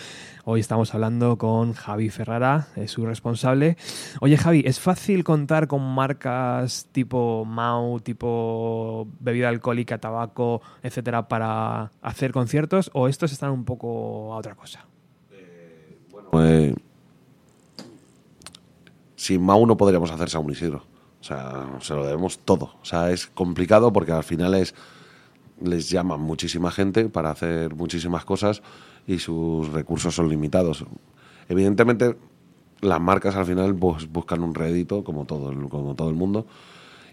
Hoy 0.45 0.59
estamos 0.59 0.93
hablando 0.93 1.39
con 1.39 1.73
Javi 1.73 2.11
Ferrara, 2.11 2.67
es 2.75 2.91
su 2.91 3.07
responsable. 3.07 3.77
Oye 4.21 4.37
Javi, 4.37 4.65
¿es 4.67 4.81
fácil 4.81 5.23
contar 5.23 5.69
con 5.69 5.83
marcas 5.83 6.89
tipo 6.91 7.45
Mau, 7.45 8.01
tipo 8.01 9.07
bebida 9.21 9.51
alcohólica, 9.51 9.99
tabaco, 9.99 10.61
etcétera, 10.83 11.29
para 11.29 11.93
hacer 12.03 12.33
conciertos 12.33 12.91
o 12.93 13.07
estos 13.07 13.31
están 13.31 13.53
un 13.53 13.65
poco 13.65 14.35
a 14.35 14.39
otra 14.39 14.57
cosa? 14.57 14.85
Eh, 16.33 16.75
sin 19.15 19.43
Mau 19.43 19.65
no 19.65 19.77
podríamos 19.77 20.11
hacer 20.11 20.29
San 20.29 20.51
Isidro. 20.51 20.90
O 21.21 21.25
sea, 21.25 21.67
se 21.81 21.95
lo 21.95 22.05
debemos 22.05 22.39
todo. 22.39 22.73
O 22.81 22.85
sea, 22.85 23.11
es 23.11 23.27
complicado 23.27 23.93
porque 23.93 24.13
al 24.13 24.25
final 24.25 24.55
es, 24.55 24.75
les 25.63 25.91
llaman 25.91 26.21
muchísima 26.21 26.71
gente 26.71 27.09
para 27.09 27.31
hacer 27.31 27.75
muchísimas 27.75 28.25
cosas 28.25 28.63
y 29.07 29.19
sus 29.19 29.69
recursos 29.69 30.15
son 30.15 30.29
limitados. 30.29 30.85
Evidentemente, 31.49 32.17
las 32.81 33.01
marcas 33.01 33.37
al 33.37 33.45
final 33.45 33.75
bus- 33.75 34.11
buscan 34.11 34.43
un 34.43 34.55
rédito, 34.55 35.05
como 35.05 35.27
todo, 35.27 35.53
como 35.69 35.95
todo 35.95 36.09
el 36.09 36.15
mundo, 36.15 36.47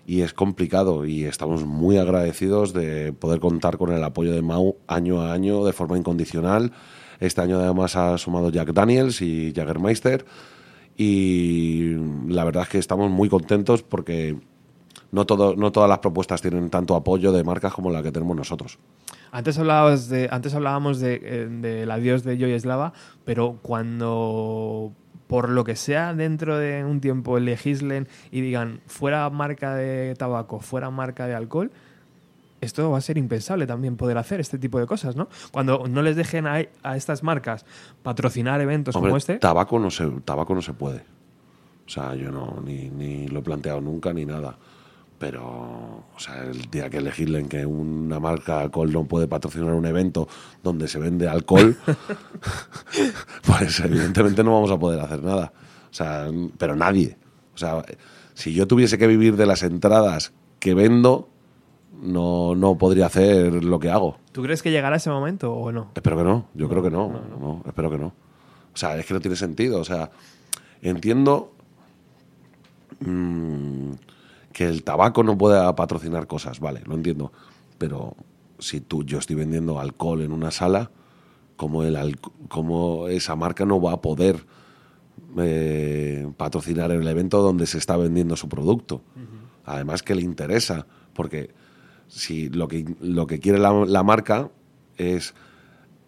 y 0.05 0.21
es 0.21 0.33
complicado 0.33 1.05
y 1.05 1.25
estamos 1.25 1.65
muy 1.65 1.97
agradecidos 1.97 2.71
de 2.71 3.11
poder 3.11 3.41
contar 3.41 3.77
con 3.77 3.91
el 3.91 4.01
apoyo 4.03 4.31
de 4.31 4.41
Mau 4.41 4.77
año 4.87 5.21
a 5.21 5.33
año 5.33 5.65
de 5.65 5.73
forma 5.73 5.97
incondicional. 5.97 6.71
Este 7.19 7.41
año 7.41 7.59
además 7.59 7.97
ha 7.97 8.17
sumado 8.17 8.49
Jack 8.49 8.71
Daniels 8.71 9.21
y 9.21 9.51
Jagermeister 9.53 10.25
y 10.97 11.95
la 12.27 12.43
verdad 12.43 12.63
es 12.63 12.69
que 12.69 12.77
estamos 12.79 13.11
muy 13.11 13.29
contentos 13.29 13.83
porque 13.83 14.35
no, 15.11 15.25
todo, 15.25 15.55
no 15.55 15.71
todas 15.71 15.87
las 15.87 15.99
propuestas 15.99 16.41
tienen 16.41 16.69
tanto 16.69 16.95
apoyo 16.95 17.31
de 17.31 17.43
marcas 17.43 17.73
como 17.73 17.91
la 17.91 18.01
que 18.01 18.11
tenemos 18.11 18.35
nosotros. 18.35 18.79
Antes 19.31 19.59
hablabas 19.59 20.11
antes 20.31 20.55
hablábamos 20.55 20.99
de, 20.99 21.21
eh, 21.23 21.47
del 21.49 21.91
adiós 21.91 22.23
de 22.23 22.37
Joyeslava, 22.37 22.93
pero 23.25 23.59
cuando 23.61 24.91
por 25.27 25.49
lo 25.49 25.63
que 25.63 25.75
sea 25.75 26.13
dentro 26.13 26.57
de 26.57 26.83
un 26.83 27.01
tiempo 27.01 27.37
legislen 27.37 28.07
y 28.31 28.41
digan 28.41 28.79
fuera 28.87 29.29
marca 29.29 29.75
de 29.75 30.15
tabaco, 30.15 30.61
fuera 30.61 30.89
marca 30.89 31.27
de 31.27 31.35
alcohol, 31.35 31.71
esto 32.61 32.89
va 32.91 32.97
a 32.97 33.01
ser 33.01 33.17
impensable 33.17 33.67
también 33.67 33.97
poder 33.97 34.17
hacer 34.17 34.39
este 34.39 34.57
tipo 34.57 34.79
de 34.79 34.85
cosas, 34.85 35.15
¿no? 35.15 35.29
Cuando 35.51 35.85
no 35.87 36.01
les 36.01 36.15
dejen 36.15 36.47
a, 36.47 36.61
a 36.83 36.97
estas 36.97 37.23
marcas 37.23 37.65
patrocinar 38.03 38.61
eventos 38.61 38.95
Hombre, 38.95 39.09
como 39.09 39.17
este, 39.17 39.37
tabaco, 39.37 39.79
no 39.79 39.91
se, 39.91 40.07
tabaco 40.25 40.55
no 40.55 40.61
se 40.61 40.73
puede. 40.73 41.03
O 41.85 41.89
sea, 41.89 42.15
yo 42.15 42.31
no, 42.31 42.61
ni, 42.65 42.89
ni 42.89 43.27
lo 43.27 43.39
he 43.39 43.43
planteado 43.43 43.79
nunca 43.79 44.13
ni 44.13 44.25
nada. 44.25 44.57
Pero, 45.19 45.43
o 45.43 46.19
sea, 46.19 46.43
el 46.43 46.69
día 46.69 46.89
que 46.89 47.01
legislen 47.01 47.47
que 47.47 47.65
una 47.65 48.19
marca 48.19 48.57
de 48.57 48.63
alcohol 48.65 48.91
no 48.91 49.05
puede 49.05 49.27
patrocinar 49.27 49.73
un 49.73 49.85
evento 49.85 50.27
donde 50.61 50.87
se 50.87 50.99
vende 50.99 51.27
alcohol, 51.27 51.75
pues 53.45 53.79
evidentemente 53.79 54.43
no 54.43 54.53
vamos 54.53 54.69
a 54.69 54.77
poder 54.77 54.99
hacer 54.99 55.23
nada. 55.23 55.51
O 55.89 55.93
sea, 55.93 56.27
pero 56.57 56.75
nadie. 56.75 57.17
O 57.55 57.57
sea, 57.57 57.83
si 58.35 58.53
yo 58.53 58.67
tuviese 58.67 58.99
que 58.99 59.07
vivir 59.07 59.37
de 59.37 59.47
las 59.47 59.63
entradas 59.63 60.33
que 60.59 60.75
vendo, 60.75 61.29
no, 62.01 62.55
no 62.55 62.77
podría 62.77 63.07
hacer 63.07 63.63
lo 63.63 63.79
que 63.79 63.89
hago. 63.89 64.17
¿tú 64.31 64.43
crees 64.43 64.61
que 64.61 64.71
llegará 64.71 64.97
ese 64.97 65.09
momento 65.09 65.51
o 65.53 65.71
no? 65.71 65.91
Espero 65.95 66.17
que 66.17 66.23
no, 66.23 66.45
yo 66.53 66.69
creo 66.69 66.83
que 66.83 66.91
no, 66.91 67.09
no, 67.09 67.63
espero 67.65 67.89
que 67.89 67.97
no. 67.97 68.13
O 68.73 68.77
sea, 68.77 68.95
es 68.97 69.05
que 69.05 69.13
no 69.15 69.19
tiene 69.19 69.35
sentido. 69.35 69.79
O 69.79 69.83
sea, 69.83 70.11
entiendo 70.81 71.53
mm, 72.99 73.93
que 74.53 74.65
el 74.65 74.83
tabaco 74.83 75.23
no 75.23 75.37
pueda 75.37 75.75
patrocinar 75.75 76.27
cosas, 76.27 76.59
vale, 76.59 76.81
lo 76.85 76.93
entiendo. 76.93 77.31
Pero 77.79 78.15
si 78.59 78.81
tú, 78.81 79.03
yo 79.03 79.17
estoy 79.17 79.35
vendiendo 79.35 79.79
alcohol 79.79 80.21
en 80.21 80.31
una 80.31 80.51
sala, 80.51 80.91
como, 81.55 81.83
el 81.83 82.19
como 82.47 83.07
esa 83.07 83.35
marca 83.35 83.65
no 83.65 83.81
va 83.81 83.93
a 83.93 84.01
poder 84.01 84.45
eh, 85.39 86.29
patrocinar 86.37 86.91
el 86.91 87.07
evento 87.07 87.41
donde 87.41 87.65
se 87.65 87.79
está 87.79 87.97
vendiendo 87.97 88.35
su 88.35 88.47
producto. 88.47 89.01
Además 89.65 90.03
que 90.03 90.15
le 90.15 90.21
interesa, 90.21 90.85
porque 91.13 91.49
si 92.07 92.49
lo 92.49 92.67
que, 92.67 92.85
lo 93.01 93.27
que 93.27 93.39
quiere 93.39 93.59
la, 93.59 93.71
la 93.85 94.03
marca 94.03 94.49
es 94.97 95.33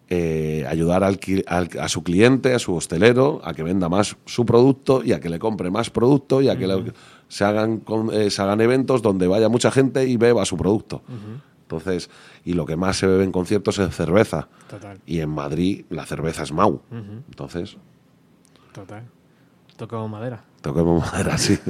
eh, 0.08 0.66
ayudar 0.68 1.04
al 1.04 1.20
al- 1.46 1.70
a 1.80 1.88
su 1.88 2.02
cliente, 2.02 2.52
a 2.54 2.58
su 2.58 2.74
hostelero, 2.74 3.40
a 3.44 3.54
que 3.54 3.62
venda 3.62 3.88
más 3.88 4.16
su 4.26 4.44
producto 4.44 5.04
y 5.04 5.12
a 5.12 5.20
que 5.20 5.28
le 5.30 5.38
compre 5.38 5.70
más 5.70 5.90
producto 5.90 6.42
y 6.42 6.48
a 6.48 6.56
que 6.58 6.66
le- 6.66 6.92
se, 7.28 7.44
hagan, 7.44 7.78
con- 7.78 8.12
eh, 8.12 8.30
se 8.30 8.42
hagan 8.42 8.60
eventos 8.60 9.02
donde 9.02 9.28
vaya 9.28 9.48
mucha 9.48 9.70
gente 9.70 10.06
y 10.08 10.16
beba 10.16 10.44
su 10.44 10.56
producto. 10.56 11.02
Entonces, 11.62 12.10
y 12.44 12.54
lo 12.54 12.66
que 12.66 12.74
más 12.74 12.96
se 12.96 13.06
bebe 13.06 13.22
en 13.22 13.30
conciertos 13.30 13.78
es 13.78 13.94
cerveza. 13.94 14.48
Total, 14.68 14.98
Y 15.06 15.20
en 15.20 15.30
Madrid 15.30 15.84
la 15.90 16.04
cerveza 16.04 16.42
es 16.42 16.50
Mau. 16.52 16.80
Entonces, 17.28 17.76
total. 18.72 19.04
Madera. 20.10 20.44
toquemos 20.60 21.00
madera 21.12 21.34
así. 21.34 21.56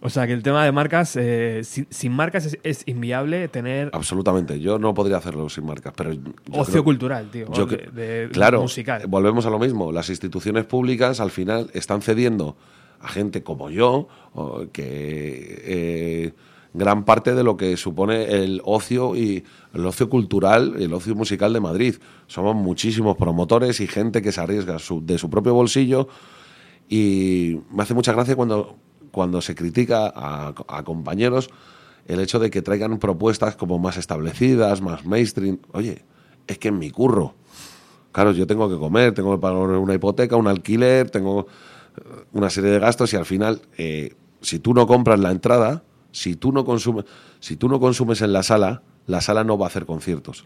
O 0.00 0.10
sea 0.10 0.26
que 0.28 0.32
el 0.32 0.42
tema 0.44 0.64
de 0.64 0.70
marcas, 0.70 1.16
eh, 1.16 1.62
sin, 1.64 1.86
sin 1.90 2.12
marcas 2.12 2.46
es, 2.46 2.58
es 2.62 2.82
inviable 2.86 3.48
tener 3.48 3.90
Absolutamente. 3.92 4.60
Yo 4.60 4.78
no 4.78 4.94
podría 4.94 5.16
hacerlo 5.16 5.48
sin 5.48 5.66
marcas, 5.66 5.92
pero 5.96 6.12
yo 6.12 6.20
ocio 6.52 6.72
creo- 6.72 6.84
cultural, 6.84 7.30
tío. 7.30 7.52
Yo 7.52 7.64
o 7.64 7.66
de, 7.66 7.76
que- 7.78 7.90
de 7.90 8.28
claro, 8.30 8.62
musical. 8.62 9.02
volvemos 9.08 9.44
a 9.46 9.50
lo 9.50 9.58
mismo. 9.58 9.90
Las 9.90 10.08
instituciones 10.08 10.64
públicas 10.66 11.18
al 11.20 11.30
final 11.32 11.68
están 11.74 12.00
cediendo 12.02 12.56
a 13.00 13.08
gente 13.08 13.42
como 13.42 13.70
yo, 13.70 14.06
que 14.72 15.62
eh, 15.64 16.32
gran 16.74 17.04
parte 17.04 17.34
de 17.34 17.42
lo 17.42 17.56
que 17.56 17.76
supone 17.76 18.24
el 18.42 18.60
ocio 18.64 19.16
y 19.16 19.44
el 19.74 19.84
ocio 19.86 20.08
cultural, 20.08 20.74
el 20.80 20.92
ocio 20.92 21.14
musical 21.16 21.52
de 21.52 21.60
Madrid. 21.60 21.96
Somos 22.28 22.54
muchísimos 22.54 23.16
promotores 23.16 23.80
y 23.80 23.86
gente 23.88 24.22
que 24.22 24.30
se 24.32 24.40
arriesga 24.40 24.78
su- 24.78 25.04
de 25.04 25.18
su 25.18 25.28
propio 25.28 25.54
bolsillo 25.54 26.08
y 26.88 27.58
me 27.72 27.82
hace 27.82 27.94
mucha 27.94 28.12
gracia 28.12 28.36
cuando, 28.36 28.76
cuando 29.10 29.40
se 29.40 29.54
critica 29.54 30.12
a, 30.14 30.82
compañeros 30.84 31.50
el 32.06 32.20
hecho 32.20 32.38
de 32.38 32.50
que 32.50 32.62
traigan 32.62 32.98
propuestas 32.98 33.56
como 33.56 33.78
más 33.78 33.96
establecidas, 33.96 34.80
más 34.80 35.04
mainstream. 35.04 35.58
Oye, 35.72 36.04
es 36.46 36.58
que 36.58 36.68
en 36.68 36.78
mi 36.78 36.90
curro, 36.90 37.34
claro, 38.12 38.32
yo 38.32 38.46
tengo 38.46 38.68
que 38.70 38.76
comer, 38.76 39.12
tengo 39.12 39.32
que 39.32 39.40
pagar 39.40 39.58
una 39.58 39.94
hipoteca, 39.94 40.36
un 40.36 40.48
alquiler, 40.48 41.10
tengo 41.10 41.46
eh, 41.96 42.00
una 42.32 42.48
serie 42.48 42.70
de 42.70 42.78
gastos 42.78 43.12
y 43.12 43.16
al 43.16 43.26
final, 43.26 43.60
eh, 43.76 44.14
si 44.40 44.58
tú 44.58 44.72
no 44.72 44.86
compras 44.86 45.20
la 45.20 45.30
entrada, 45.30 45.82
si 46.10 46.34
tú 46.34 46.52
no 46.52 46.64
consumes, 46.64 47.04
si 47.40 47.56
tú 47.56 47.68
no 47.68 47.78
consumes 47.78 48.22
en 48.22 48.32
la 48.32 48.42
sala, 48.42 48.82
la 49.06 49.20
sala 49.20 49.44
no 49.44 49.58
va 49.58 49.66
a 49.66 49.68
hacer 49.68 49.84
conciertos. 49.84 50.44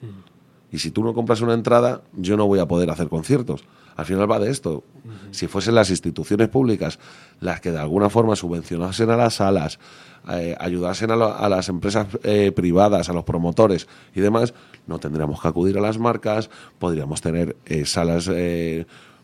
Y 0.73 0.79
si 0.79 0.91
tú 0.91 1.05
no 1.05 1.13
compras 1.15 1.41
una 1.43 1.53
entrada, 1.55 2.03
yo 2.17 2.37
no 2.37 2.47
voy 2.47 2.59
a 2.59 2.67
poder 2.67 2.91
hacer 2.91 3.09
conciertos. 3.09 3.65
Al 3.95 4.07
final 4.07 4.31
va 4.31 4.39
de 4.39 4.51
esto. 4.51 4.85
Si 5.31 5.47
fuesen 5.47 5.75
las 5.75 5.91
instituciones 5.91 6.49
públicas 6.49 6.99
las 7.41 7.61
que 7.61 7.71
de 7.71 7.79
alguna 7.79 8.09
forma 8.09 8.35
subvencionasen 8.37 9.11
a 9.11 9.17
las 9.19 9.35
salas, 9.35 9.79
eh, 10.31 10.57
ayudasen 10.59 11.11
a, 11.11 11.17
lo- 11.17 11.37
a 11.37 11.49
las 11.51 11.69
empresas 11.69 12.07
eh, 12.23 12.53
privadas, 12.53 13.11
a 13.11 13.13
los 13.13 13.25
promotores 13.25 13.87
y 14.15 14.21
demás, 14.21 14.55
no 14.87 14.99
tendríamos 14.99 15.43
que 15.43 15.49
acudir 15.49 15.77
a 15.77 15.83
las 15.83 15.99
marcas, 15.99 16.49
podríamos 16.79 17.21
tener 17.21 17.55
eh, 17.67 17.85
salas 17.85 18.31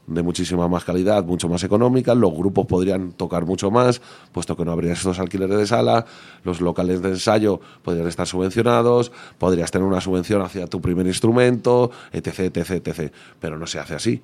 de 0.08 0.22
muchísima 0.22 0.68
más 0.68 0.84
calidad, 0.84 1.24
mucho 1.24 1.48
más 1.48 1.62
económicas, 1.64 2.16
los 2.16 2.32
grupos 2.32 2.66
podrían 2.66 3.12
tocar 3.12 3.44
mucho 3.44 3.70
más, 3.70 4.00
puesto 4.32 4.56
que 4.56 4.64
no 4.64 4.72
habría 4.72 4.92
estos 4.92 5.18
alquileres 5.18 5.58
de 5.58 5.66
sala, 5.66 6.06
los 6.44 6.60
locales 6.60 7.02
de 7.02 7.10
ensayo 7.10 7.60
podrían 7.82 8.06
estar 8.06 8.26
subvencionados, 8.26 9.12
podrías 9.38 9.70
tener 9.70 9.86
una 9.86 10.00
subvención 10.00 10.42
hacia 10.42 10.66
tu 10.66 10.80
primer 10.80 11.06
instrumento, 11.06 11.90
etc, 12.12 12.56
etc, 12.56 12.70
etc. 12.86 13.12
Pero 13.38 13.58
no 13.58 13.66
se 13.66 13.78
hace 13.78 13.94
así. 13.94 14.22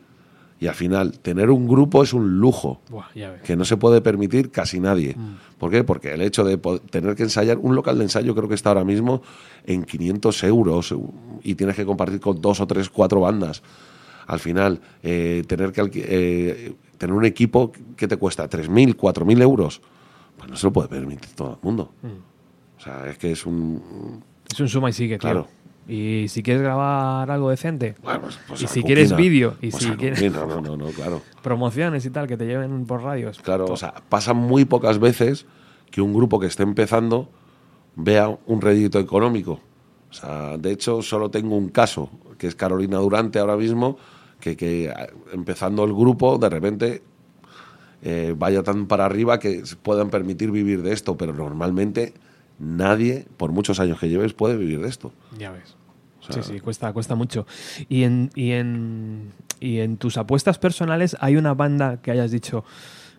Y 0.61 0.66
al 0.66 0.74
final, 0.74 1.18
tener 1.18 1.51
un 1.51 1.68
grupo 1.68 2.03
es 2.03 2.14
un 2.14 2.39
lujo 2.39 2.80
Buah, 2.89 3.09
que 3.45 3.57
no 3.57 3.64
se 3.64 3.76
puede 3.76 4.01
permitir 4.01 4.51
casi 4.51 4.78
nadie. 4.78 5.16
¿Por 5.59 5.70
qué? 5.70 5.82
Porque 5.82 6.14
el 6.14 6.22
hecho 6.22 6.45
de 6.45 6.57
tener 6.91 7.16
que 7.16 7.24
ensayar, 7.24 7.59
un 7.59 7.74
local 7.74 7.99
de 7.99 8.05
ensayo 8.05 8.35
creo 8.35 8.49
que 8.49 8.55
está 8.55 8.70
ahora 8.70 8.85
mismo 8.85 9.20
en 9.66 9.85
500 9.85 10.45
euros 10.45 10.95
y 11.43 11.57
tienes 11.57 11.76
que 11.76 11.85
compartir 11.85 12.20
con 12.20 12.41
dos 12.41 12.61
o 12.61 12.66
tres, 12.66 12.89
cuatro 12.89 13.20
bandas. 13.20 13.62
Al 14.27 14.39
final, 14.41 14.81
eh, 15.03 15.43
tener 15.47 15.72
que 15.72 15.83
eh, 15.95 16.75
tener 16.99 17.14
un 17.14 17.25
equipo 17.25 17.72
que 17.97 18.09
te 18.09 18.16
cuesta 18.16 18.49
3.000, 18.49 18.97
4.000 18.97 19.43
euros, 19.43 19.83
pues 20.39 20.51
no 20.51 20.57
se 20.57 20.66
lo 20.66 20.72
puede 20.72 20.89
permitir 20.89 21.31
todo 21.35 21.53
el 21.53 21.59
mundo. 21.62 21.93
O 22.79 22.81
sea, 22.81 23.09
es 23.09 23.18
que 23.18 23.33
es 23.33 23.45
un... 23.47 24.22
Es 24.53 24.61
un 24.61 24.68
suma 24.68 24.91
y 24.91 24.93
sigue, 24.93 25.14
tío. 25.18 25.20
Claro. 25.31 25.49
Y 25.87 26.27
si 26.29 26.43
quieres 26.43 26.62
grabar 26.62 27.31
algo 27.31 27.51
decente, 27.51 27.95
Bueno, 28.03 28.22
pues- 28.22 28.39
pues 28.49 28.62
y 28.62 28.66
si 28.66 28.81
Cuquina. 28.81 28.87
quieres 28.87 29.16
vídeo, 29.16 29.57
y 29.61 29.70
Pues 29.70 29.83
si 29.85 29.91
quieres 29.91 30.18
Cuquina, 30.18 30.47
No, 30.47 30.61
no, 30.62 30.77
no, 30.79 30.87
claro. 30.87 31.20
promociones 31.43 32.07
y 32.07 32.11
tal, 32.11 32.27
que 32.27 32.37
te 32.39 32.47
lleven 32.47 32.87
por 32.87 33.03
radios. 33.03 33.39
Claro, 33.41 33.66
o 33.66 33.77
sea, 33.77 33.93
pasa 34.09 34.33
muy 34.33 34.64
pocas 34.64 34.99
veces 34.99 35.45
que 35.91 36.01
un 36.01 36.14
grupo 36.14 36.41
que 36.41 36.47
esté 36.47 36.62
empezando 36.62 37.29
vea 37.97 38.29
un 38.47 38.61
rédito 38.62 38.99
económico. 38.99 39.61
O 40.11 40.12
sea, 40.14 40.57
de 40.57 40.72
hecho, 40.72 41.03
solo 41.03 41.31
tengo 41.31 41.55
un 41.57 41.68
caso, 41.68 42.09
que 42.39 42.47
es 42.47 42.55
Carolina 42.55 42.99
Durante 42.99 43.39
ahora 43.39 43.57
mismo, 43.57 43.99
que, 44.41 44.57
que 44.57 44.93
empezando 45.32 45.85
el 45.85 45.93
grupo, 45.93 46.39
de 46.39 46.49
repente 46.49 47.03
eh, 48.03 48.35
vaya 48.37 48.62
tan 48.62 48.87
para 48.87 49.07
arriba 49.07 49.39
que 49.39 49.62
puedan 49.82 50.11
permitir 50.11 50.51
vivir 50.51 50.82
de 50.82 50.93
esto, 50.93 51.16
pero 51.16 51.32
normalmente 51.32 52.12
nadie, 52.59 53.26
por 53.37 53.51
muchos 53.51 53.80
años 53.80 53.99
que 53.99 54.09
lleves, 54.09 54.35
puede 54.35 54.57
vivir 54.57 54.80
de 54.80 54.89
esto. 54.89 55.12
Ya 55.39 55.51
ves. 55.51 55.76
O 56.20 56.32
sea, 56.32 56.43
sí, 56.43 56.53
sí, 56.55 56.61
cuesta, 56.61 56.93
cuesta 56.93 57.14
mucho. 57.14 57.47
Y 57.89 58.05
en, 58.05 58.30
y, 58.35 58.53
en, 58.53 59.32
y 59.61 59.80
en 59.80 59.97
tus 59.97 60.16
apuestas 60.16 60.59
personales, 60.59 61.16
¿hay 61.20 61.37
una 61.37 61.55
banda 61.55 62.01
que 62.01 62.11
hayas 62.11 62.30
dicho, 62.30 62.64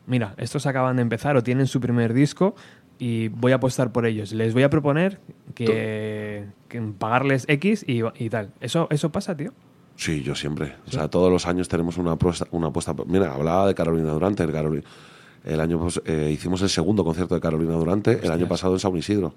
mira, 0.08 0.34
estos 0.38 0.66
acaban 0.66 0.96
de 0.96 1.04
empezar 1.04 1.36
o 1.36 1.44
tienen 1.44 1.68
su 1.68 1.80
primer 1.80 2.14
disco 2.14 2.56
y 2.98 3.28
voy 3.28 3.52
a 3.52 3.56
apostar 3.56 3.92
por 3.92 4.06
ellos? 4.06 4.34
Les 4.34 4.54
voy 4.54 4.64
a 4.64 4.70
proponer 4.70 5.20
que, 5.54 6.46
que 6.68 6.82
pagarles 6.98 7.46
X 7.48 7.86
y, 7.88 8.02
y 8.18 8.30
tal. 8.30 8.52
¿Eso, 8.60 8.88
¿Eso 8.90 9.12
pasa, 9.12 9.36
tío? 9.36 9.52
Sí, 9.96 10.22
yo 10.24 10.36
siempre. 10.36 10.76
O 10.88 10.92
sea, 10.92 11.08
todos 11.08 11.32
los 11.32 11.46
años 11.48 11.68
tenemos 11.70 11.98
una 11.98 12.14
apuesta. 12.14 12.46
Una 12.52 12.68
apuesta 12.68 12.94
mira, 13.08 13.34
hablaba 13.34 13.68
de 13.68 13.76
Carolina 13.76 14.12
Durante. 14.12 14.44
El, 14.44 15.60
año 15.62 15.88
eh, 16.06 16.32
hicimos 16.34 16.62
el 16.64 16.70
segundo 16.70 17.04
concierto 17.04 17.36
de 17.36 17.42
Carolina 17.42 17.74
Durante 17.74 18.20
el 18.26 18.32
año 18.32 18.48
pasado 18.48 18.74
en 18.74 18.80
San 18.80 18.96
Isidro. 18.98 19.34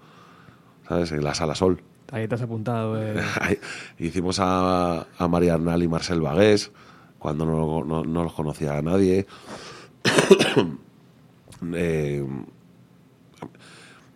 ¿Sabes? 0.89 1.13
En 1.13 1.23
la 1.23 1.35
Sala 1.35 1.55
Sol. 1.55 1.81
Ahí 2.11 2.27
te 2.27 2.35
has 2.35 2.43
apuntado. 2.43 3.01
eh. 3.01 3.15
Hicimos 3.99 4.39
a, 4.41 5.07
a 5.19 5.29
María 5.29 5.55
Arnal 5.55 5.83
y 5.83 5.89
Marcel 5.89 6.21
Vagués 6.23 6.71
cuando 7.19 7.45
no, 7.45 7.85
no- 7.85 8.05
no 8.05 8.23
los 8.25 8.33
conocía 8.33 8.79
a 8.79 8.83
nadie. 8.83 9.27
Eh, 11.75 12.25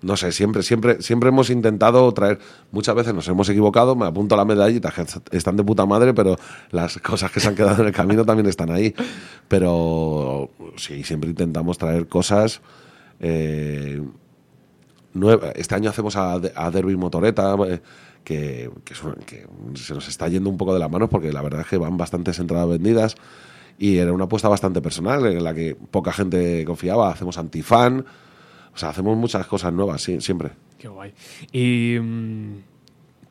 no 0.02 0.16
sé, 0.16 0.32
siempre, 0.32 0.62
siempre, 0.62 1.00
siempre 1.00 1.28
hemos 1.28 1.50
intentado 1.50 2.12
traer. 2.12 2.38
Muchas 2.70 2.94
veces 2.94 3.14
nos 3.14 3.26
hemos 3.28 3.48
equivocado, 3.48 3.94
me 3.94 4.06
apunto 4.06 4.34
a 4.34 4.38
la 4.38 4.44
medallita, 4.44 4.92
están 5.30 5.56
de 5.56 5.64
puta 5.64 5.86
madre, 5.86 6.12
pero 6.12 6.36
las 6.70 6.98
cosas 6.98 7.30
que 7.30 7.40
se 7.40 7.48
han 7.48 7.54
quedado 7.54 7.82
en 7.82 7.88
el 7.88 7.94
camino 7.94 8.24
también 8.24 8.46
están 8.48 8.70
ahí. 8.70 8.94
Pero 9.48 10.50
sí, 10.76 11.04
siempre 11.04 11.30
intentamos 11.30 11.78
traer 11.78 12.08
cosas. 12.08 12.60
eh, 13.20 14.02
Este 15.54 15.74
año 15.74 15.90
hacemos 15.90 16.16
a, 16.16 16.38
Derby 16.70 16.96
Motoreta, 16.96 17.54
eh, 17.66 17.80
que, 18.24 18.70
que 18.84 18.94
se 19.74 19.94
nos 19.94 20.08
está 20.08 20.28
yendo 20.28 20.50
un 20.50 20.56
poco 20.56 20.74
de 20.74 20.80
las 20.80 20.90
manos 20.90 21.08
porque 21.08 21.32
la 21.32 21.42
verdad 21.42 21.62
es 21.62 21.66
que 21.66 21.76
van 21.76 21.96
bastantes 21.96 22.38
entradas 22.38 22.68
vendidas 22.68 23.16
y 23.78 23.98
era 23.98 24.12
una 24.12 24.24
apuesta 24.24 24.48
bastante 24.48 24.80
personal 24.80 25.26
en 25.26 25.42
la 25.42 25.54
que 25.54 25.74
poca 25.74 26.12
gente 26.12 26.64
confiaba. 26.64 27.10
Hacemos 27.10 27.38
antifan, 27.38 28.04
o 28.74 28.78
sea, 28.78 28.90
hacemos 28.90 29.16
muchas 29.16 29.46
cosas 29.46 29.72
nuevas, 29.72 30.02
sí, 30.02 30.20
siempre. 30.20 30.50
Qué 30.78 30.88
guay. 30.88 31.12
¿Y 31.52 31.98
mm, 32.00 32.62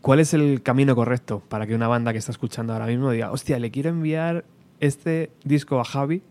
cuál 0.02 0.20
es 0.20 0.34
el 0.34 0.62
camino 0.62 0.96
correcto 0.96 1.42
para 1.50 1.66
que 1.68 1.76
una 1.76 1.88
banda 1.88 2.12
que 2.12 2.20
está 2.20 2.32
escuchando 2.32 2.74
ahora 2.74 2.86
mismo 2.86 3.12
diga, 3.12 3.32
hostia, 3.32 3.60
le 3.60 3.72
quiero 3.72 3.90
enviar 3.90 4.46
este 4.80 5.32
disco 5.44 5.80
a 5.80 5.84
Javi? 5.84 6.22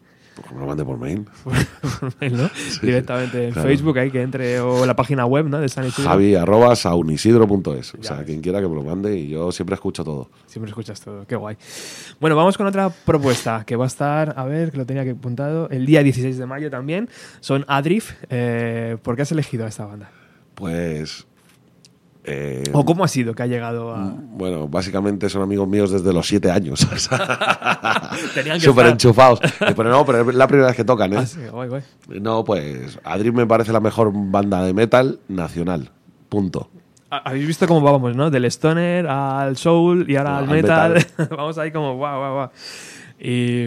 Pues 0.41 0.53
me 0.53 0.61
lo 0.61 0.67
mande 0.67 0.85
por 0.85 0.99
mail. 0.99 1.27
¿no? 2.33 2.51
Directamente 2.83 3.49
en 3.49 3.53
claro. 3.53 3.69
Facebook, 3.69 3.99
ahí 3.99 4.11
que 4.11 4.23
entre, 4.23 4.61
o 4.61 4.87
la 4.87 4.97
página 4.97 5.27
web 5.27 5.47
¿no? 5.49 5.59
de 5.59 5.69
San 5.69 5.87
Isidro. 5.87 6.09
Javi 6.09 6.35
arroba 6.35 6.75
saunisidro.es. 6.75 7.95
O 7.95 8.03
sea, 8.03 8.17
ves. 8.17 8.27
quien 8.27 8.41
quiera 8.41 8.61
que 8.61 8.69
me 8.69 8.75
lo 8.75 8.83
mande 8.83 9.17
y 9.17 9.29
yo 9.29 9.53
siempre 9.53 9.75
escucho 9.75 10.03
todo. 10.03 10.31
Siempre 10.47 10.71
escuchas 10.71 11.01
todo, 11.01 11.27
qué 11.27 11.37
guay. 11.37 11.57
Bueno, 12.21 12.37
vamos 12.37 12.57
con 12.57 12.67
otra 12.67 12.91
propuesta 12.91 13.65
que 13.67 13.77
va 13.77 13.85
a 13.85 13.89
estar, 13.89 14.35
a 14.37 14.45
ver, 14.45 14.71
que 14.71 14.79
lo 14.79 14.87
tenía 14.87 15.05
que 15.05 15.11
apuntado, 15.11 15.69
el 15.71 15.87
día 15.87 16.03
16 16.03 16.39
de 16.39 16.47
mayo 16.47 16.71
también. 16.71 17.09
Son 17.41 17.65
Adrif. 17.69 18.13
Eh, 18.31 18.97
¿Por 19.03 19.17
qué 19.17 19.23
has 19.23 19.33
elegido 19.33 19.65
a 19.65 19.69
esta 19.69 19.85
banda? 19.85 20.11
Pues. 20.55 21.27
Eh, 22.33 22.63
¿O 22.73 22.85
cómo 22.85 23.03
ha 23.03 23.09
sido 23.09 23.35
que 23.35 23.43
ha 23.43 23.47
llegado 23.47 23.93
a...? 23.95 24.15
Bueno, 24.17 24.69
básicamente 24.69 25.29
son 25.29 25.43
amigos 25.43 25.67
míos 25.67 25.91
desde 25.91 26.13
los 26.13 26.27
siete 26.29 26.51
años. 26.51 26.87
Tenían 28.35 28.59
que 28.59 28.65
Súper 28.65 28.87
enchufados. 28.87 29.41
Pero 29.59 29.85
no, 29.91 30.05
pero 30.05 30.29
es 30.31 30.35
la 30.35 30.47
primera 30.47 30.69
vez 30.69 30.77
que 30.77 30.85
tocan, 30.85 31.13
¿eh? 31.13 31.17
Ah, 31.19 31.27
sí, 31.27 31.41
guay, 31.51 31.69
guay. 31.69 31.83
No, 32.21 32.45
pues 32.45 32.99
Adri 33.05 33.33
me 33.33 33.47
parece 33.47 33.73
la 33.73 33.81
mejor 33.81 34.11
banda 34.15 34.63
de 34.63 34.73
metal 34.73 35.19
nacional. 35.29 35.91
Punto. 36.29 36.71
Ha- 37.11 37.19
Habéis 37.29 37.47
visto 37.47 37.67
cómo 37.67 37.81
vamos, 37.81 38.15
¿no? 38.15 38.31
Del 38.31 38.45
stoner 38.45 39.07
al 39.09 39.57
soul 39.57 40.09
y 40.09 40.17
ahora 40.17 40.39
al 40.39 40.45
al 40.45 40.51
metal. 40.51 41.07
vamos 41.31 41.59
ahí 41.59 41.73
como 41.73 41.97
guau, 41.97 42.19
guau, 42.19 42.33
guau. 42.35 42.51
Y, 43.23 43.65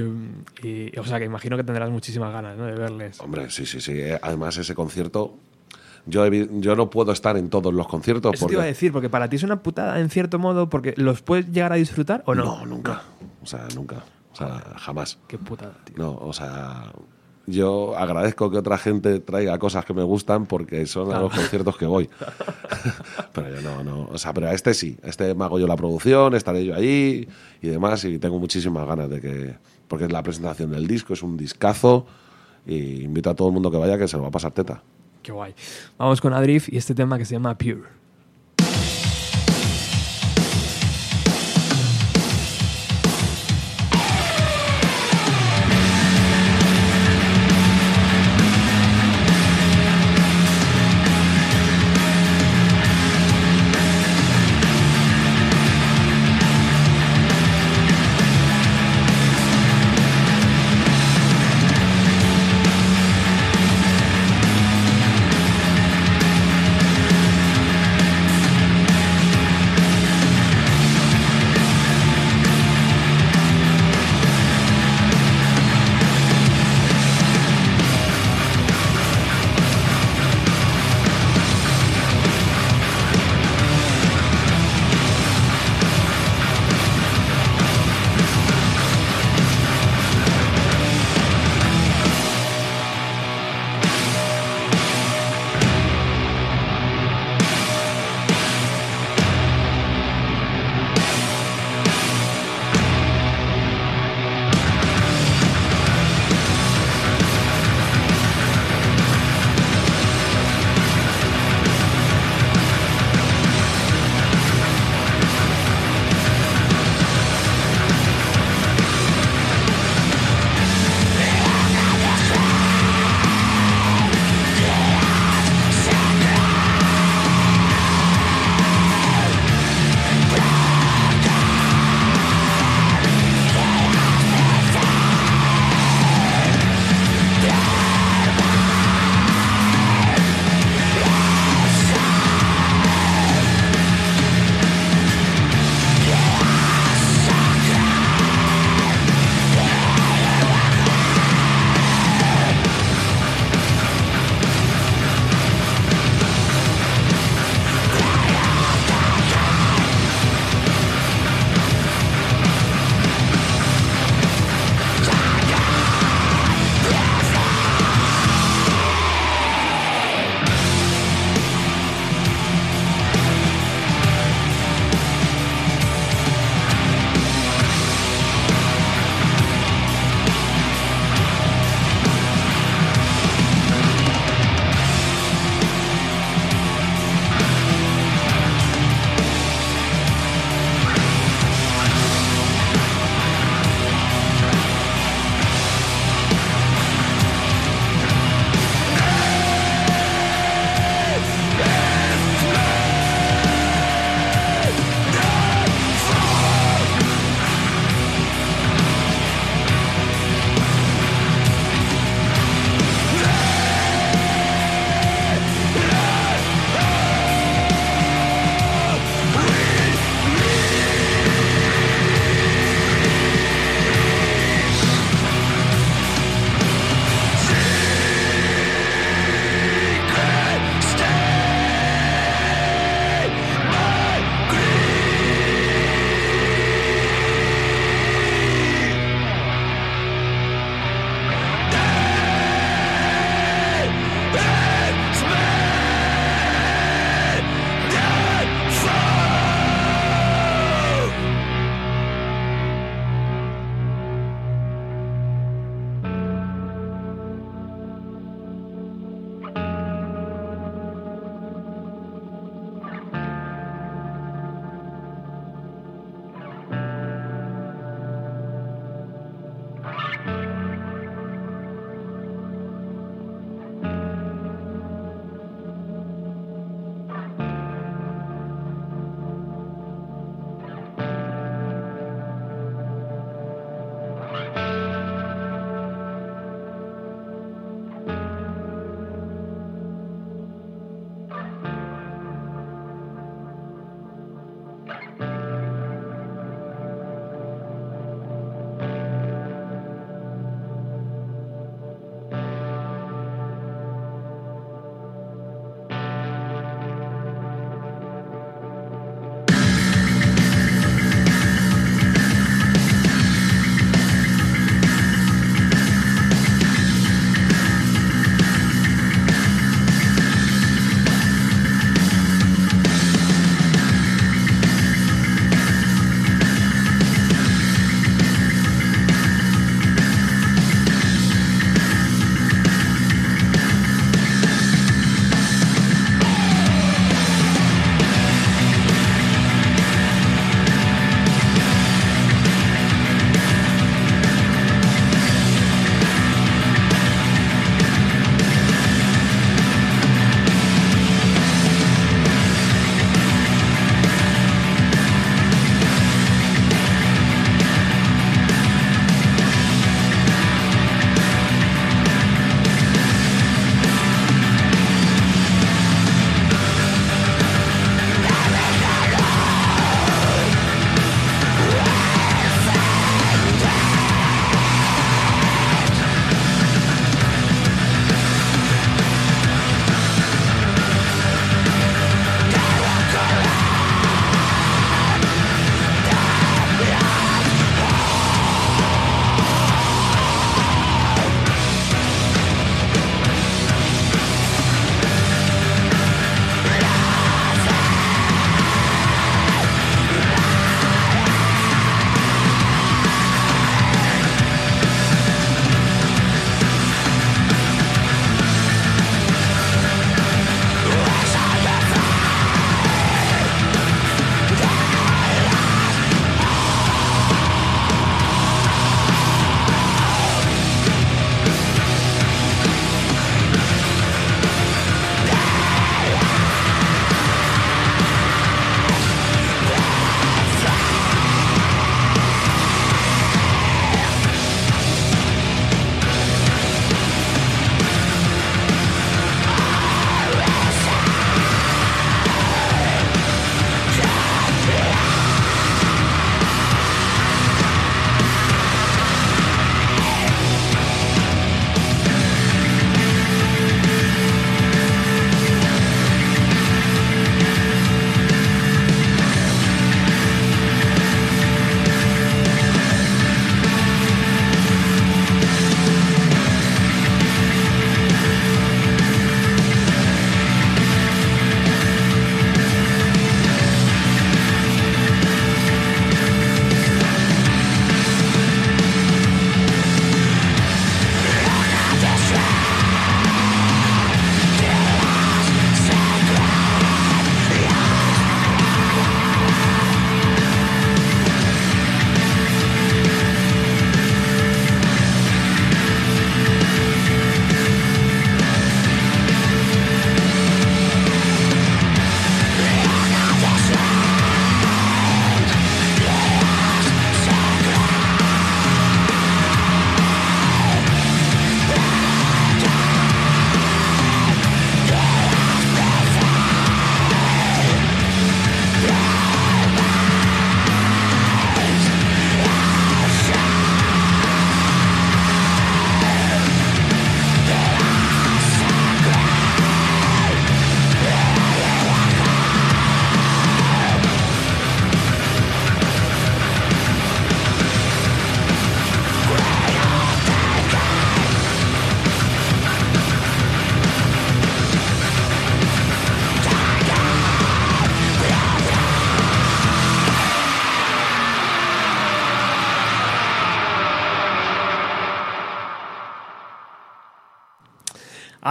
y, 0.63 0.97
o 0.97 1.03
sea, 1.05 1.19
que 1.19 1.25
imagino 1.25 1.57
que 1.57 1.63
tendrás 1.63 1.89
muchísimas 1.91 2.31
ganas, 2.33 2.57
¿no? 2.57 2.65
De 2.65 2.73
verles. 2.73 3.19
Hombre, 3.19 3.49
sí, 3.51 3.65
sí, 3.65 3.81
sí. 3.81 3.99
Además, 4.21 4.57
ese 4.57 4.73
concierto. 4.73 5.35
Yo, 6.05 6.27
yo 6.27 6.75
no 6.75 6.89
puedo 6.89 7.11
estar 7.11 7.37
en 7.37 7.49
todos 7.49 7.73
los 7.73 7.87
conciertos. 7.87 8.33
Eso 8.33 8.39
te 8.39 8.45
porque... 8.45 8.53
iba 8.55 8.63
a 8.63 8.67
decir, 8.67 8.91
porque 8.91 9.09
para 9.09 9.29
ti 9.29 9.37
es 9.37 9.43
una 9.43 9.61
putada 9.61 9.99
en 9.99 10.09
cierto 10.09 10.37
modo, 10.37 10.69
porque 10.69 10.93
los 10.97 11.21
puedes 11.21 11.49
llegar 11.51 11.71
a 11.71 11.75
disfrutar 11.75 12.23
o 12.25 12.35
no. 12.35 12.43
No, 12.43 12.65
nunca. 12.65 13.03
O 13.41 13.45
sea, 13.45 13.67
nunca. 13.75 14.03
O 14.33 14.35
sea, 14.35 14.61
jamás. 14.77 15.19
Qué 15.27 15.37
putada, 15.37 15.75
tío. 15.85 15.95
No, 15.97 16.17
o 16.17 16.33
sea, 16.33 16.91
yo 17.45 17.97
agradezco 17.97 18.49
que 18.49 18.57
otra 18.57 18.77
gente 18.77 19.19
traiga 19.19 19.57
cosas 19.59 19.83
que 19.85 19.93
me 19.93 20.03
gustan 20.03 20.45
porque 20.45 20.85
son 20.85 21.13
a 21.13 21.19
los 21.19 21.33
conciertos 21.33 21.77
que 21.77 21.85
voy. 21.85 22.09
pero 23.33 23.49
yo 23.49 23.61
no, 23.61 23.83
no. 23.83 24.09
O 24.11 24.17
sea, 24.17 24.33
pero 24.33 24.47
a 24.47 24.53
este 24.53 24.73
sí. 24.73 24.97
A 25.03 25.07
este 25.07 25.33
me 25.35 25.45
hago 25.45 25.59
yo 25.59 25.67
la 25.67 25.75
producción, 25.75 26.35
estaré 26.35 26.65
yo 26.65 26.75
ahí 26.75 27.27
y 27.61 27.67
demás. 27.67 28.03
Y 28.05 28.17
tengo 28.19 28.39
muchísimas 28.39 28.87
ganas 28.87 29.09
de 29.09 29.21
que. 29.21 29.55
Porque 29.87 30.05
es 30.05 30.11
la 30.11 30.23
presentación 30.23 30.71
del 30.71 30.87
disco, 30.87 31.13
es 31.13 31.21
un 31.21 31.37
discazo. 31.37 32.05
Y 32.65 33.03
invito 33.03 33.29
a 33.29 33.35
todo 33.35 33.49
el 33.49 33.53
mundo 33.53 33.69
que 33.69 33.77
vaya 33.77 33.97
que 33.97 34.07
se 34.07 34.15
lo 34.15 34.23
va 34.23 34.29
a 34.29 34.31
pasar 34.31 34.51
teta. 34.51 34.81
Qué 35.23 35.31
guay. 35.31 35.55
Vamos 35.97 36.21
con 36.21 36.33
Adrif 36.33 36.71
y 36.71 36.77
este 36.77 36.93
tema 36.93 37.17
que 37.17 37.25
se 37.25 37.33
llama. 37.33 37.57
Pure 37.57 38.02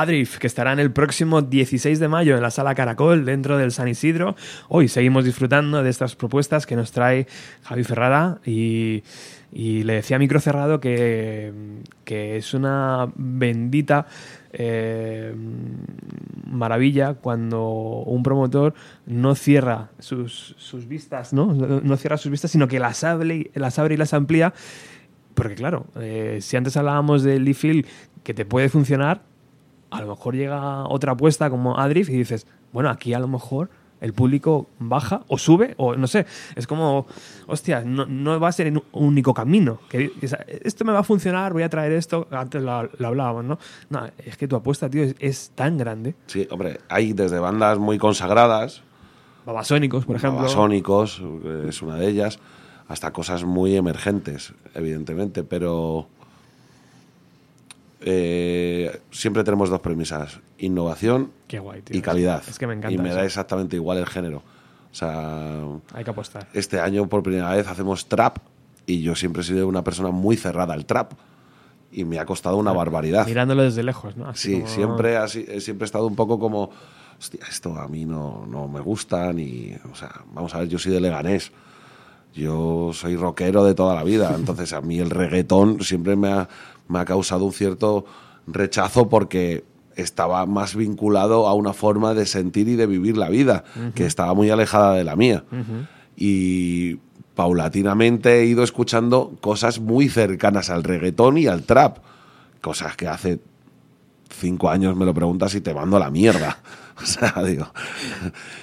Adrift, 0.02 0.38
que 0.38 0.48
estará 0.48 0.72
en 0.72 0.80
el 0.80 0.90
próximo 0.90 1.42
16 1.42 2.00
de 2.00 2.08
mayo 2.08 2.34
en 2.34 2.42
la 2.42 2.50
sala 2.50 2.74
Caracol 2.74 3.24
dentro 3.24 3.56
del 3.56 3.70
San 3.70 3.86
Isidro. 3.86 4.34
Hoy 4.68 4.88
seguimos 4.88 5.24
disfrutando 5.24 5.82
de 5.82 5.90
estas 5.90 6.16
propuestas 6.16 6.66
que 6.66 6.74
nos 6.74 6.90
trae 6.90 7.28
Javi 7.62 7.84
Ferrara 7.84 8.38
y, 8.44 9.04
le 9.52 9.94
decía 9.94 10.16
a 10.16 10.18
micro 10.18 10.40
cerrado 10.40 10.80
que, 10.80 11.52
es 12.04 12.54
una 12.54 13.12
bendita 13.14 14.06
eh, 14.52 15.34
maravilla 16.46 17.14
cuando 17.14 17.68
un 17.68 18.24
promotor 18.24 18.74
no 19.06 19.36
cierra 19.36 19.90
sus, 20.00 20.56
vistas, 20.88 21.32
¿no? 21.32 21.96
Cierra 21.96 22.16
sus 22.16 22.30
vistas, 22.32 22.50
sino 22.50 22.66
que 22.66 22.80
las 22.80 23.04
abre, 23.04 23.50
y- 23.54 23.96
las 23.96 24.14
amplía. 24.14 24.52
Porque 25.34 25.54
claro, 25.54 25.86
eh, 25.96 26.38
si 26.40 26.56
antes 26.56 26.76
hablábamos 26.76 27.22
del 27.22 27.44
Leafil 27.44 27.86
que 28.24 28.34
te 28.34 28.44
puede 28.44 28.68
funcionar, 28.68 29.31
a 29.92 30.00
lo 30.00 30.08
mejor 30.08 30.34
llega 30.34 30.84
otra 30.88 31.12
apuesta 31.12 31.50
como 31.50 31.78
Adrift 31.78 32.10
y 32.10 32.16
dices, 32.18 32.46
bueno, 32.72 32.90
aquí 32.90 33.14
a 33.14 33.18
lo 33.18 33.28
mejor 33.28 33.70
el 34.00 34.14
público 34.14 34.66
baja 34.80 35.22
o 35.28 35.38
sube 35.38 35.74
o 35.76 35.94
no 35.94 36.08
sé. 36.08 36.26
Es 36.56 36.66
como, 36.66 37.06
hostia, 37.46 37.82
no, 37.84 38.04
no 38.04 38.40
va 38.40 38.48
a 38.48 38.52
ser 38.52 38.66
un 38.72 38.82
único 38.90 39.32
camino. 39.32 39.78
Que, 39.88 40.10
que 40.10 40.26
sa- 40.26 40.44
esto 40.48 40.84
me 40.84 40.92
va 40.92 40.98
a 40.98 41.04
funcionar, 41.04 41.52
voy 41.52 41.62
a 41.62 41.68
traer 41.68 41.92
esto. 41.92 42.26
Antes 42.32 42.62
lo, 42.62 42.88
lo 42.98 43.06
hablábamos, 43.06 43.44
¿no? 43.44 43.58
No, 43.90 44.08
es 44.18 44.36
que 44.36 44.48
tu 44.48 44.56
apuesta, 44.56 44.90
tío, 44.90 45.04
es, 45.04 45.14
es 45.20 45.52
tan 45.54 45.78
grande. 45.78 46.16
Sí, 46.26 46.48
hombre, 46.50 46.80
hay 46.88 47.12
desde 47.12 47.38
bandas 47.38 47.78
muy 47.78 47.96
consagradas, 47.98 48.82
Babasónicos, 49.46 50.04
por 50.04 50.16
ejemplo. 50.16 50.38
Babasónicos, 50.38 51.22
es 51.68 51.82
una 51.82 51.96
de 51.96 52.08
ellas, 52.08 52.38
hasta 52.88 53.12
cosas 53.12 53.44
muy 53.44 53.76
emergentes, 53.76 54.52
evidentemente, 54.74 55.42
pero 55.44 56.08
eh, 58.04 59.00
siempre 59.10 59.44
tenemos 59.44 59.70
dos 59.70 59.80
premisas, 59.80 60.40
innovación 60.58 61.30
guay, 61.60 61.82
y 61.90 62.00
calidad. 62.00 62.42
Es 62.48 62.58
que 62.58 62.66
me 62.66 62.74
encanta. 62.74 62.92
Y 62.92 62.98
me 62.98 63.08
eso. 63.10 63.18
da 63.18 63.24
exactamente 63.24 63.76
igual 63.76 63.98
el 63.98 64.06
género. 64.06 64.38
O 64.90 64.94
sea, 64.94 65.60
Hay 65.94 66.04
que 66.04 66.10
apostar. 66.10 66.48
este 66.52 66.78
año 66.80 67.08
por 67.08 67.22
primera 67.22 67.50
vez 67.54 67.66
hacemos 67.66 68.06
trap 68.08 68.38
y 68.86 69.02
yo 69.02 69.14
siempre 69.14 69.42
he 69.42 69.44
sido 69.44 69.66
una 69.66 69.82
persona 69.84 70.10
muy 70.10 70.36
cerrada 70.36 70.74
al 70.74 70.84
trap 70.84 71.12
y 71.90 72.04
me 72.04 72.18
ha 72.18 72.26
costado 72.26 72.56
una 72.56 72.72
barbaridad. 72.72 73.26
Mirándolo 73.26 73.62
desde 73.62 73.82
lejos, 73.82 74.16
¿no? 74.16 74.28
Así 74.28 74.48
Sí, 74.48 74.54
como- 74.60 74.66
siempre, 74.68 75.16
así, 75.16 75.46
siempre 75.60 75.84
he 75.84 75.86
estado 75.86 76.06
un 76.06 76.16
poco 76.16 76.38
como, 76.38 76.70
hostia, 77.18 77.40
esto 77.50 77.74
a 77.78 77.86
mí 77.88 78.04
no, 78.04 78.44
no 78.46 78.66
me 78.68 78.80
gusta 78.80 79.32
ni, 79.32 79.72
o 79.90 79.94
sea, 79.94 80.10
vamos 80.34 80.54
a 80.54 80.58
ver, 80.60 80.68
yo 80.68 80.78
soy 80.78 80.92
de 80.92 81.00
Leganés, 81.00 81.52
yo 82.34 82.90
soy 82.94 83.16
rockero 83.16 83.62
de 83.64 83.74
toda 83.74 83.94
la 83.94 84.04
vida, 84.04 84.34
entonces 84.36 84.72
a 84.72 84.80
mí 84.80 84.98
el 84.98 85.10
reggaetón 85.10 85.80
siempre 85.82 86.16
me 86.16 86.28
ha, 86.32 86.48
me 86.88 86.98
ha 86.98 87.04
causado 87.04 87.44
un 87.44 87.52
cierto 87.52 88.04
rechazo 88.46 89.08
porque 89.08 89.64
estaba 89.96 90.46
más 90.46 90.74
vinculado 90.74 91.46
a 91.46 91.54
una 91.54 91.72
forma 91.72 92.14
de 92.14 92.26
sentir 92.26 92.68
y 92.68 92.76
de 92.76 92.86
vivir 92.86 93.16
la 93.16 93.28
vida, 93.28 93.64
que 93.94 94.06
estaba 94.06 94.34
muy 94.34 94.50
alejada 94.50 94.94
de 94.94 95.04
la 95.04 95.16
mía. 95.16 95.44
Y 96.16 96.96
paulatinamente 97.34 98.40
he 98.40 98.46
ido 98.46 98.62
escuchando 98.62 99.32
cosas 99.40 99.80
muy 99.80 100.08
cercanas 100.08 100.70
al 100.70 100.84
reggaetón 100.84 101.38
y 101.38 101.46
al 101.46 101.62
trap, 101.64 101.98
cosas 102.60 102.96
que 102.96 103.08
hace 103.08 103.40
cinco 104.30 104.70
años 104.70 104.96
me 104.96 105.04
lo 105.04 105.12
preguntas 105.14 105.54
y 105.54 105.60
te 105.60 105.74
mando 105.74 105.96
a 105.96 106.00
la 106.00 106.10
mierda. 106.10 106.58
O 107.02 107.06
sea, 107.06 107.42
digo. 107.42 107.72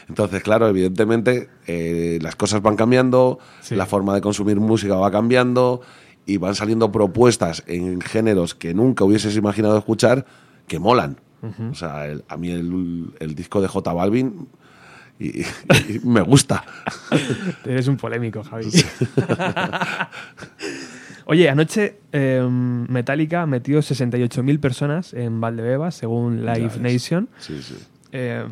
Entonces, 0.08 0.44
claro, 0.44 0.68
evidentemente 0.70 1.50
eh, 1.66 2.20
las 2.22 2.36
cosas 2.36 2.62
van 2.62 2.76
cambiando, 2.76 3.40
Sí. 3.60 3.76
la 3.76 3.88
forma 3.88 4.14
de 4.14 4.22
consumir 4.22 4.60
música 4.60 4.96
va 4.96 5.10
cambiando 5.12 5.82
y 6.30 6.38
van 6.38 6.56
saliendo 6.56 6.92
propuestas 6.92 7.64
en 7.68 8.02
géneros 8.02 8.54
que 8.56 8.74
nunca 8.74 9.04
hubieses 9.04 9.36
imaginado 9.36 9.78
escuchar 9.78 10.26
que 10.68 10.80
molan. 10.80 11.18
O 11.72 11.74
sea, 11.74 12.06
el- 12.08 12.24
a 12.28 12.36
mí 12.38 12.52
el, 12.52 13.12
el 13.20 13.34
disco 13.36 13.62
de 13.62 13.68
J 13.70 13.94
Balvin 13.94 14.48
y- 15.20 15.40
y 15.42 15.46
me 16.04 16.22
gusta. 16.22 16.64
Eres 17.66 17.88
un 17.88 17.96
polémico, 17.98 18.44
Javi. 18.44 18.66
Oye, 21.26 21.48
anoche 21.50 21.98
eh, 22.12 22.42
Metallica 22.50 23.46
metió 23.46 23.80
68.000 23.80 24.60
personas 24.60 25.14
en 25.14 25.40
Valdebebas, 25.40 25.96
según 25.96 26.46
Live. 26.46 26.72
Nation. 26.80 27.30
Sí, 27.38 27.62
sí. 27.62 27.76
Eh, 28.12 28.46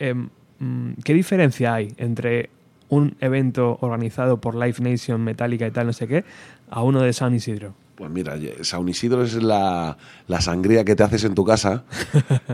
eh, 0.00 0.14
mm, 0.58 0.92
¿Qué 1.04 1.14
diferencia 1.14 1.74
hay 1.74 1.94
entre 1.98 2.50
un 2.88 3.16
evento 3.20 3.78
organizado 3.80 4.40
por 4.40 4.54
Live 4.56 4.76
Nation, 4.80 5.22
Metallica 5.22 5.66
y 5.66 5.70
tal, 5.70 5.86
no 5.86 5.92
sé 5.92 6.06
qué, 6.08 6.24
a 6.70 6.82
uno 6.82 7.00
de 7.00 7.12
San 7.12 7.34
Isidro? 7.34 7.74
Pues 7.96 8.10
mira, 8.10 8.34
San 8.60 8.86
Isidro 8.88 9.22
es 9.22 9.42
la, 9.42 9.96
la 10.28 10.40
sangría 10.42 10.84
que 10.84 10.94
te 10.94 11.02
haces 11.02 11.24
en 11.24 11.34
tu 11.34 11.46
casa 11.46 11.84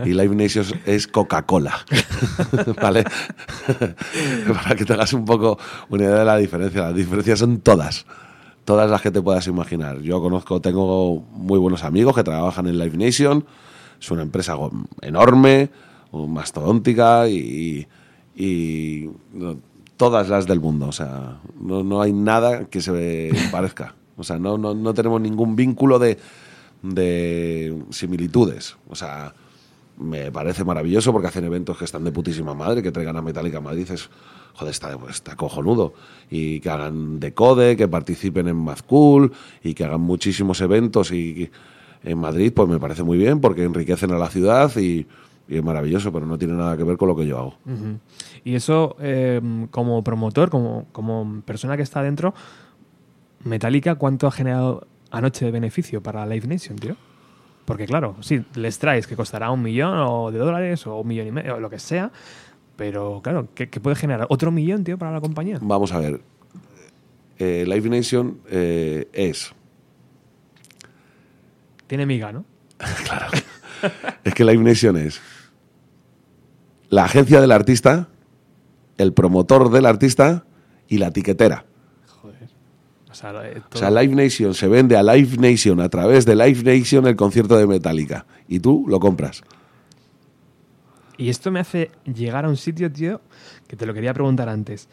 y 0.05 0.13
Live 0.13 0.33
Nation 0.33 0.65
es 0.85 1.05
Coca-Cola. 1.05 1.85
¿Vale? 2.81 3.03
Para 4.53 4.75
que 4.77 4.85
te 4.85 4.93
hagas 4.93 5.11
un 5.11 5.25
poco 5.25 5.59
una 5.89 6.05
idea 6.05 6.19
de 6.19 6.25
la 6.25 6.37
diferencia. 6.37 6.83
Las 6.83 6.95
diferencias 6.95 7.39
son 7.39 7.59
todas. 7.59 8.05
Todas 8.63 8.89
las 8.89 9.01
que 9.01 9.11
te 9.11 9.21
puedas 9.21 9.45
imaginar. 9.47 9.99
Yo 9.99 10.21
conozco, 10.21 10.61
tengo 10.61 11.19
muy 11.33 11.59
buenos 11.59 11.83
amigos 11.83 12.15
que 12.15 12.23
trabajan 12.23 12.67
en 12.67 12.79
Live 12.79 12.95
Nation. 12.95 13.45
Es 13.99 14.09
una 14.11 14.21
empresa 14.21 14.55
enorme, 15.01 15.69
mastodóntica 16.13 17.27
y, 17.27 17.85
y 18.33 19.09
todas 19.97 20.29
las 20.29 20.47
del 20.47 20.61
mundo. 20.61 20.87
O 20.87 20.93
sea, 20.93 21.39
no, 21.59 21.83
no 21.83 22.01
hay 22.01 22.13
nada 22.13 22.63
que 22.69 22.79
se 22.79 23.31
parezca. 23.51 23.95
O 24.17 24.23
sea, 24.23 24.37
no, 24.37 24.57
no, 24.57 24.73
no 24.73 24.93
tenemos 24.93 25.19
ningún 25.21 25.55
vínculo 25.55 25.99
de, 25.99 26.17
de 26.81 27.83
similitudes. 27.89 28.75
O 28.89 28.95
sea, 28.95 29.33
me 29.97 30.31
parece 30.31 30.63
maravilloso 30.63 31.11
porque 31.11 31.27
hacen 31.27 31.45
eventos 31.45 31.77
que 31.77 31.85
están 31.85 32.03
de 32.03 32.11
putísima 32.11 32.53
madre, 32.53 32.81
que 32.81 32.91
traigan 32.91 33.17
a 33.17 33.21
Metallica 33.21 33.59
a 33.59 33.61
Madrid, 33.61 33.89
es, 33.91 34.09
joder, 34.53 34.71
está, 34.71 34.97
está 35.09 35.35
cojonudo. 35.35 35.93
Y 36.29 36.59
que 36.59 36.69
hagan 36.69 37.19
decode, 37.19 37.75
que 37.77 37.87
participen 37.87 38.47
en 38.47 38.57
Mad 38.57 38.79
Cool 38.87 39.31
y 39.63 39.73
que 39.73 39.85
hagan 39.85 40.01
muchísimos 40.01 40.61
eventos 40.61 41.11
y 41.11 41.49
en 42.03 42.17
Madrid, 42.17 42.51
pues 42.53 42.67
me 42.67 42.79
parece 42.79 43.03
muy 43.03 43.17
bien 43.17 43.39
porque 43.39 43.63
enriquecen 43.63 44.11
a 44.11 44.17
la 44.17 44.29
ciudad 44.29 44.75
y, 44.77 45.07
es 45.47 45.63
maravilloso, 45.63 46.11
pero 46.11 46.25
no 46.25 46.37
tiene 46.37 46.53
nada 46.53 46.77
que 46.77 46.85
ver 46.85 46.95
con 46.97 47.09
lo 47.09 47.15
que 47.17 47.27
yo 47.27 47.37
hago. 47.37 47.55
Y 48.45 48.55
eso, 48.55 48.95
eh, 49.01 49.41
como 49.71 50.01
promotor, 50.01 50.49
como, 50.49 50.87
como 50.93 51.41
persona 51.45 51.75
que 51.75 51.83
está 51.83 52.01
dentro, 52.01 52.33
Metallica, 53.43 53.95
¿cuánto 53.95 54.27
ha 54.27 54.31
generado 54.31 54.87
anoche 55.11 55.45
de 55.45 55.51
beneficio 55.51 56.01
para 56.01 56.25
Live 56.25 56.47
Nation, 56.47 56.77
tío? 56.77 56.95
Porque 57.65 57.85
claro, 57.85 58.17
sí, 58.21 58.43
les 58.55 58.79
traes 58.79 59.07
que 59.07 59.15
costará 59.15 59.51
un 59.51 59.61
millón 59.61 59.97
o 59.99 60.31
de 60.31 60.39
dólares 60.39 60.85
o 60.87 60.99
un 60.99 61.07
millón 61.07 61.27
y 61.27 61.31
medio, 61.31 61.55
o 61.55 61.59
lo 61.59 61.69
que 61.69 61.79
sea, 61.79 62.11
pero 62.75 63.21
claro, 63.23 63.47
¿qué, 63.55 63.69
qué 63.69 63.79
puede 63.79 63.95
generar? 63.95 64.27
¿Otro 64.29 64.51
millón, 64.51 64.83
tío, 64.83 64.97
para 64.97 65.11
la 65.11 65.21
compañía? 65.21 65.59
Vamos 65.61 65.93
a 65.93 65.99
ver. 65.99 66.21
Eh, 67.39 67.65
Live 67.67 67.89
Nation 67.89 68.39
eh, 68.47 69.07
es 69.11 69.53
Tiene 71.87 72.05
miga, 72.05 72.31
¿no? 72.31 72.45
Es 74.23 74.33
que 74.33 74.45
Live 74.45 74.63
Nation 74.63 74.95
es 74.95 75.19
la 76.89 77.03
agencia 77.03 77.41
del 77.41 77.51
artista, 77.51 78.07
el 78.97 79.13
promotor 79.13 79.71
del 79.71 79.85
artista 79.85 80.45
y 80.87 80.99
la 80.99 81.11
tiquetera. 81.11 81.65
O 83.13 83.15
sea, 83.15 83.31
eh, 83.47 83.59
O 83.59 83.69
todo- 83.69 83.79
sea, 83.79 83.89
Live 83.91 84.15
Nation 84.15 84.53
se 84.53 84.67
vende 84.67 84.97
a 84.97 85.03
Live 85.03 85.37
Nation 85.37 85.79
a 85.79 85.87
través 85.87 86.25
de 86.25 86.35
Live 86.35 86.63
Nation 86.63 87.05
el 87.07 87.15
concierto 87.15 87.55
de 87.57 87.65
Metallica. 87.67 88.25
Y 88.47 88.59
tú 88.59 88.85
lo 88.87 88.99
compras. 88.99 89.43
Y 91.17 91.29
esto 91.29 91.51
me 91.51 91.59
hace 91.59 91.91
llegar 92.11 92.45
a 92.45 92.49
un 92.49 92.57
sitio, 92.57 92.91
tío, 92.91 93.21
que 93.67 93.75
te 93.75 93.85
lo 93.85 93.93
quería 93.93 94.13
preguntar 94.13 94.49
antes. 94.49 94.89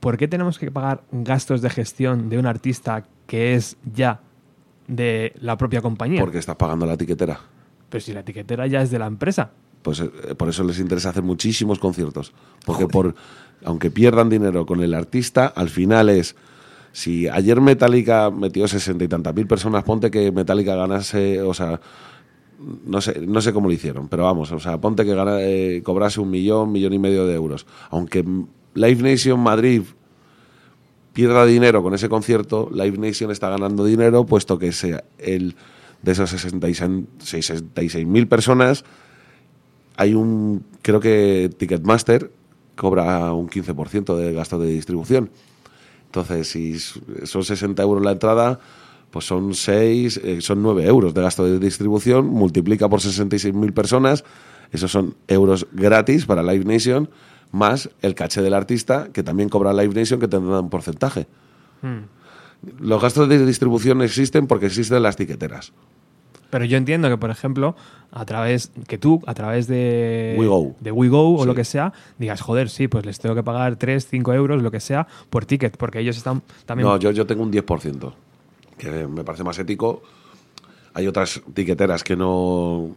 ¿Por 0.00 0.16
qué 0.16 0.28
tenemos 0.28 0.58
que 0.58 0.70
pagar 0.70 1.02
gastos 1.10 1.60
de 1.60 1.70
gestión 1.70 2.28
de 2.28 2.38
un 2.38 2.46
artista 2.46 3.04
que 3.26 3.54
es 3.54 3.76
ya 3.92 4.20
de 4.86 5.32
la 5.40 5.56
propia 5.56 5.80
compañía? 5.82 6.20
Porque 6.20 6.38
estás 6.38 6.54
pagando 6.56 6.86
la 6.86 6.96
tiquetera. 6.96 7.40
Pero 7.88 8.00
si 8.00 8.12
la 8.12 8.20
etiquetera 8.20 8.66
ya 8.68 8.82
es 8.82 8.90
de 8.92 8.98
la 9.00 9.06
empresa. 9.06 9.50
Pues 9.82 9.98
eh, 10.00 10.08
por 10.36 10.48
eso 10.48 10.62
les 10.62 10.78
interesa 10.78 11.10
hacer 11.10 11.24
muchísimos 11.24 11.78
conciertos. 11.80 12.32
Porque 12.64 12.86
por 12.86 13.14
aunque 13.64 13.90
pierdan 13.90 14.28
dinero 14.28 14.66
con 14.66 14.82
el 14.82 14.94
artista, 14.94 15.46
al 15.48 15.68
final 15.68 16.08
es. 16.10 16.36
Si 16.96 17.28
ayer 17.28 17.60
Metallica 17.60 18.30
metió 18.30 18.66
sesenta 18.66 19.04
y 19.04 19.08
tantas 19.08 19.34
mil 19.34 19.46
personas, 19.46 19.84
ponte 19.84 20.10
que 20.10 20.32
Metallica 20.32 20.74
ganase, 20.74 21.42
o 21.42 21.52
sea, 21.52 21.78
no 22.86 23.02
sé, 23.02 23.20
no 23.26 23.42
sé 23.42 23.52
cómo 23.52 23.68
lo 23.68 23.74
hicieron, 23.74 24.08
pero 24.08 24.22
vamos, 24.22 24.50
o 24.50 24.58
sea, 24.58 24.80
ponte 24.80 25.04
que 25.04 25.14
gana, 25.14 25.42
eh, 25.42 25.82
cobrase 25.84 26.22
un 26.22 26.30
millón, 26.30 26.72
millón 26.72 26.94
y 26.94 26.98
medio 26.98 27.26
de 27.26 27.34
euros. 27.34 27.66
Aunque 27.90 28.24
Live 28.72 29.02
Nation 29.02 29.38
Madrid 29.38 29.82
pierda 31.12 31.44
dinero 31.44 31.82
con 31.82 31.92
ese 31.92 32.08
concierto, 32.08 32.70
Live 32.72 32.96
Nation 32.96 33.30
está 33.30 33.50
ganando 33.50 33.84
dinero, 33.84 34.24
puesto 34.24 34.58
que 34.58 34.72
sea 34.72 35.04
el, 35.18 35.54
de 36.00 36.12
esas 36.12 36.30
66 36.30 38.06
mil 38.06 38.26
personas, 38.26 38.86
hay 39.98 40.14
un, 40.14 40.64
creo 40.80 41.00
que 41.00 41.50
Ticketmaster 41.58 42.30
cobra 42.74 43.34
un 43.34 43.50
15% 43.50 44.16
de 44.16 44.32
gasto 44.32 44.58
de 44.58 44.70
distribución. 44.70 45.28
Entonces, 46.16 46.48
si 46.48 46.78
son 47.26 47.44
60 47.44 47.82
euros 47.82 48.02
la 48.02 48.12
entrada, 48.12 48.58
pues 49.10 49.26
son 49.26 49.52
6, 49.52 50.20
son 50.40 50.62
9 50.62 50.86
euros 50.86 51.12
de 51.12 51.20
gasto 51.20 51.44
de 51.44 51.58
distribución, 51.58 52.26
multiplica 52.26 52.88
por 52.88 53.00
66.000 53.00 53.74
personas, 53.74 54.24
esos 54.72 54.90
son 54.90 55.14
euros 55.28 55.66
gratis 55.72 56.24
para 56.24 56.42
Live 56.42 56.64
Nation, 56.64 57.10
más 57.52 57.90
el 58.00 58.14
caché 58.14 58.40
del 58.40 58.54
artista, 58.54 59.10
que 59.12 59.22
también 59.22 59.50
cobra 59.50 59.74
Live 59.74 59.94
Nation, 59.94 60.18
que 60.18 60.26
tendrá 60.26 60.60
un 60.60 60.70
porcentaje. 60.70 61.26
Los 62.80 63.02
gastos 63.02 63.28
de 63.28 63.44
distribución 63.44 64.00
existen 64.00 64.46
porque 64.46 64.66
existen 64.66 65.02
las 65.02 65.16
tiqueteras. 65.16 65.74
Pero 66.50 66.64
yo 66.64 66.76
entiendo 66.76 67.08
que, 67.08 67.16
por 67.16 67.30
ejemplo, 67.30 67.76
a 68.12 68.24
través 68.24 68.70
que 68.86 68.98
tú, 68.98 69.22
a 69.26 69.34
través 69.34 69.66
de 69.66 70.36
WeGo. 70.38 70.74
de 70.80 70.92
WeGo 70.92 71.36
o 71.36 71.44
lo 71.44 71.54
que 71.54 71.64
sea, 71.64 71.92
digas, 72.18 72.40
joder, 72.40 72.70
sí, 72.70 72.88
pues 72.88 73.04
les 73.04 73.18
tengo 73.18 73.34
que 73.34 73.42
pagar 73.42 73.76
3, 73.76 74.06
5 74.06 74.32
euros, 74.32 74.62
lo 74.62 74.70
que 74.70 74.80
sea, 74.80 75.06
por 75.28 75.44
ticket, 75.44 75.76
porque 75.76 76.00
ellos 76.00 76.16
están 76.16 76.42
también. 76.64 76.88
No, 76.88 76.98
yo, 76.98 77.10
yo 77.10 77.26
tengo 77.26 77.42
un 77.42 77.52
10%, 77.52 78.12
que 78.78 79.06
me 79.06 79.24
parece 79.24 79.44
más 79.44 79.58
ético. 79.58 80.02
Hay 80.94 81.06
otras 81.06 81.42
tiqueteras 81.52 82.02
que 82.02 82.16
no... 82.16 82.96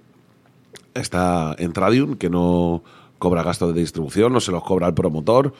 Está 0.94 1.56
en 1.60 1.72
Tradium, 1.74 2.16
que 2.16 2.30
no 2.30 2.84
cobra 3.20 3.44
gastos 3.44 3.74
de 3.74 3.82
distribución, 3.82 4.34
no 4.34 4.40
se 4.40 4.52
los 4.52 4.64
cobra 4.64 4.88
el 4.88 4.94
promotor. 4.94 5.54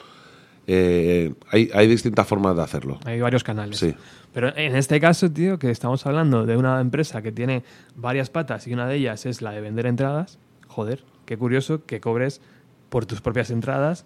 Eh, 0.66 1.32
hay, 1.50 1.70
hay 1.74 1.86
distintas 1.88 2.26
formas 2.26 2.56
de 2.56 2.62
hacerlo. 2.62 2.98
Hay 3.04 3.20
varios 3.20 3.42
canales. 3.44 3.78
Sí. 3.78 3.94
Pero 4.32 4.56
en 4.56 4.76
este 4.76 5.00
caso, 5.00 5.30
tío, 5.30 5.58
que 5.58 5.70
estamos 5.70 6.06
hablando 6.06 6.46
de 6.46 6.56
una 6.56 6.80
empresa 6.80 7.22
que 7.22 7.32
tiene 7.32 7.64
varias 7.96 8.30
patas 8.30 8.66
y 8.68 8.72
una 8.72 8.86
de 8.86 8.96
ellas 8.96 9.26
es 9.26 9.42
la 9.42 9.50
de 9.50 9.60
vender 9.60 9.86
entradas, 9.86 10.38
joder, 10.68 11.02
qué 11.26 11.36
curioso 11.36 11.84
que 11.84 12.00
cobres 12.00 12.40
por 12.88 13.06
tus 13.06 13.20
propias 13.20 13.50
entradas 13.50 14.04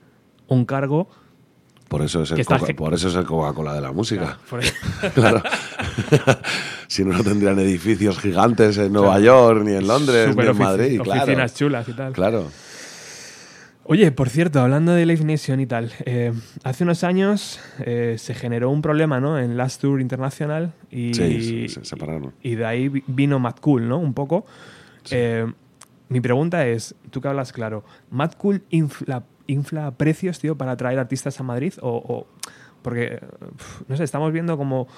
un 0.49 0.65
cargo. 0.65 1.09
Por 1.89 2.01
eso 2.01 2.23
es 2.23 2.31
el, 2.31 2.47
Coca- 2.47 2.67
ge- 2.67 2.75
por 2.75 2.95
eso 2.95 3.09
es 3.09 3.15
el 3.15 3.25
Coca-Cola 3.25 3.75
de 3.75 3.81
la 3.83 3.93
música. 3.93 4.39
Claro. 5.15 5.43
si 6.89 7.05
no, 7.05 7.13
no 7.17 7.23
tendrían 7.25 7.59
edificios 7.59 8.19
gigantes 8.19 8.79
en 8.79 8.93
Nueva 8.93 9.21
York, 9.21 9.63
ni 9.65 9.73
en 9.73 9.87
Londres, 9.87 10.35
ni 10.35 10.47
en 10.47 10.59
Madrid. 10.59 11.01
Oficinas 11.01 11.25
Claro. 11.27 11.49
chulas 11.55 11.89
y 11.89 11.93
tal. 11.93 12.13
claro. 12.13 12.47
Oye, 13.87 14.11
por 14.13 14.31
cierto, 14.31 14.61
hablando 14.61 14.93
de 14.93 15.05
Live 15.05 15.25
Nation 15.25 15.61
y 15.61 15.67
tal, 15.67 15.93
eh, 16.07 16.33
hace 16.63 16.85
unos 16.85 17.05
años 17.05 17.61
eh, 17.85 18.17
se 18.19 18.35
generó 18.35 18.71
un 18.71 18.81
problema 18.81 19.21
¿no? 19.21 19.39
en 19.39 19.59
Last 19.59 19.83
Tour 19.83 20.01
Internacional 20.01 20.73
y, 20.91 21.13
Sí, 21.13 21.69
se 21.69 21.85
separaron. 21.85 22.33
y 22.43 22.55
de 22.55 22.65
ahí 22.65 22.89
vi- 22.89 23.05
vino 23.07 23.39
Mad 23.39 23.57
Cool, 23.61 23.87
¿no? 23.89 23.99
Un 23.99 24.15
poco. 24.15 24.47
Eh, 25.11 25.47
mi 26.09 26.21
pregunta 26.23 26.67
es, 26.67 26.95
tú 27.11 27.21
que 27.21 27.29
hablas 27.29 27.53
claro, 27.53 27.85
¿Mad 28.11 28.33
Cool 28.39 28.63
infla, 28.71 29.23
infla 29.49 29.91
precios, 29.91 30.39
tío, 30.39 30.57
para 30.57 30.73
atraer 30.73 30.99
artistas 30.99 31.39
a 31.41 31.43
Madrid? 31.43 31.75
O, 31.83 31.91
o- 31.91 32.27
porque, 32.81 33.19
no 33.89 33.97
sé, 33.99 34.05
estamos 34.05 34.33
viendo 34.33 34.57
como 34.57 34.89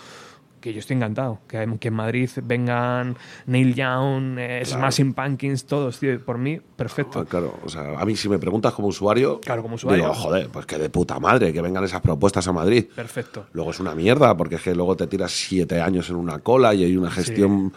que 0.66 0.72
yo 0.72 0.80
estoy 0.80 0.96
encantado, 0.96 1.38
que, 1.46 1.64
que 1.78 1.88
en 1.88 1.94
Madrid 1.94 2.28
vengan 2.42 3.16
Neil 3.46 3.72
Young, 3.76 4.36
eh, 4.36 4.62
Claro. 4.64 4.80
Smashing 4.80 5.14
Pumpkins, 5.14 5.64
todos, 5.64 6.00
tío, 6.00 6.18
por 6.24 6.38
mí, 6.38 6.58
perfecto. 6.74 7.20
Ah, 7.20 7.24
Claro, 7.24 7.54
o 7.64 7.68
sea, 7.68 7.96
a 8.00 8.04
mí 8.04 8.16
si 8.16 8.28
me 8.28 8.38
preguntas 8.40 8.72
como 8.72 8.88
usuario, 8.88 9.40
Claro, 9.40 9.62
como 9.62 9.76
usuario. 9.76 10.02
digo, 10.02 10.14
joder, 10.14 10.48
pues 10.48 10.66
que 10.66 10.76
de 10.76 10.90
puta 10.90 11.20
madre 11.20 11.52
que 11.52 11.62
vengan 11.62 11.84
esas 11.84 12.00
propuestas 12.00 12.48
a 12.48 12.52
Madrid. 12.52 12.86
Perfecto. 12.96 13.46
Luego 13.52 13.70
es 13.70 13.78
una 13.78 13.94
mierda, 13.94 14.36
porque 14.36 14.56
es 14.56 14.62
que 14.62 14.74
luego 14.74 14.96
te 14.96 15.06
tiras 15.06 15.30
siete 15.30 15.80
años 15.80 16.10
en 16.10 16.16
una 16.16 16.40
cola 16.40 16.74
y 16.74 16.82
hay 16.82 16.96
una 16.96 17.12
gestión 17.12 17.72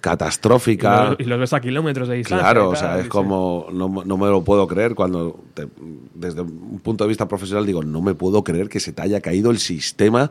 catastrófica. 0.00 1.10
lo- 1.10 1.16
y 1.18 1.24
los 1.24 1.38
ves 1.38 1.52
a 1.52 1.60
kilómetros 1.60 2.08
de 2.08 2.16
distancia. 2.16 2.44
Claro, 2.44 2.70
o 2.70 2.76
sea, 2.76 2.98
es 2.98 3.08
como, 3.08 3.66
no, 3.72 3.88
no 4.04 4.16
me 4.16 4.26
lo 4.28 4.42
puedo 4.42 4.66
creer 4.66 4.94
cuando, 4.94 5.42
te- 5.54 5.68
desde 6.14 6.40
un 6.42 6.80
punto 6.82 7.04
de 7.04 7.08
vista 7.08 7.28
profesional, 7.28 7.66
digo, 7.66 7.82
no 7.82 8.00
me 8.00 8.14
puedo 8.14 8.42
creer 8.44 8.68
que 8.68 8.80
se 8.80 8.92
te 8.92 9.02
haya 9.02 9.20
caído 9.20 9.50
el 9.50 9.58
sistema 9.58 10.30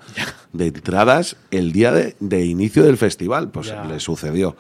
de 0.54 0.68
entradas 0.68 1.36
el 1.52 1.72
día 1.72 1.92
de, 1.92 2.16
de 2.20 2.46
inicio 2.46 2.84
del 2.84 2.98
festival. 2.98 3.50
Pues 3.50 3.68
Ya. 3.68 3.84
le 3.86 4.00
sucedió. 4.00 4.56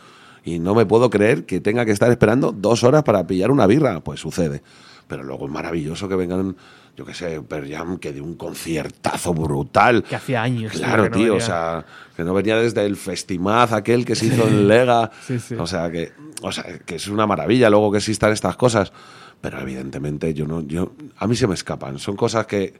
Y 0.45 0.59
no 0.59 0.73
me 0.73 0.85
puedo 0.85 1.09
creer 1.09 1.45
que 1.45 1.59
tenga 1.59 1.85
que 1.85 1.91
estar 1.91 2.09
esperando 2.11 2.51
dos 2.51 2.83
horas 2.83 3.03
para 3.03 3.27
pillar 3.27 3.51
una 3.51 3.67
birra. 3.67 3.99
Pues 4.01 4.19
sucede. 4.19 4.61
Pero 5.07 5.23
luego 5.23 5.45
es 5.47 5.51
maravilloso 5.51 6.07
que 6.07 6.15
vengan, 6.15 6.55
yo 6.99 7.05
qué 7.05 7.13
sé, 7.13 7.41
Pearl 7.41 7.71
Jam, 7.71 7.97
que 7.97 8.11
de 8.11 8.19
un 8.19 8.35
conciertazo 8.35 9.33
brutal. 9.33 10.03
Que 10.03 10.17
hacía 10.17 10.43
años. 10.43 10.73
tío, 10.73 10.81
Claro, 10.81 11.03
que 11.03 11.09
no 11.11 11.15
tío, 11.15 11.35
o 11.35 11.39
sea, 11.39 11.85
que 12.13 12.25
no 12.25 12.33
venía 12.33 12.57
desde 12.57 12.85
el 12.85 12.97
festimaz 12.97 13.71
aquel 13.71 14.03
que 14.03 14.15
se 14.15 14.25
hizo 14.25 14.45
en 14.45 14.67
Lega. 14.67 15.09
Sí, 15.25 15.39
sí. 15.39 15.55
O 15.55 15.65
sea, 15.65 15.89
que, 15.89 16.11
o 16.41 16.51
sea, 16.51 16.79
que 16.79 16.95
es 16.95 17.07
una 17.07 17.25
maravilla 17.25 17.69
luego 17.69 17.89
que 17.93 17.99
existan 17.99 18.33
estas 18.33 18.57
cosas. 18.57 18.91
Pero 19.39 19.61
evidentemente 19.61 20.33
yo 20.33 20.45
no, 20.45 20.59
yo, 20.59 20.91
a 21.15 21.25
mí 21.25 21.37
se 21.37 21.47
me 21.47 21.53
escapan. 21.53 21.99
Son 21.99 22.17
cosas 22.17 22.45
que. 22.47 22.73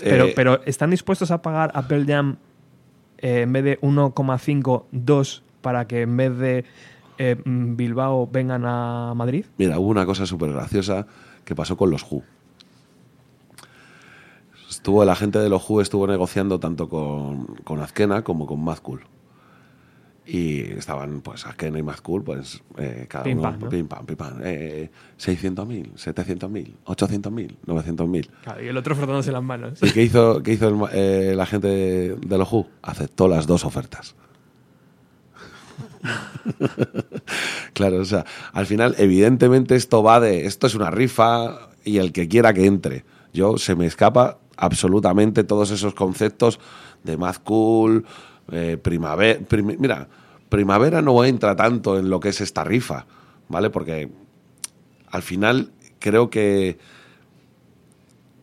Pero, 0.00 0.24
eh, 0.24 0.32
pero 0.34 0.60
¿están 0.64 0.90
dispuestos 0.90 1.30
a 1.30 1.40
pagar 1.40 1.70
Apple 1.76 2.04
Jam 2.04 2.38
eh, 3.18 3.42
en 3.42 3.52
vez 3.52 3.62
de 3.62 3.80
1,5, 3.80 4.86
2 4.90 5.42
para 5.60 5.86
que 5.86 6.00
en 6.00 6.16
vez 6.16 6.36
de 6.36 6.64
eh, 7.18 7.36
Bilbao 7.44 8.26
vengan 8.26 8.64
a 8.66 9.14
Madrid? 9.14 9.44
Mira, 9.56 9.78
hubo 9.78 9.86
una 9.86 10.04
cosa 10.04 10.26
súper 10.26 10.52
graciosa 10.52 11.06
que 11.44 11.54
pasó 11.54 11.76
con 11.76 11.90
los 11.90 12.02
Who. 12.10 12.24
Estuvo, 14.82 15.04
la 15.04 15.14
gente 15.14 15.38
de 15.38 15.48
los 15.48 15.70
Who 15.70 15.80
estuvo 15.80 16.08
negociando 16.08 16.58
tanto 16.58 16.88
con, 16.88 17.46
con 17.62 17.78
Azkena 17.78 18.24
como 18.24 18.48
con 18.48 18.64
Cool. 18.82 19.02
Y 20.26 20.62
estaban, 20.72 21.20
pues, 21.20 21.46
Azkena 21.46 21.78
y 21.78 21.84
Cool, 22.02 22.24
pues, 22.24 22.64
eh, 22.78 23.06
cada 23.08 23.22
Pim, 23.22 23.38
uno, 23.38 23.42
pam, 23.48 23.60
¿no? 23.60 23.68
pim, 23.68 23.86
pam, 23.86 24.04
pim, 24.04 24.16
pam. 24.16 24.40
Eh, 24.42 24.90
600.000, 25.20 25.92
700.000, 25.94 26.72
800.000, 26.84 27.56
900.000. 27.64 28.28
Claro, 28.42 28.64
y 28.64 28.66
el 28.66 28.76
otro 28.76 28.96
frotándose 28.96 29.30
las 29.30 29.44
manos. 29.44 29.80
¿Y 29.80 29.92
qué 29.92 30.02
hizo, 30.02 30.42
qué 30.42 30.54
hizo 30.54 30.66
el 30.66 30.80
eh, 30.92 31.34
la 31.36 31.46
gente 31.46 31.68
de, 31.68 32.16
de 32.16 32.38
los 32.38 32.52
Who? 32.52 32.66
Aceptó 32.82 33.28
las 33.28 33.46
dos 33.46 33.64
ofertas. 33.64 34.16
claro, 37.72 37.98
o 37.98 38.04
sea, 38.04 38.24
al 38.52 38.66
final, 38.66 38.96
evidentemente, 38.98 39.76
esto 39.76 40.02
va 40.02 40.18
de. 40.18 40.44
Esto 40.46 40.66
es 40.66 40.74
una 40.74 40.90
rifa 40.90 41.68
y 41.84 41.98
el 41.98 42.10
que 42.10 42.26
quiera 42.26 42.52
que 42.52 42.66
entre. 42.66 43.04
Yo 43.32 43.58
se 43.58 43.76
me 43.76 43.86
escapa 43.86 44.38
absolutamente 44.56 45.44
todos 45.44 45.70
esos 45.70 45.94
conceptos 45.94 46.60
de 47.04 47.16
Mad 47.16 47.36
Cool, 47.44 48.04
eh, 48.50 48.76
primavera. 48.82 49.40
prim- 49.40 49.76
mira, 49.78 50.08
primavera 50.48 51.02
no 51.02 51.24
entra 51.24 51.56
tanto 51.56 51.98
en 51.98 52.10
lo 52.10 52.20
que 52.20 52.28
es 52.30 52.40
esta 52.40 52.64
rifa, 52.64 53.06
¿vale? 53.48 53.70
Porque 53.70 54.10
al 55.10 55.22
final 55.22 55.72
creo 55.98 56.30
que 56.30 56.78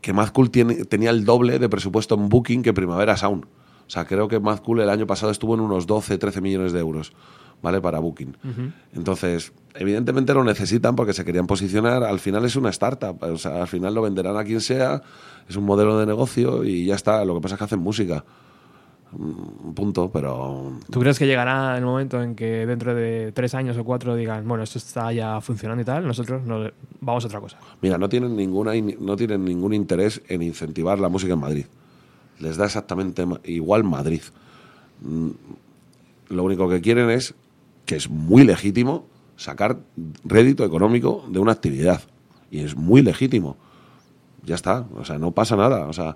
que 0.02 0.14
Mad 0.14 0.30
Cool 0.30 0.50
tiene, 0.50 0.86
tenía 0.86 1.10
el 1.10 1.26
doble 1.26 1.60
de 1.60 1.68
presupuesto 1.70 2.16
en 2.16 2.30
Booking 2.30 2.64
que 2.64 2.74
Primavera 2.74 3.18
Sound. 3.18 3.44
O 3.44 3.90
sea, 3.92 4.06
creo 4.06 4.28
que 4.28 4.40
Mad 4.40 4.60
Cool 4.60 4.82
el 4.82 4.90
año 4.90 5.06
pasado 5.08 5.32
estuvo 5.32 5.56
en 5.56 5.60
unos 5.62 5.88
12, 5.88 6.18
13 6.18 6.40
millones 6.42 6.72
de 6.72 6.80
euros, 6.80 7.12
¿vale? 7.62 7.82
Para 7.82 8.00
Booking. 8.00 8.38
Entonces, 8.96 9.52
evidentemente 9.74 10.34
lo 10.34 10.44
necesitan 10.46 10.96
porque 10.96 11.12
se 11.14 11.26
querían 11.26 11.48
posicionar. 11.48 12.04
Al 12.04 12.20
final 12.20 12.46
es 12.46 12.56
una 12.56 12.70
startup, 12.70 13.22
o 13.24 13.38
sea, 13.38 13.62
al 13.62 13.68
final 13.68 13.94
lo 13.94 14.02
venderán 14.04 14.38
a 14.38 14.44
quien 14.46 14.62
sea, 14.62 15.02
es 15.50 15.56
un 15.58 15.66
modelo 15.66 15.98
de 15.98 16.06
negocio 16.06 16.64
y 16.64 16.86
ya 16.86 16.96
está. 16.96 17.26
Lo 17.26 17.36
que 17.36 17.42
pasa 17.42 17.56
es 17.56 17.60
que 17.60 17.66
hacen 17.66 17.80
música. 17.80 18.24
Mm, 19.12 19.74
Punto, 19.74 20.12
pero 20.12 20.74
¿Tú 20.92 21.00
crees 21.00 21.18
que 21.18 21.26
llegará 21.26 21.76
el 21.78 21.84
momento 21.84 22.22
en 22.22 22.36
que 22.36 22.66
dentro 22.68 22.94
de 22.94 23.32
tres 23.32 23.56
años 23.56 23.76
o 23.78 23.84
cuatro 23.84 24.16
digan, 24.16 24.48
bueno, 24.48 24.64
esto 24.64 24.78
está 24.78 25.12
ya 25.12 25.42
funcionando 25.42 25.82
y 25.82 25.86
tal, 25.86 26.06
nosotros 26.06 26.44
no- 26.46 26.70
vamos 27.02 27.24
a 27.24 27.28
otra 27.28 27.40
cosa? 27.40 27.58
Mira, 27.82 27.98
no 27.98 28.08
tienen, 28.08 28.36
ninguna, 28.36 28.76
in- 28.76 28.98
no 29.00 29.16
tienen 29.16 29.44
ningún 29.46 29.74
interés 29.74 30.22
en 30.28 30.42
incentivar 30.44 31.00
la 31.00 31.10
música 31.10 31.34
en 31.34 31.40
Madrid. 31.40 31.66
Les 32.40 32.56
da 32.58 32.66
exactamente 32.66 33.26
igual 33.46 33.84
Madrid. 33.84 34.22
Mm, 35.02 35.30
Lo 36.30 36.44
único 36.44 36.70
que 36.70 36.80
quieren 36.80 37.10
es, 37.10 37.34
que 37.88 37.96
es 37.96 38.08
muy 38.08 38.44
legítimo, 38.44 39.08
sacar 39.36 39.80
rédito 40.24 40.64
económico 40.64 41.26
de 41.30 41.40
una 41.40 41.54
actividad. 41.54 42.02
Y 42.52 42.60
es 42.60 42.76
muy 42.76 43.02
legítimo. 43.02 43.58
Ya 44.46 44.56
está. 44.56 44.86
O 44.96 45.06
sea, 45.06 45.18
no 45.18 45.32
pasa 45.32 45.56
nada. 45.56 45.86
O 45.88 45.94
sea, 45.94 46.16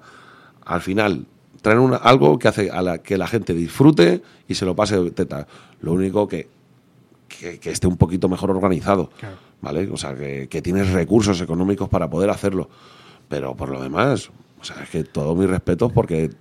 al 0.66 0.82
final 0.82 1.26
traen 1.62 1.80
una- 1.80 1.98
algo 1.98 2.38
que 2.40 2.48
hace 2.48 2.70
a 2.72 2.82
la, 2.82 2.98
que 3.00 3.18
la 3.18 3.28
gente 3.28 3.54
disfrute 3.54 4.22
y 4.48 4.56
se 4.56 4.66
lo 4.66 4.76
pase 4.76 5.00
de 5.00 5.12
teta. 5.12 5.48
Lo 5.82 5.94
único 5.94 6.28
que, 6.28 6.48
que, 7.28 7.60
que 7.60 7.72
esté 7.72 7.88
un 7.88 7.98
poquito 7.98 8.30
mejor 8.30 8.52
organizado. 8.52 9.10
Claro. 9.20 9.36
¿Vale? 9.62 9.90
O 9.92 9.98
sea, 9.98 10.14
que, 10.16 10.48
que 10.50 10.62
tienes 10.62 10.92
recursos 10.92 11.40
económicos 11.42 11.88
para 11.90 12.10
poder 12.10 12.30
hacerlo. 12.30 12.70
Pero 13.30 13.56
por 13.56 13.70
lo 13.70 13.82
demás, 13.82 14.30
o 14.60 14.64
sea, 14.64 14.84
es 14.84 14.90
que 14.90 15.04
todo 15.06 15.36
mi 15.36 15.46
respeto 15.46 15.90
porque 15.90 16.32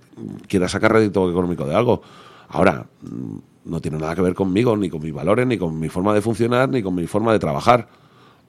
quieras 0.47 0.71
sacar 0.71 0.91
rédito 0.91 1.29
económico 1.29 1.65
de 1.65 1.73
algo. 1.75 2.01
Ahora, 2.49 2.85
mm, 3.01 3.37
no 3.65 3.79
tiene 3.79 3.97
nada 3.97 4.13
que 4.13 4.21
ver 4.21 4.33
conmigo, 4.35 4.75
ni 4.75 4.89
con 4.89 5.01
mis 5.01 5.13
valores, 5.13 5.47
ni 5.47 5.57
con 5.57 5.79
mi 5.79 5.87
forma 5.87 6.13
de 6.13 6.21
funcionar, 6.21 6.67
ni 6.67 6.83
con 6.83 6.93
mi 6.93 7.07
forma 7.07 7.31
de 7.31 7.39
trabajar. 7.39 7.87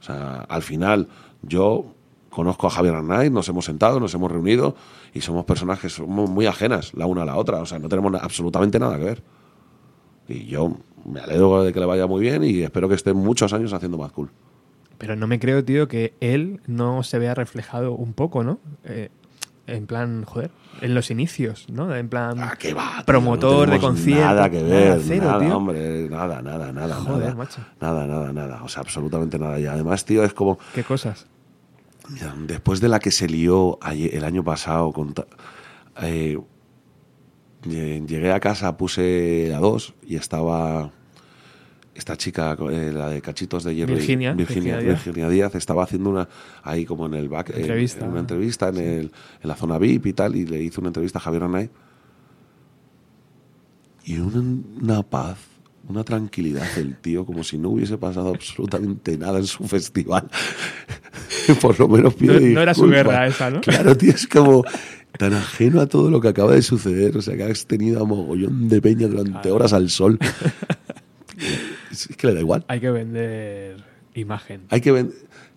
O 0.00 0.02
sea, 0.02 0.40
al 0.48 0.62
final, 0.62 1.06
yo 1.42 1.93
conozco 2.34 2.66
a 2.66 2.70
Javier 2.70 2.94
Arnaiz, 2.94 3.30
nos 3.30 3.48
hemos 3.48 3.64
sentado, 3.64 4.00
nos 4.00 4.12
hemos 4.14 4.30
reunido 4.30 4.74
y 5.14 5.20
somos 5.22 5.44
personas 5.44 5.78
que 5.80 5.88
somos 5.88 6.28
muy 6.28 6.46
ajenas 6.46 6.92
la 6.94 7.06
una 7.06 7.22
a 7.22 7.24
la 7.24 7.36
otra. 7.36 7.60
O 7.60 7.66
sea, 7.66 7.78
no 7.78 7.88
tenemos 7.88 8.12
absolutamente 8.20 8.78
nada 8.78 8.98
que 8.98 9.04
ver. 9.04 9.22
Y 10.28 10.46
yo 10.46 10.76
me 11.04 11.20
alegro 11.20 11.62
de 11.62 11.72
que 11.72 11.80
le 11.80 11.86
vaya 11.86 12.06
muy 12.06 12.20
bien 12.22 12.44
y 12.44 12.62
espero 12.62 12.88
que 12.88 12.94
esté 12.94 13.12
muchos 13.14 13.52
años 13.52 13.72
haciendo 13.72 13.98
más 13.98 14.12
cool. 14.12 14.30
Pero 14.98 15.16
no 15.16 15.26
me 15.26 15.38
creo, 15.38 15.64
tío, 15.64 15.88
que 15.88 16.14
él 16.20 16.60
no 16.66 17.02
se 17.02 17.18
vea 17.18 17.34
reflejado 17.34 17.92
un 17.92 18.12
poco, 18.14 18.42
¿no? 18.44 18.58
Eh, 18.84 19.10
en 19.66 19.86
plan, 19.86 20.24
joder, 20.24 20.50
en 20.82 20.94
los 20.94 21.10
inicios, 21.10 21.66
¿no? 21.70 21.94
En 21.94 22.08
plan, 22.08 22.38
Ah, 22.40 22.54
¿qué 22.58 22.74
va, 22.74 22.96
tío? 22.96 23.04
promotor 23.06 23.68
No 23.68 23.74
de 23.74 23.80
conciertos. 23.80 24.24
Nada 24.26 24.50
que 24.50 24.62
ver, 24.62 25.00
cero, 25.02 25.24
nada, 25.26 25.38
tío. 25.40 25.56
hombre, 25.56 26.08
nada, 26.08 26.42
nada, 26.42 26.70
nada, 26.72 26.94
Joder, 26.96 27.20
nada, 27.20 27.34
macho. 27.34 27.60
nada, 27.80 28.06
nada, 28.06 28.32
nada, 28.32 28.62
o 28.62 28.68
sea, 28.68 28.82
absolutamente 28.82 29.38
nada. 29.38 29.58
Y 29.58 29.66
además, 29.66 30.04
tío, 30.04 30.22
es 30.24 30.32
como, 30.34 30.58
¿Qué 30.74 30.84
cosas? 30.84 31.26
Después 32.46 32.80
de 32.80 32.88
la 32.88 32.98
que 33.00 33.10
se 33.10 33.28
lió 33.28 33.78
el 33.92 34.24
año 34.24 34.44
pasado, 34.44 34.92
con 34.92 35.14
eh, 36.02 36.38
lle- 37.62 38.06
llegué 38.06 38.32
a 38.32 38.40
casa, 38.40 38.76
puse 38.76 39.46
la 39.50 39.58
2 39.58 39.94
y 40.06 40.16
estaba 40.16 40.90
esta 41.94 42.16
chica, 42.16 42.56
eh, 42.72 42.90
la 42.92 43.08
de 43.08 43.22
Cachitos 43.22 43.62
de 43.64 43.74
Hierro, 43.74 43.94
Virginia, 44.34 44.76
Virginia, 44.78 45.28
Díaz, 45.28 45.54
estaba 45.54 45.84
haciendo 45.84 46.10
una 46.10 46.28
ahí 46.64 46.84
como 46.84 47.06
en 47.06 47.14
el 47.14 47.28
back, 47.28 47.50
en- 47.50 47.60
Entrevista. 47.60 48.04
en 48.04 48.10
una 48.10 48.20
entrevista 48.20 48.68
en, 48.68 48.76
el, 48.78 49.12
en 49.42 49.48
la 49.48 49.54
zona 49.54 49.78
VIP 49.78 50.06
y 50.06 50.12
tal, 50.12 50.34
y 50.34 50.44
le 50.44 50.60
hizo 50.62 50.80
una 50.80 50.88
entrevista 50.88 51.18
a 51.20 51.22
Javier 51.22 51.44
Arnaiz. 51.44 51.70
Y 54.04 54.18
una, 54.18 54.40
una 54.82 55.02
paz, 55.02 55.38
una 55.88 56.02
tranquilidad 56.04 56.66
del 56.76 56.96
tío, 56.96 57.26
como 57.26 57.44
si 57.44 57.58
no 57.58 57.70
hubiese 57.70 57.98
pasado 57.98 58.30
absolutamente 58.34 59.16
nada 59.18 59.38
en 59.38 59.46
su 59.46 59.64
festival. 59.68 60.28
Por 61.60 61.78
lo 61.78 61.88
menos 61.88 62.14
pide 62.14 62.40
No- 62.40 62.54
no 62.54 62.60
era 62.62 62.74
su 62.74 62.86
guerra 62.88 63.26
esa, 63.26 63.50
¿no? 63.50 63.60
Claro, 63.60 63.96
tío, 63.96 64.10
es 64.12 64.26
como 64.26 64.64
tan 65.18 65.34
ajeno 65.34 65.80
a 65.80 65.86
todo 65.86 66.10
lo 66.10 66.20
que 66.20 66.28
acaba 66.28 66.52
de 66.52 66.62
suceder. 66.62 67.16
O 67.16 67.22
sea, 67.22 67.36
que 67.36 67.44
has 67.44 67.66
tenido 67.66 68.02
a 68.02 68.06
mogollón 68.06 68.68
de 68.68 68.80
peña 68.80 69.06
durante 69.08 69.50
horas 69.50 69.72
al 69.72 69.90
sol. 69.90 70.18
es 71.90 72.08
que 72.16 72.26
le 72.26 72.34
da 72.34 72.40
igual. 72.40 72.64
Hay 72.68 72.80
que 72.80 72.90
vender 72.90 73.76
imagen. 74.14 74.62
Hay 74.70 74.80
que 74.80 74.92
ven- 74.92 75.12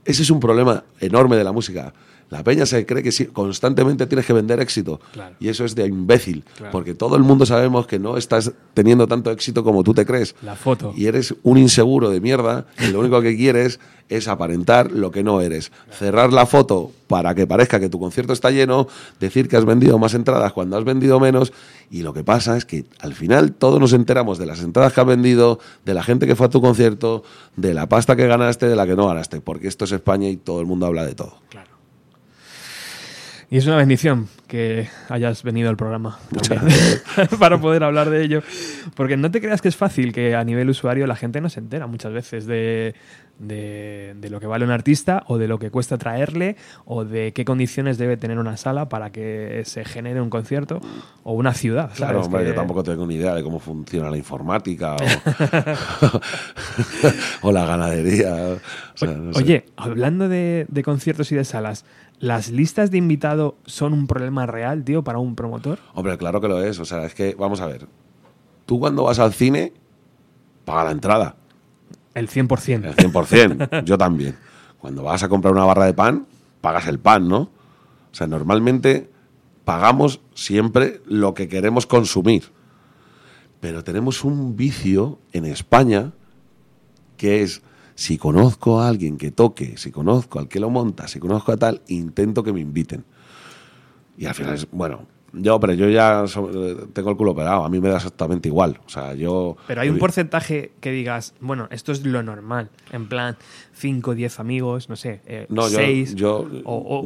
Ese 0.05 0.23
es 0.23 0.29
un 0.29 0.39
problema 0.39 0.83
enorme 0.99 1.35
de 1.37 1.43
la 1.43 1.51
música. 1.51 1.93
La 2.29 2.43
peña 2.43 2.65
se 2.65 2.85
cree 2.85 3.03
que 3.03 3.11
sí, 3.11 3.25
constantemente 3.25 4.05
tienes 4.07 4.25
que 4.25 4.33
vender 4.33 4.59
éxito. 4.59 4.99
Claro. 5.13 5.35
Y 5.39 5.49
eso 5.49 5.65
es 5.65 5.75
de 5.75 5.87
imbécil. 5.87 6.43
Claro. 6.55 6.71
Porque 6.71 6.93
todo 6.93 7.15
el 7.15 7.23
mundo 7.23 7.45
sabemos 7.45 7.87
que 7.87 7.99
no 7.99 8.17
estás 8.17 8.51
teniendo 8.73 9.07
tanto 9.07 9.31
éxito 9.31 9.63
como 9.63 9.83
tú 9.83 9.93
te 9.93 10.05
crees. 10.05 10.35
La 10.41 10.55
foto. 10.55 10.93
Y 10.95 11.05
eres 11.05 11.35
un 11.43 11.57
inseguro 11.57 12.09
de 12.09 12.19
mierda 12.19 12.65
y 12.79 12.91
lo 12.91 12.99
único 12.99 13.21
que 13.21 13.35
quieres 13.37 13.79
es 14.09 14.27
aparentar 14.27 14.91
lo 14.91 15.11
que 15.11 15.23
no 15.23 15.41
eres. 15.41 15.71
Cerrar 15.91 16.31
la 16.31 16.45
foto 16.45 16.91
para 17.07 17.35
que 17.35 17.47
parezca 17.47 17.79
que 17.79 17.89
tu 17.89 17.99
concierto 17.99 18.33
está 18.33 18.51
lleno, 18.51 18.87
decir 19.19 19.47
que 19.47 19.57
has 19.57 19.65
vendido 19.65 19.97
más 19.97 20.13
entradas 20.13 20.53
cuando 20.53 20.77
has 20.77 20.83
vendido 20.83 21.19
menos 21.19 21.53
y 21.89 22.01
lo 22.01 22.13
que 22.13 22.23
pasa 22.23 22.57
es 22.57 22.65
que 22.65 22.85
al 22.99 23.13
final 23.13 23.53
todos 23.53 23.79
nos 23.79 23.93
enteramos 23.93 24.37
de 24.37 24.45
las 24.45 24.61
entradas 24.61 24.93
que 24.93 25.01
has 25.01 25.07
vendido, 25.07 25.59
de 25.85 25.93
la 25.93 26.03
gente 26.03 26.27
que 26.27 26.35
fue 26.35 26.47
a 26.47 26.49
tu 26.49 26.61
concierto, 26.61 27.23
de 27.55 27.73
la 27.73 27.87
pasta 27.87 28.15
que 28.15 28.27
ganaste, 28.27 28.67
de 28.67 28.75
la 28.75 28.85
que 28.85 28.95
no 28.95 29.07
ganaste, 29.07 29.41
porque 29.41 29.67
esto 29.67 29.85
es 29.85 29.91
España 29.93 30.29
y 30.29 30.37
todo 30.37 30.59
el 30.59 30.65
mundo 30.65 30.85
habla 30.85 31.05
de 31.05 31.15
todo. 31.15 31.37
Claro. 31.49 31.66
Y 33.49 33.57
es 33.57 33.65
una 33.65 33.77
bendición 33.77 34.27
que 34.47 34.89
hayas 35.07 35.41
venido 35.43 35.69
al 35.69 35.77
programa 35.77 36.19
para 37.39 37.59
poder 37.61 37.83
hablar 37.83 38.09
de 38.09 38.21
ello. 38.23 38.41
Porque 38.93 39.15
no 39.15 39.31
te 39.31 39.39
creas 39.39 39.61
que 39.61 39.69
es 39.69 39.75
fácil 39.77 40.11
que 40.11 40.35
a 40.35 40.43
nivel 40.43 40.69
usuario 40.69 41.07
la 41.07 41.15
gente 41.15 41.39
no 41.39 41.49
se 41.49 41.61
entera 41.61 41.87
muchas 41.87 42.11
veces 42.11 42.45
de, 42.45 42.93
de, 43.39 44.15
de 44.19 44.29
lo 44.29 44.41
que 44.41 44.47
vale 44.47 44.65
un 44.65 44.71
artista 44.71 45.23
o 45.27 45.37
de 45.37 45.47
lo 45.47 45.59
que 45.59 45.71
cuesta 45.71 45.97
traerle 45.97 46.57
o 46.83 47.05
de 47.05 47.31
qué 47.31 47.45
condiciones 47.45 47.97
debe 47.97 48.17
tener 48.17 48.37
una 48.37 48.57
sala 48.57 48.89
para 48.89 49.11
que 49.13 49.61
se 49.65 49.85
genere 49.85 50.19
un 50.19 50.29
concierto 50.29 50.81
o 51.23 51.31
una 51.31 51.53
ciudad. 51.53 51.89
Claro, 51.95 52.21
hombre, 52.23 52.43
Que- 52.43 52.49
yo 52.49 52.55
tampoco 52.55 52.83
tengo 52.83 53.07
ni 53.07 53.15
idea 53.15 53.33
de 53.33 53.43
cómo 53.43 53.59
funciona 53.59 54.09
la 54.09 54.17
informática 54.17 54.97
o, 54.97 54.97
o 57.47 57.51
la 57.53 57.65
ganadería. 57.65 58.33
o 58.35 58.59
sea, 58.97 59.11
no 59.13 59.33
sé. 59.33 59.39
Oye, 59.41 59.65
hablando 59.77 60.27
de, 60.27 60.65
de 60.67 60.83
conciertos 60.83 61.31
y 61.31 61.35
de 61.35 61.45
salas, 61.45 61.85
¿las 62.19 62.49
listas 62.49 62.91
de 62.91 62.97
invitado 62.97 63.57
son 63.65 63.93
un 63.93 64.07
problema 64.07 64.45
real, 64.45 64.83
tío, 64.83 65.03
para 65.03 65.19
un 65.19 65.35
promotor? 65.35 65.79
Hombre, 65.93 66.17
claro 66.17 66.41
que 66.41 66.47
lo 66.47 66.61
es. 66.63 66.79
O 66.79 66.85
sea, 66.85 67.05
es 67.05 67.13
que, 67.13 67.35
vamos 67.35 67.61
a 67.61 67.67
ver. 67.67 67.87
Tú 68.65 68.79
cuando 68.79 69.03
vas 69.03 69.19
al 69.19 69.33
cine, 69.33 69.73
paga 70.65 70.85
la 70.85 70.91
entrada. 70.91 71.35
El 72.13 72.29
100%. 72.29 72.85
El 72.85 72.95
100%. 72.95 73.83
Yo 73.83 73.97
también. 73.97 74.35
Cuando 74.79 75.03
vas 75.03 75.23
a 75.23 75.29
comprar 75.29 75.53
una 75.53 75.65
barra 75.65 75.85
de 75.85 75.93
pan, 75.93 76.27
pagas 76.61 76.87
el 76.87 76.99
pan, 76.99 77.27
¿no? 77.27 77.39
O 77.39 78.13
sea, 78.13 78.27
normalmente 78.27 79.09
pagamos 79.65 80.21
siempre 80.33 81.01
lo 81.05 81.33
que 81.33 81.47
queremos 81.47 81.85
consumir. 81.85 82.45
Pero 83.59 83.83
tenemos 83.83 84.23
un 84.23 84.55
vicio 84.55 85.19
en 85.33 85.45
España 85.45 86.13
que 87.17 87.41
es, 87.43 87.61
si 87.97 88.19
conozco 88.19 88.79
a 88.79 88.87
alguien 88.87 89.17
que 89.17 89.31
toque, 89.31 89.75
si 89.75 89.89
conozco 89.91 90.37
al 90.37 90.47
que 90.47 90.59
lo 90.59 90.69
monta, 90.69 91.07
si 91.07 91.19
conozco 91.19 91.51
a 91.51 91.57
tal, 91.57 91.81
intento 91.87 92.43
que 92.43 92.53
me 92.53 92.59
inviten. 92.59 93.03
Y 94.19 94.25
al 94.27 94.35
final 94.35 94.53
es, 94.53 94.67
bueno, 94.71 95.01
yo, 95.33 95.59
pero 95.59 95.73
yo 95.73 95.89
ya 95.89 96.27
so- 96.27 96.47
tengo 96.93 97.09
el 97.09 97.17
culo 97.17 97.31
operado, 97.31 97.65
a 97.65 97.69
mí 97.69 97.79
me 97.81 97.89
da 97.89 97.95
exactamente 97.97 98.49
igual. 98.49 98.79
O 98.85 98.89
sea, 98.89 99.15
yo... 99.15 99.57
Pero 99.65 99.81
hay 99.81 99.89
un 99.89 99.97
porcentaje 99.97 100.73
que 100.79 100.91
digas, 100.91 101.33
bueno, 101.41 101.67
esto 101.71 101.91
es 101.91 102.05
lo 102.05 102.21
normal. 102.21 102.69
En 102.91 103.07
plan, 103.09 103.35
5, 103.73 104.13
10 104.13 104.39
amigos, 104.39 104.89
no 104.89 104.95
sé, 104.95 105.47
No, 105.49 105.67
yo, 105.67 105.77
6. 105.79 106.13
yo, 106.15 106.47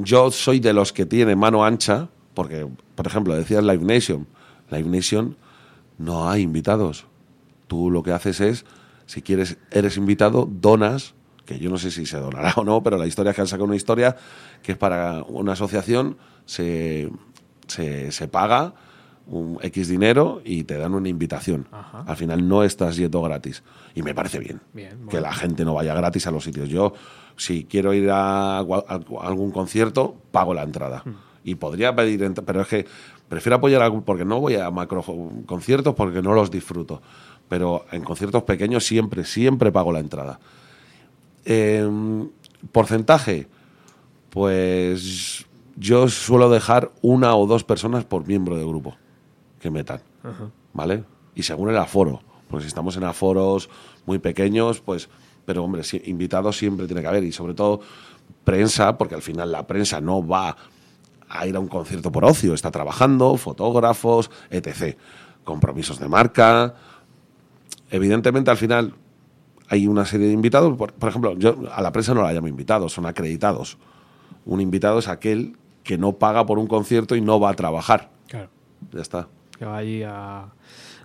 yo 0.03 0.29
soy 0.31 0.59
de 0.59 0.73
los 0.73 0.91
que 0.91 1.05
tiene 1.05 1.37
mano 1.37 1.63
ancha, 1.63 2.09
porque, 2.33 2.67
por 2.95 3.07
ejemplo, 3.07 3.33
decías 3.33 3.63
Live 3.63 3.83
Nation. 3.85 4.27
Live 4.69 4.89
Nation 4.89 5.37
no 5.97 6.29
hay 6.29 6.41
invitados. 6.41 7.05
Tú 7.67 7.89
lo 7.89 8.03
que 8.03 8.11
haces 8.11 8.41
es, 8.41 8.65
si 9.11 9.21
quieres, 9.21 9.57
eres 9.71 9.97
invitado, 9.97 10.47
donas, 10.49 11.15
que 11.45 11.59
yo 11.59 11.69
no 11.69 11.77
sé 11.77 11.91
si 11.91 12.05
se 12.05 12.17
donará 12.17 12.53
o 12.55 12.63
no, 12.63 12.81
pero 12.81 12.97
la 12.97 13.07
historia 13.07 13.31
es 13.31 13.35
que 13.35 13.41
han 13.41 13.47
sacado 13.47 13.65
una 13.65 13.75
historia 13.75 14.15
que 14.63 14.71
es 14.71 14.77
para 14.77 15.23
una 15.23 15.51
asociación, 15.51 16.15
se, 16.45 17.11
se, 17.67 18.13
se 18.13 18.27
paga 18.29 18.73
un 19.27 19.59
X 19.61 19.89
dinero 19.89 20.41
y 20.45 20.63
te 20.63 20.77
dan 20.77 20.93
una 20.93 21.09
invitación. 21.09 21.67
Ajá. 21.73 22.05
Al 22.07 22.15
final 22.15 22.47
no 22.47 22.63
estás 22.63 22.95
yendo 22.95 23.21
gratis. 23.21 23.63
Y 23.95 24.01
me 24.01 24.15
parece 24.15 24.39
bien, 24.39 24.61
Bien, 24.71 25.05
que 25.09 25.19
la 25.19 25.33
gente 25.33 25.65
no 25.65 25.73
vaya 25.73 25.93
gratis 25.93 26.27
a 26.27 26.31
los 26.31 26.45
sitios. 26.45 26.69
Yo, 26.69 26.93
si 27.35 27.65
quiero 27.65 27.93
ir 27.93 28.09
a, 28.11 28.59
a 28.59 28.99
algún 29.23 29.51
concierto, 29.51 30.15
pago 30.31 30.53
la 30.53 30.63
entrada. 30.63 31.03
Hmm. 31.03 31.15
Y 31.43 31.55
podría 31.55 31.93
pedir, 31.93 32.33
pero 32.45 32.61
es 32.61 32.67
que 32.67 32.85
prefiero 33.27 33.57
apoyar 33.57 33.81
algún, 33.81 34.03
porque 34.03 34.23
no 34.23 34.39
voy 34.39 34.55
a 34.55 34.71
macro 34.71 35.03
conciertos 35.45 35.95
porque 35.95 36.21
no 36.21 36.33
los 36.33 36.49
disfruto. 36.49 37.01
Pero 37.51 37.83
en 37.91 38.01
conciertos 38.05 38.43
pequeños 38.43 38.85
siempre, 38.85 39.25
siempre 39.25 39.73
pago 39.73 39.91
la 39.91 39.99
entrada. 39.99 40.39
Em, 41.43 42.29
porcentaje, 42.71 43.49
pues 44.29 45.45
yo 45.75 46.07
suelo 46.07 46.49
dejar 46.49 46.93
una 47.01 47.35
o 47.35 47.45
dos 47.47 47.65
personas 47.65 48.05
por 48.05 48.25
miembro 48.25 48.55
de 48.55 48.63
grupo 48.63 48.95
que 49.59 49.69
metan. 49.69 49.99
¿vale? 50.71 51.03
Y 51.35 51.43
según 51.43 51.69
el 51.69 51.77
aforo, 51.77 52.21
porque 52.49 52.63
si 52.63 52.67
estamos 52.69 52.95
en 52.95 53.03
aforos 53.03 53.69
muy 54.05 54.19
pequeños, 54.19 54.79
pues, 54.79 55.09
pero 55.43 55.65
hombre, 55.65 55.83
sí, 55.83 56.01
invitados 56.05 56.57
siempre 56.57 56.85
tiene 56.85 57.01
que 57.01 57.07
haber 57.07 57.25
y 57.25 57.33
sobre 57.33 57.53
todo 57.53 57.81
prensa, 58.45 58.97
porque 58.97 59.15
al 59.15 59.21
final 59.21 59.51
la 59.51 59.67
prensa 59.67 59.99
no 59.99 60.25
va 60.25 60.55
a 61.27 61.47
ir 61.47 61.57
a 61.57 61.59
un 61.59 61.67
concierto 61.67 62.13
por 62.13 62.23
ocio, 62.23 62.53
está 62.53 62.71
trabajando, 62.71 63.35
fotógrafos, 63.35 64.31
etc. 64.49 64.95
Compromisos 65.43 65.99
de 65.99 66.07
marca. 66.07 66.75
Evidentemente 67.91 68.49
al 68.49 68.57
final 68.57 68.93
hay 69.67 69.87
una 69.87 70.05
serie 70.05 70.27
de 70.27 70.33
invitados, 70.33 70.75
por, 70.77 70.93
por 70.93 71.09
ejemplo, 71.09 71.37
yo 71.37 71.55
a 71.73 71.81
la 71.81 71.91
prensa 71.91 72.13
no 72.13 72.23
la 72.23 72.33
llamo 72.33 72.47
invitados, 72.47 72.93
son 72.93 73.05
acreditados. 73.05 73.77
Un 74.45 74.59
invitado 74.61 74.99
es 74.99 75.07
aquel 75.07 75.55
que 75.83 75.97
no 75.97 76.13
paga 76.13 76.45
por 76.45 76.57
un 76.59 76.67
concierto 76.67 77.15
y 77.15 77.21
no 77.21 77.39
va 77.39 77.51
a 77.51 77.53
trabajar. 77.53 78.09
Claro. 78.27 78.49
Ya 78.91 79.01
está. 79.01 79.27
Que 79.57 79.65
va 79.65 79.77
allí 79.77 80.01
a, 80.03 80.47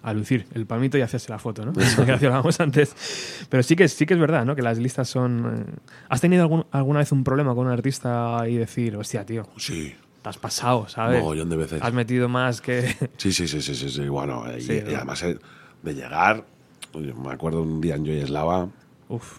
a 0.02 0.12
lucir 0.14 0.46
el 0.54 0.66
palmito 0.66 0.96
y 0.96 1.02
hacerse 1.02 1.30
la 1.30 1.38
foto, 1.38 1.64
¿no? 1.66 1.72
que 2.06 2.12
hablábamos 2.12 2.58
antes. 2.60 3.46
Pero 3.50 3.62
sí 3.62 3.76
que, 3.76 3.86
sí 3.88 4.06
que 4.06 4.14
es 4.14 4.20
verdad, 4.20 4.44
¿no? 4.44 4.56
Que 4.56 4.62
las 4.62 4.78
listas 4.78 5.08
son... 5.08 5.66
eh, 5.68 5.74
¿Has 6.08 6.20
tenido 6.20 6.42
algún- 6.42 6.66
alguna 6.70 7.00
vez 7.00 7.12
un 7.12 7.22
problema 7.24 7.54
con 7.54 7.66
un 7.66 7.72
artista 7.72 8.42
y 8.48 8.56
decir, 8.56 8.96
hostia, 8.96 9.24
tío, 9.26 9.46
Sí, 9.58 9.94
te 10.22 10.28
has 10.28 10.38
pasado, 10.38 10.88
¿sabes? 10.88 11.20
Mogollón 11.20 11.50
de 11.50 11.56
veces. 11.56 11.82
Has 11.82 11.92
metido 11.92 12.28
más 12.28 12.60
que... 12.60 12.88
Sí, 13.18 13.32
sí, 13.32 13.46
sí, 13.46 13.60
sí, 13.60 13.74
sí, 13.74 13.88
sí. 13.90 14.08
Bueno, 14.08 14.44
y, 14.56 14.60
Sí, 14.62 14.72
y 14.78 14.90
¿no? 14.90 14.96
además 14.96 15.22
eh, 15.24 15.38
de 15.82 15.94
llegar, 15.94 16.44
oye, 16.92 17.12
me 17.14 17.32
acuerdo 17.32 17.62
un 17.62 17.80
día 17.80 17.96
en 17.96 18.04
Yoyeslava, 18.04 18.68
Uf. 19.08 19.38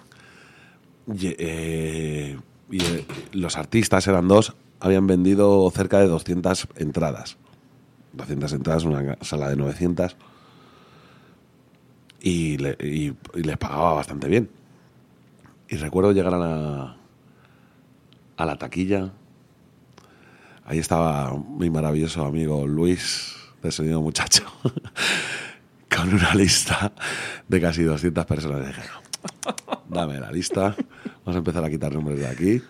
y, 1.07 1.27
eh, 1.39 2.37
y, 2.71 2.83
eh, 2.83 3.05
los 3.33 3.57
artistas 3.57 4.07
eran 4.07 4.27
dos, 4.27 4.55
habían 4.79 5.07
vendido 5.07 5.69
cerca 5.71 5.99
de 5.99 6.07
200 6.07 6.67
entradas. 6.75 7.37
200 8.13 8.53
entradas, 8.53 8.83
una 8.83 9.17
sala 9.21 9.49
de 9.49 9.55
900. 9.55 10.15
Y, 12.21 12.57
le- 12.57 12.77
y- 12.81 13.13
y 13.35 13.43
les 13.43 13.57
pagaba 13.57 13.93
bastante 13.93 14.27
bien. 14.27 14.49
Y 15.69 15.75
recuerdo 15.77 16.11
llegar 16.13 16.33
a 16.33 16.37
la, 16.37 16.97
a 18.37 18.45
la 18.45 18.55
taquilla. 18.57 19.11
Ahí 20.65 20.79
estaba 20.79 21.37
mi 21.37 21.69
maravilloso 21.69 22.25
amigo 22.25 22.65
Luis, 22.67 23.35
de 23.61 23.71
Sonido 23.71 24.01
Muchacho, 24.01 24.43
con 25.95 26.13
una 26.13 26.33
lista 26.35 26.91
de 27.47 27.61
casi 27.61 27.83
200 27.83 28.25
personas. 28.25 28.61
Y 28.63 28.67
dije, 28.67 28.81
no, 28.87 29.77
dame 29.89 30.19
la 30.19 30.31
lista, 30.31 30.75
vamos 31.25 31.35
a 31.35 31.37
empezar 31.37 31.63
a 31.63 31.69
quitar 31.69 31.93
nombres 31.93 32.19
de 32.19 32.27
aquí. 32.27 32.61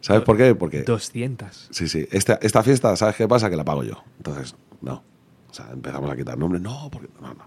¿Sabes 0.00 0.22
por 0.22 0.36
qué? 0.36 0.54
Porque 0.54 0.82
200. 0.82 1.68
Sí, 1.70 1.88
sí. 1.88 2.06
Esta, 2.10 2.38
esta 2.40 2.62
fiesta, 2.62 2.96
¿sabes 2.96 3.16
qué 3.16 3.28
pasa? 3.28 3.50
Que 3.50 3.56
la 3.56 3.64
pago 3.64 3.84
yo. 3.84 4.02
Entonces, 4.16 4.54
no. 4.80 5.02
O 5.50 5.52
sea, 5.54 5.66
empezamos 5.72 6.10
a 6.10 6.16
quitar 6.16 6.38
nombres. 6.38 6.62
No, 6.62 6.88
porque. 6.90 7.08
No, 7.20 7.34
no. 7.34 7.44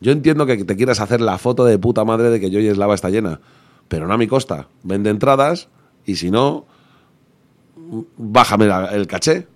Yo 0.00 0.12
entiendo 0.12 0.44
que 0.44 0.64
te 0.64 0.76
quieras 0.76 1.00
hacer 1.00 1.20
la 1.20 1.38
foto 1.38 1.64
de 1.64 1.78
puta 1.78 2.04
madre 2.04 2.28
de 2.28 2.40
que 2.40 2.50
yo 2.50 2.58
y 2.60 2.66
Eslava 2.66 2.94
está 2.94 3.08
llena. 3.08 3.40
Pero 3.88 4.06
no 4.06 4.12
a 4.14 4.18
mi 4.18 4.26
costa. 4.26 4.68
Vende 4.82 5.08
entradas 5.10 5.68
y 6.04 6.16
si 6.16 6.30
no, 6.30 6.66
bájame 8.16 8.66
la- 8.66 8.86
el 8.86 9.06
caché. 9.06 9.46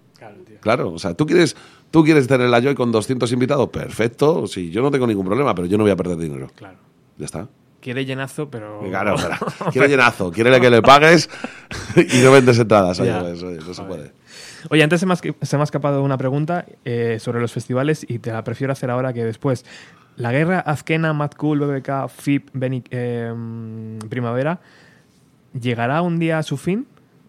Claro, 0.61 0.93
o 0.93 0.99
sea, 0.99 1.15
¿tú 1.15 1.27
quieres, 1.27 1.55
tú 1.91 2.05
quieres 2.05 2.27
tener 2.27 2.49
la 2.49 2.61
Joy 2.61 2.75
con 2.75 2.93
200 2.93 3.31
invitados? 3.33 3.69
Perfecto. 3.69 4.47
Sí, 4.47 4.71
yo 4.71 4.83
no 4.83 4.91
tengo 4.91 5.07
ningún 5.07 5.27
problema, 5.27 5.55
pero 5.55 5.67
yo 5.67 5.79
no 5.79 5.85
voy 5.85 5.93
a 5.93 5.97
perder 5.97 6.19
dinero. 6.19 6.49
Claro. 6.55 6.79
Ya 7.19 7.25
está. 7.25 7.49
Quiere 7.81 8.05
llenazo, 8.05 8.51
pero. 8.51 8.81
Claro, 8.89 9.15
claro. 9.15 9.47
Quiere 9.73 9.89
llenazo, 9.89 10.33
quiere 10.33 10.61
que 10.61 10.71
le 10.71 10.83
pagues 10.83 11.31
y 11.97 12.19
no 12.19 12.33
vendes 12.33 12.59
entradas. 12.59 12.99
Oye, 13.01 13.15
pues, 13.21 13.43
oye, 13.43 13.59
no 13.59 13.75
se 13.75 13.83
puede. 13.83 14.13
Oye, 14.71 14.83
antes 14.83 15.01
se 15.01 15.07
me, 15.07 15.13
ha, 15.15 15.63
escapado 15.63 16.03
una 16.03 16.19
pregunta 16.19 16.67
eh, 16.85 17.19
sobre 17.21 17.41
los 17.41 17.53
festivales 17.53 18.05
y 18.09 18.19
te 18.19 18.33
la 18.33 18.43
prefiero 18.43 18.73
hacer 18.73 18.91
ahora 18.91 19.13
que 19.13 19.25
después. 19.25 19.65
La 20.17 20.33
guerra 20.33 20.61
Azkena, 20.61 21.13
Mad 21.13 21.33
Cool, 21.33 21.61
BBK, 21.61 22.09
FIP, 22.09 22.51
Beni- 22.55 22.85
eh, 22.91 23.33
mm, 23.33 23.99
Primavera, 24.09 24.61
¿llegará 25.53 26.03
un 26.03 26.19
día 26.19 26.39
a 26.39 26.43
su 26.43 26.57
fin? 26.57 26.87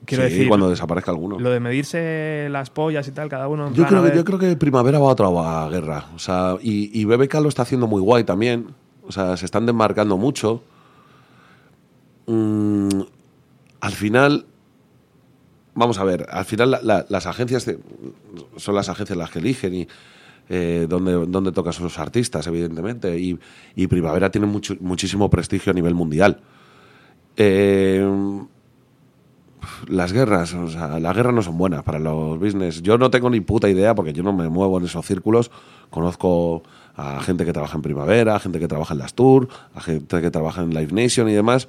Quiero 0.07 0.23
sí, 0.23 0.29
decir, 0.31 0.47
cuando 0.47 0.69
desaparezca 0.69 1.11
alguno. 1.11 1.37
lo 1.39 1.49
de 1.51 1.59
medirse 1.59 2.47
las 2.49 2.69
pollas 2.71 3.07
y 3.07 3.11
tal, 3.11 3.27
cada 3.29 3.47
uno. 3.47 3.67
en 3.67 3.73
Yo 3.73 3.83
plan, 3.85 3.89
creo, 3.89 3.99
a 3.99 4.03
que, 4.03 4.07
ver- 4.09 4.17
yo 4.17 4.23
creo 4.25 4.39
que 4.39 4.55
Primavera 4.55 4.97
va 4.99 5.09
a 5.09 5.11
otra 5.11 5.69
guerra. 5.69 6.05
O 6.15 6.19
sea, 6.19 6.55
y, 6.61 6.89
y 6.99 7.05
BBK 7.05 7.35
lo 7.35 7.49
está 7.49 7.61
haciendo 7.63 7.85
muy 7.87 8.01
guay 8.01 8.23
también. 8.23 8.67
O 9.05 9.11
sea, 9.11 9.35
se 9.37 9.45
están 9.45 9.65
desmarcando 9.65 10.17
mucho. 10.17 10.63
Mm, 12.25 13.01
al 13.81 13.91
final, 13.91 14.45
vamos 15.75 15.97
a 15.99 16.03
ver, 16.03 16.25
al 16.29 16.45
final 16.45 16.71
la- 16.71 16.81
la- 16.81 17.05
las 17.09 17.25
agencias 17.27 17.65
de- 17.65 17.77
son 18.57 18.75
las 18.75 18.89
agencias 18.89 19.17
las 19.17 19.29
que 19.29 19.39
eligen 19.39 19.73
y 19.75 19.87
eh, 20.49 20.85
donde, 20.87 21.25
donde 21.25 21.51
tocan 21.51 21.73
sus 21.73 21.99
artistas, 21.99 22.47
evidentemente. 22.47 23.19
Y, 23.19 23.37
y 23.75 23.87
Primavera 23.87 24.31
tiene 24.31 24.47
mucho, 24.47 24.75
muchísimo 24.79 25.29
prestigio 25.29 25.71
a 25.71 25.73
nivel 25.75 25.93
mundial. 25.93 26.39
Eh, 27.35 28.01
las 29.87 30.13
guerras, 30.13 30.53
o 30.53 30.67
sea, 30.67 30.99
las 30.99 31.15
guerras 31.15 31.33
no 31.33 31.41
son 31.41 31.57
buenas 31.57 31.83
para 31.83 31.99
los 31.99 32.39
business. 32.39 32.81
Yo 32.81 32.97
no 32.97 33.09
tengo 33.09 33.29
ni 33.29 33.39
puta 33.39 33.69
idea 33.69 33.95
porque 33.95 34.13
yo 34.13 34.23
no 34.23 34.33
me 34.33 34.49
muevo 34.49 34.77
en 34.77 34.85
esos 34.85 35.05
círculos. 35.05 35.51
Conozco 35.89 36.63
a 36.95 37.21
gente 37.21 37.45
que 37.45 37.53
trabaja 37.53 37.75
en 37.75 37.81
Primavera, 37.81 38.35
a 38.35 38.39
gente 38.39 38.59
que 38.59 38.67
trabaja 38.67 38.93
en 38.93 38.99
las 38.99 39.13
Tour, 39.13 39.47
a 39.75 39.81
gente 39.81 40.21
que 40.21 40.31
trabaja 40.31 40.61
en 40.61 40.73
Live 40.73 40.91
Nation 40.91 41.29
y 41.29 41.33
demás. 41.33 41.67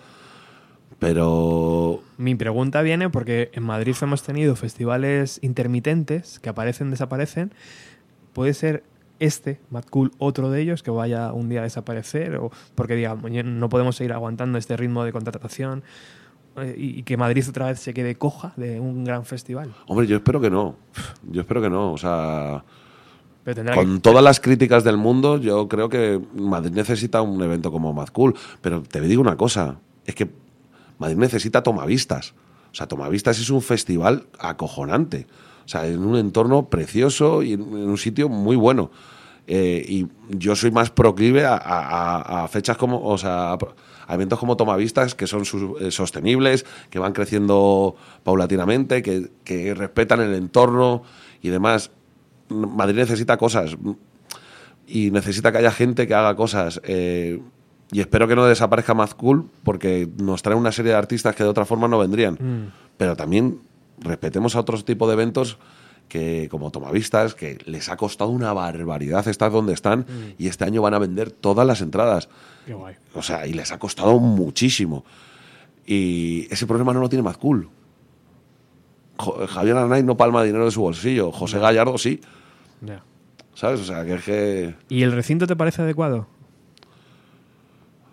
Pero 0.99 2.03
Mi 2.17 2.35
pregunta 2.35 2.83
viene 2.83 3.09
porque 3.09 3.51
en 3.53 3.63
Madrid 3.63 3.95
hemos 4.01 4.23
tenido 4.23 4.57
festivales 4.57 5.39
intermitentes 5.43 6.41
que 6.41 6.49
aparecen, 6.49 6.91
desaparecen. 6.91 7.53
¿Puede 8.33 8.53
ser 8.55 8.83
este, 9.21 9.61
Mad 9.71 9.85
Cool, 9.91 10.13
otro 10.19 10.51
de 10.51 10.61
ellos 10.61 10.83
que 10.83 10.91
vaya 10.91 11.33
un 11.33 11.49
día 11.49 11.61
a 11.61 11.65
desaparecer? 11.65 12.37
O 12.37 12.51
porque 12.75 13.01
ya 13.01 13.15
no 13.15 13.69
podemos 13.69 13.97
seguir 13.97 14.13
aguantando 14.13 14.59
este 14.59 14.77
ritmo 14.77 15.05
de 15.05 15.13
contratación 15.13 15.85
y, 16.65 16.99
y 16.99 17.03
que 17.03 17.17
Madrid 17.17 17.45
otra 17.49 17.67
vez 17.67 17.81
se 17.81 17.93
quede 17.95 18.17
coja 18.17 18.53
de 18.57 18.79
un 18.81 19.05
gran 19.05 19.25
festival. 19.25 19.73
Hombre, 19.87 20.07
yo 20.07 20.17
espero 20.17 20.41
que 20.41 20.51
no. 20.51 20.77
Yo 21.31 21.41
espero 21.43 21.61
que 21.63 21.71
no. 21.71 21.93
O 21.93 21.99
sea, 21.99 22.65
con 23.75 23.95
que- 23.97 24.01
todas 24.01 24.23
las 24.23 24.41
críticas 24.41 24.85
del 24.85 24.97
mundo, 24.97 25.39
yo 25.39 25.69
creo 25.69 25.89
que 25.89 26.21
Madrid 26.35 26.73
necesita 26.73 27.23
un 27.23 27.43
evento 27.43 27.71
como 27.73 27.93
Mad 27.93 28.09
Cool. 28.09 28.35
Pero 28.61 28.83
te 28.83 29.01
digo 29.01 29.23
una 29.23 29.37
cosa, 29.37 29.79
es 30.05 30.15
que 30.15 30.29
Madrid 30.99 31.17
necesita 31.17 31.63
Tomavistas. 31.63 32.35
O 32.71 32.75
sea, 32.75 32.87
Tomavistas 32.87 33.39
es 33.39 33.49
un 33.51 33.63
festival 33.63 34.27
acojonante. 34.39 35.27
O 35.65 35.69
sea, 35.69 35.87
en 35.87 36.01
un 36.05 36.17
entorno 36.17 36.69
precioso 36.69 37.43
y 37.43 37.53
en 37.55 37.63
un 37.63 37.99
sitio 37.99 38.29
muy 38.29 38.57
bueno. 38.57 38.91
Eh, 39.47 39.83
y 39.89 40.07
yo 40.29 40.55
soy 40.55 40.71
más 40.71 40.91
proclive 40.91 41.47
a, 41.47 41.55
a- 41.57 42.45
a- 42.45 42.49
fechas 42.49 42.77
como, 42.77 43.03
o 43.03 43.17
sea, 43.17 43.57
eventos 44.15 44.39
como 44.39 44.57
Tomavistas 44.57 45.15
que 45.15 45.27
son 45.27 45.43
eh, 45.81 45.91
sostenibles, 45.91 46.65
que 46.91 46.99
van 46.99 47.13
creciendo 47.13 47.97
paulatinamente, 48.25 49.03
que, 49.03 49.31
que 49.45 49.75
respetan 49.75 50.21
el 50.21 50.35
entorno 50.35 51.03
y 51.43 51.49
demás. 51.49 51.91
Madrid 52.49 52.97
necesita 52.97 53.37
cosas 53.37 53.77
y 54.87 55.11
necesita 55.11 55.53
que 55.53 55.59
haya 55.59 55.73
gente 55.73 56.07
que 56.07 56.15
haga 56.15 56.35
cosas. 56.35 56.81
eh, 56.85 57.41
y 57.91 58.01
espero 58.01 58.29
que 58.29 58.37
no 58.37 58.45
desaparezca 58.45 58.95
Mad 58.95 59.11
Cool 59.13 59.49
porque 59.65 60.09
nos 60.19 60.43
trae 60.43 60.55
una 60.55 60.73
serie 60.73 60.93
de 60.93 60.99
artistas 60.99 61.35
que 61.35 61.43
de 61.43 61.49
otra 61.49 61.65
forma 61.65 61.89
no 61.89 61.99
vendrían. 61.99 62.35
Mm. 62.35 62.73
Pero 62.99 63.17
también 63.17 63.61
respetemos 63.99 64.57
a 64.57 64.61
otros 64.61 64.85
tipos 64.85 65.09
de 65.09 65.15
eventos 65.15 65.59
que 66.09 66.49
como 66.51 66.71
tomavistas, 66.71 67.35
que 67.35 67.59
les 67.67 67.89
ha 67.89 67.97
costado 67.97 68.31
una 68.31 68.53
barbaridad 68.53 69.27
estar 69.29 69.53
donde 69.53 69.75
están 69.75 70.07
y 70.39 70.49
este 70.49 70.65
año 70.65 70.81
van 70.83 70.95
a 70.95 70.99
vender 70.99 71.31
todas 71.31 71.67
las 71.67 71.81
entradas. 71.83 72.29
Qué 72.69 72.75
guay. 72.75 72.97
O 73.15 73.23
sea, 73.23 73.47
y 73.47 73.55
les 73.55 73.73
ha 73.73 73.79
costado 73.79 74.19
muchísimo. 74.19 75.03
Y 75.87 76.47
ese 76.53 76.67
problema 76.67 76.93
no 76.93 77.01
lo 77.01 77.09
tiene. 77.09 77.27
Jo- 79.17 79.47
Javier 79.47 79.75
Arnaiz 79.79 80.05
no 80.05 80.19
palma 80.19 80.43
dinero 80.45 80.67
de 80.67 80.71
su 80.71 80.83
bolsillo. 80.83 81.33
José 81.33 81.59
Gallardo 81.59 81.97
sí. 81.97 82.21
Ya. 82.83 83.03
¿Sabes? 83.55 83.81
O 83.81 83.85
sea, 83.85 84.05
que 84.05 84.17
es 84.17 84.23
que 84.23 84.75
¿Y 84.91 85.03
el 85.03 85.13
recinto 85.13 85.47
te 85.47 85.57
parece 85.57 85.81
adecuado? 85.81 86.27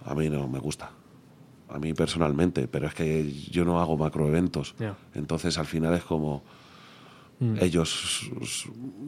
a 0.05 0.15
mí 0.15 0.29
no 0.29 0.47
me 0.47 0.59
gusta. 0.59 0.91
A 1.67 1.77
mí 1.77 1.93
personalmente, 1.93 2.69
pero 2.69 2.87
es 2.87 2.93
que 2.93 3.29
yo 3.51 3.65
no 3.65 3.81
hago 3.81 3.97
macroeventos. 3.97 4.73
Ya. 4.79 4.95
Entonces 5.15 5.57
al 5.57 5.65
final 5.65 5.93
es 5.95 6.03
como 6.05 6.43
Mm. 7.37 7.57
ellos 7.59 8.31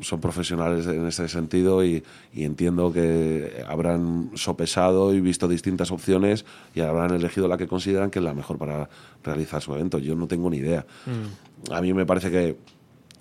son 0.01 0.19
profesionales 0.19 0.85
en 0.85 1.07
ese 1.07 1.29
sentido 1.29 1.81
y, 1.85 2.03
y 2.33 2.43
entiendo 2.43 2.91
que 2.91 3.63
habrán 3.65 4.31
sopesado 4.35 5.13
y 5.13 5.21
visto 5.21 5.47
distintas 5.47 5.91
opciones 5.91 6.43
y 6.75 6.81
habrán 6.81 7.11
elegido 7.11 7.47
la 7.47 7.57
que 7.57 7.67
consideran 7.67 8.11
que 8.11 8.19
es 8.19 8.25
la 8.25 8.33
mejor 8.33 8.57
para 8.57 8.89
realizar 9.23 9.61
su 9.61 9.73
evento. 9.73 9.97
Yo 9.99 10.15
no 10.15 10.27
tengo 10.27 10.49
ni 10.49 10.57
idea. 10.57 10.85
Mm. 11.05 11.71
A 11.71 11.81
mí 11.81 11.93
me 11.93 12.05
parece 12.05 12.29
que 12.29 12.57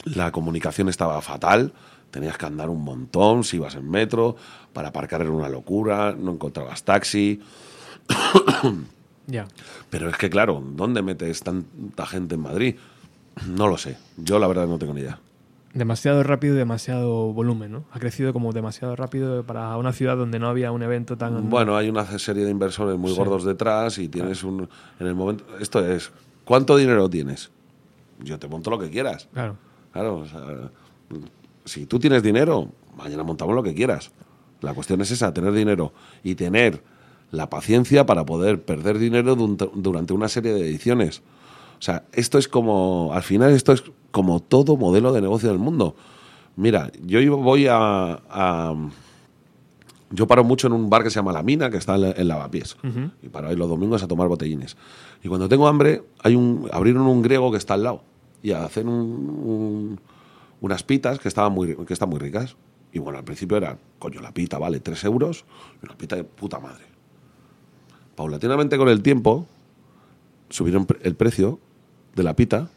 la 0.04 0.32
comunicación 0.32 0.88
estaba 0.88 1.20
fatal. 1.20 1.72
Tenías 2.10 2.38
que 2.38 2.46
andar 2.46 2.68
un 2.70 2.82
montón 2.82 3.44
si 3.44 3.56
ibas 3.56 3.74
en 3.74 3.88
metro. 3.88 4.36
Para 4.72 4.88
aparcar 4.88 5.20
era 5.20 5.30
una 5.30 5.48
locura. 5.48 6.14
No 6.18 6.32
encontrabas 6.32 6.84
taxi. 6.84 7.40
Ya. 9.28 9.48
Pero 9.90 10.08
es 10.08 10.16
que, 10.16 10.30
claro, 10.30 10.62
¿dónde 10.64 11.02
metes 11.02 11.42
tanta 11.42 12.06
gente 12.06 12.36
en 12.36 12.40
Madrid? 12.42 12.76
No 13.46 13.68
lo 13.68 13.76
sé. 13.78 13.96
Yo, 14.16 14.38
la 14.38 14.46
verdad, 14.46 14.66
no 14.66 14.78
tengo 14.78 14.94
ni 14.94 15.00
idea. 15.02 15.18
Demasiado 15.74 16.22
rápido 16.22 16.54
y 16.54 16.58
demasiado 16.58 17.32
volumen, 17.34 17.70
¿no? 17.70 17.84
Ha 17.92 17.98
crecido 17.98 18.32
como 18.32 18.52
demasiado 18.52 18.96
rápido 18.96 19.44
para 19.44 19.76
una 19.76 19.92
ciudad 19.92 20.16
donde 20.16 20.38
no 20.38 20.48
había 20.48 20.72
un 20.72 20.82
evento 20.82 21.18
tan... 21.18 21.50
Bueno, 21.50 21.76
hay 21.76 21.90
una 21.90 22.06
serie 22.18 22.44
de 22.46 22.50
inversores 22.50 22.96
muy 22.98 23.10
Sí. 23.10 23.16
gordos 23.18 23.44
detrás 23.44 23.98
y 23.98 24.08
tienes 24.08 24.42
un. 24.42 24.68
En 24.98 25.06
el 25.06 25.14
momento. 25.14 25.44
Esto 25.60 25.84
es. 25.86 26.10
¿Cuánto 26.46 26.76
dinero 26.78 27.10
tienes? 27.10 27.50
Yo 28.20 28.38
te 28.38 28.48
monto 28.48 28.70
lo 28.70 28.78
que 28.78 28.88
quieras. 28.88 29.28
Claro. 29.34 29.58
Claro, 29.92 30.16
o 30.18 30.26
sea, 30.26 30.70
si 31.66 31.84
tú 31.84 31.98
tienes 31.98 32.22
dinero, 32.22 32.68
mañana 32.96 33.22
montamos 33.22 33.54
lo 33.54 33.62
que 33.62 33.74
quieras. 33.74 34.12
La 34.62 34.72
cuestión 34.72 35.02
es 35.02 35.10
esa, 35.10 35.34
tener 35.34 35.52
dinero 35.52 35.92
y 36.22 36.36
tener 36.36 36.82
la 37.30 37.50
paciencia 37.50 38.06
para 38.06 38.24
poder 38.24 38.62
perder 38.62 38.98
dinero 38.98 39.36
durante 39.36 40.14
una 40.14 40.28
serie 40.28 40.54
de 40.54 40.60
ediciones. 40.60 41.22
O 41.78 41.82
sea, 41.82 42.04
esto 42.12 42.38
es 42.38 42.48
como, 42.48 43.10
al 43.12 43.22
final 43.22 43.50
esto 43.52 43.72
es 43.72 43.82
como 44.10 44.40
todo 44.40 44.76
modelo 44.76 45.12
de 45.12 45.20
negocio 45.20 45.48
del 45.48 45.58
mundo. 45.58 45.94
Mira, 46.56 46.90
yo 47.04 47.36
voy 47.36 47.66
a, 47.68 48.20
a- 48.30 48.74
yo 50.10 50.26
paro 50.26 50.44
mucho 50.44 50.68
en 50.68 50.72
un 50.72 50.88
bar 50.88 51.02
que 51.02 51.10
se 51.10 51.16
llama 51.16 51.32
La 51.32 51.42
Mina, 51.42 51.68
que 51.68 51.76
está 51.76 51.96
en, 51.96 52.00
la- 52.02 52.10
en 52.12 52.28
Lavapiés. 52.28 52.76
Y 53.22 53.28
paro 53.28 53.48
ahí 53.48 53.56
los 53.56 53.68
domingos 53.68 54.02
a 54.02 54.08
tomar 54.08 54.28
botellines. 54.28 54.76
Y 55.22 55.28
cuando 55.28 55.48
tengo 55.48 55.66
hambre, 55.68 56.02
hay 56.22 56.34
un, 56.36 56.68
abrieron 56.72 57.02
un 57.06 57.22
griego 57.22 57.50
que 57.50 57.58
está 57.58 57.74
al 57.74 57.82
lado. 57.82 58.02
Y 58.42 58.52
hacen 58.52 58.88
un- 58.88 59.28
un- 59.44 60.00
unas 60.62 60.82
pitas 60.82 61.18
que, 61.18 61.28
estaban 61.28 61.52
muy, 61.52 61.74
que 61.74 61.92
están 61.92 62.08
muy 62.08 62.18
ricas. 62.20 62.56
Y 62.92 63.00
bueno, 63.00 63.18
al 63.18 63.24
principio 63.24 63.56
era, 63.58 63.76
coño, 63.98 64.20
la 64.22 64.32
pita 64.32 64.58
vale 64.58 64.80
3 64.80 65.04
euros. 65.04 65.44
Y 65.82 65.86
una 65.86 65.98
pita 65.98 66.16
de 66.16 66.24
puta 66.24 66.58
madre. 66.60 66.84
Paulatinamente 68.14 68.78
con 68.78 68.88
el 68.88 69.02
tiempo, 69.02 69.46
subieron 70.48 70.86
el 71.02 71.14
precio 71.16 71.58
de 72.16 72.22
la 72.24 72.34
pita, 72.34 72.68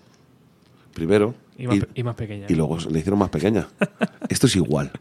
primero. 0.93 1.33
Y 1.57 1.67
más, 1.67 1.79
pe- 1.79 1.87
y 1.95 2.03
más 2.03 2.15
pequeña. 2.15 2.45
Y 2.47 2.55
luego 2.55 2.77
le 2.77 2.99
hicieron 2.99 3.19
más 3.19 3.29
pequeña. 3.29 3.67
Esto 4.29 4.47
es 4.47 4.55
igual. 4.55 4.91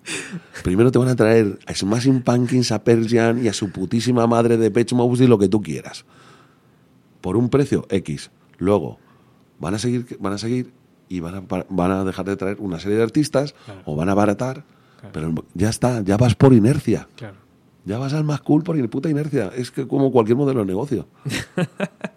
Primero 0.64 0.90
te 0.90 0.98
van 0.98 1.08
a 1.08 1.14
traer 1.16 1.58
a 1.66 1.74
Smashing 1.74 2.22
Pumpkins, 2.22 2.72
a 2.72 2.82
Pearl 2.82 3.06
Jam 3.08 3.44
y 3.44 3.48
a 3.48 3.52
su 3.52 3.70
putísima 3.70 4.26
madre 4.26 4.56
de 4.56 4.70
Pech 4.70 4.92
y 4.92 5.26
lo 5.26 5.38
que 5.38 5.48
tú 5.48 5.60
quieras. 5.62 6.04
Por 7.20 7.36
un 7.36 7.48
precio 7.48 7.86
X. 7.90 8.30
Luego 8.58 8.98
van 9.60 9.74
a 9.74 9.78
seguir, 9.78 10.16
van 10.20 10.32
a 10.32 10.38
seguir 10.38 10.72
y 11.08 11.20
van 11.20 11.34
a, 11.36 11.64
van 11.68 11.90
a 11.92 12.04
dejar 12.04 12.24
de 12.26 12.36
traer 12.36 12.56
una 12.60 12.80
serie 12.80 12.96
de 12.96 13.02
artistas 13.04 13.54
Claro. 13.64 13.82
o 13.84 13.94
van 13.96 14.08
a 14.08 14.12
abaratar. 14.12 14.64
Pero 15.12 15.32
ya 15.54 15.68
está, 15.68 16.02
ya 16.02 16.16
vas 16.16 16.34
por 16.34 16.52
inercia. 16.52 17.06
Claro. 17.14 17.36
Ya 17.84 17.98
vas 17.98 18.12
al 18.14 18.24
más 18.24 18.40
cool 18.40 18.64
por 18.64 18.76
puta 18.90 19.08
inercia. 19.08 19.50
Es 19.56 19.70
que 19.70 19.86
como 19.86 20.10
cualquier 20.10 20.36
modelo 20.36 20.60
de 20.60 20.66
negocio. 20.66 21.06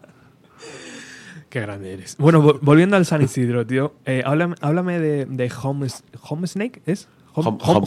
Qué 1.52 1.60
grande 1.62 1.94
eres. 1.94 2.16
Bueno, 2.18 2.42
vo- 2.42 2.58
volviendo 2.62 2.96
al 2.96 3.06
San 3.06 3.22
Isidro, 3.22 3.68
tío. 3.68 3.94
eh, 4.06 4.24
háblame, 4.26 4.56
háblame 4.62 5.00
de, 5.00 5.26
de 5.28 5.52
Home, 5.62 5.88
Home 6.30 6.48
Snake, 6.48 6.82
¿es? 6.88 7.08
Home, 7.34 7.50
Home- 7.62 7.86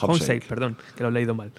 Home- 0.00 0.16
perdón, 0.48 0.78
que 0.96 1.02
lo 1.02 1.10
he 1.10 1.12
leído 1.12 1.34
mal. 1.34 1.52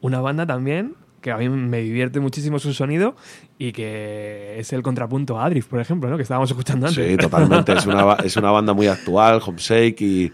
Una 0.00 0.20
banda 0.20 0.44
también 0.46 0.94
que 1.20 1.30
a 1.30 1.36
mí 1.36 1.48
me 1.50 1.80
divierte 1.82 2.18
muchísimo 2.18 2.58
su 2.58 2.72
sonido 2.72 3.14
y 3.58 3.72
que 3.72 4.56
es 4.58 4.72
el 4.72 4.82
contrapunto 4.82 5.38
a 5.38 5.44
Adrift, 5.44 5.68
por 5.68 5.78
ejemplo, 5.80 6.08
¿no? 6.08 6.16
que 6.16 6.22
estábamos 6.22 6.50
escuchando 6.50 6.86
antes. 6.86 7.06
Sí, 7.10 7.16
totalmente. 7.18 7.74
Es 7.74 7.84
una, 7.86 8.14
es 8.24 8.36
una 8.38 8.50
banda 8.50 8.72
muy 8.72 8.86
actual, 8.86 9.40
Homesake, 9.46 10.00
y 10.00 10.32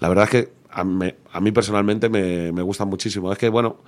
la 0.00 0.08
verdad 0.10 0.24
es 0.24 0.30
que 0.30 0.52
a, 0.70 0.84
me- 0.84 1.16
a 1.32 1.40
mí 1.40 1.50
personalmente 1.50 2.10
me, 2.10 2.52
me 2.52 2.60
gustan 2.60 2.88
muchísimo. 2.88 3.32
Es 3.32 3.38
que, 3.38 3.48
bueno, 3.48 3.78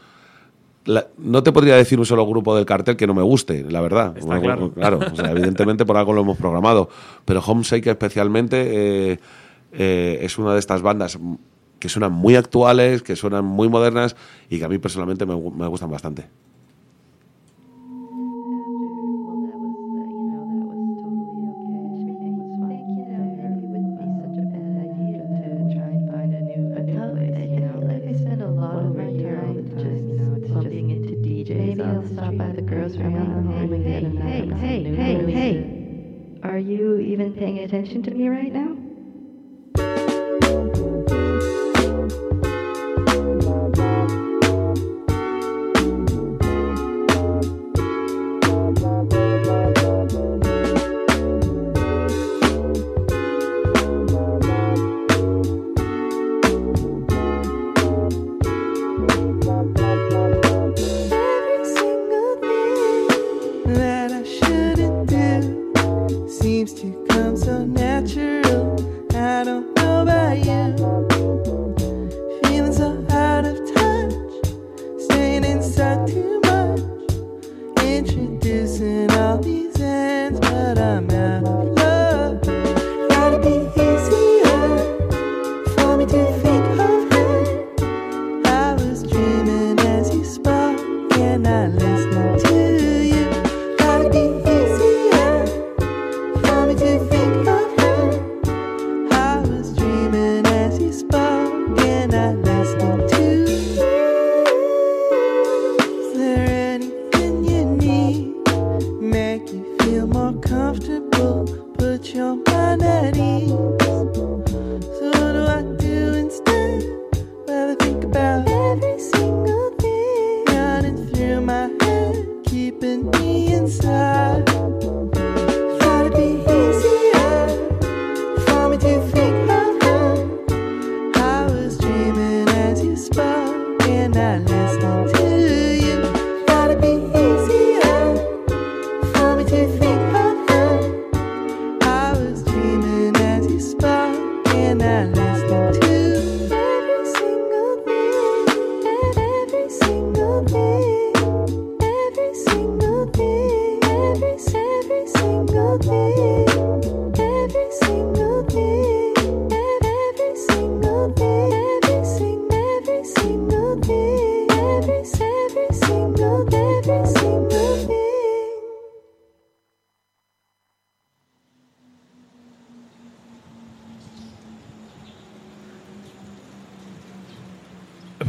la- 0.84 1.06
no 1.18 1.42
te 1.42 1.52
podría 1.52 1.76
decir 1.76 1.98
un 1.98 2.06
solo 2.06 2.26
grupo 2.26 2.54
del 2.56 2.66
cartel 2.66 2.96
que 2.96 3.06
no 3.06 3.14
me 3.14 3.22
guste, 3.22 3.64
la 3.68 3.80
verdad. 3.80 4.16
Está 4.16 4.40
claro. 4.74 5.00
o 5.12 5.16
sea, 5.16 5.30
evidentemente 5.30 5.84
por 5.84 5.96
algo 5.96 6.12
lo 6.12 6.20
hemos 6.22 6.36
programado. 6.38 6.88
Pero 7.24 7.40
Homesake 7.40 7.90
especialmente 7.90 9.12
eh, 9.12 9.18
eh, 9.72 10.18
es 10.22 10.38
una 10.38 10.52
de 10.52 10.58
estas 10.58 10.82
bandas 10.82 11.18
que 11.78 11.88
suenan 11.88 12.12
muy 12.12 12.36
actuales, 12.36 13.02
que 13.02 13.16
suenan 13.16 13.44
muy 13.44 13.68
modernas 13.68 14.16
y 14.48 14.58
que 14.58 14.64
a 14.64 14.68
mí 14.68 14.78
personalmente 14.78 15.26
me 15.26 15.34
gustan 15.34 15.90
bastante. 15.90 16.26
Stop 32.88 33.12
by 33.12 33.24
the 33.24 33.24
grocery 33.24 33.52
aisle 33.52 33.72
and 33.72 33.84
get. 33.84 34.02
Hey, 34.22 34.48
hey, 34.48 34.94
hey, 34.94 35.32
hey! 35.32 36.40
Are 36.42 36.58
you 36.58 36.98
even 36.98 37.32
paying 37.34 37.60
attention 37.60 38.02
to 38.02 38.10
me 38.10 38.28
right 38.28 38.52
now? 38.52 38.83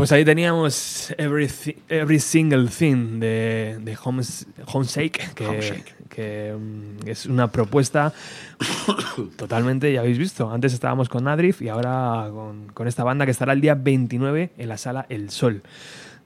Pues 0.05 0.11
ahí 0.11 0.23
teníamos 0.23 1.15
Every, 1.17 1.49
Every 1.89 2.19
Single 2.19 2.67
Thing 2.67 3.19
de, 3.19 3.79
de 3.81 3.97
Homes- 4.03 4.45
Homesake, 4.67 5.33
que, 5.33 5.83
que, 6.09 6.53
mm, 6.55 7.07
es 7.09 7.25
una 7.25 7.51
propuesta 7.51 8.13
totalmente, 9.35 9.91
ya 9.91 10.01
habéis 10.01 10.19
visto, 10.19 10.51
antes 10.51 10.73
estábamos 10.73 11.09
con 11.09 11.27
Adrift 11.27 11.63
y 11.63 11.69
ahora 11.69 12.29
con, 12.31 12.67
con 12.67 12.87
esta 12.87 13.03
banda 13.03 13.25
que 13.25 13.31
estará 13.31 13.53
el 13.53 13.61
día 13.61 13.73
29 13.73 14.51
en 14.55 14.69
la 14.69 14.77
sala 14.77 15.07
El 15.09 15.31
Sol 15.31 15.63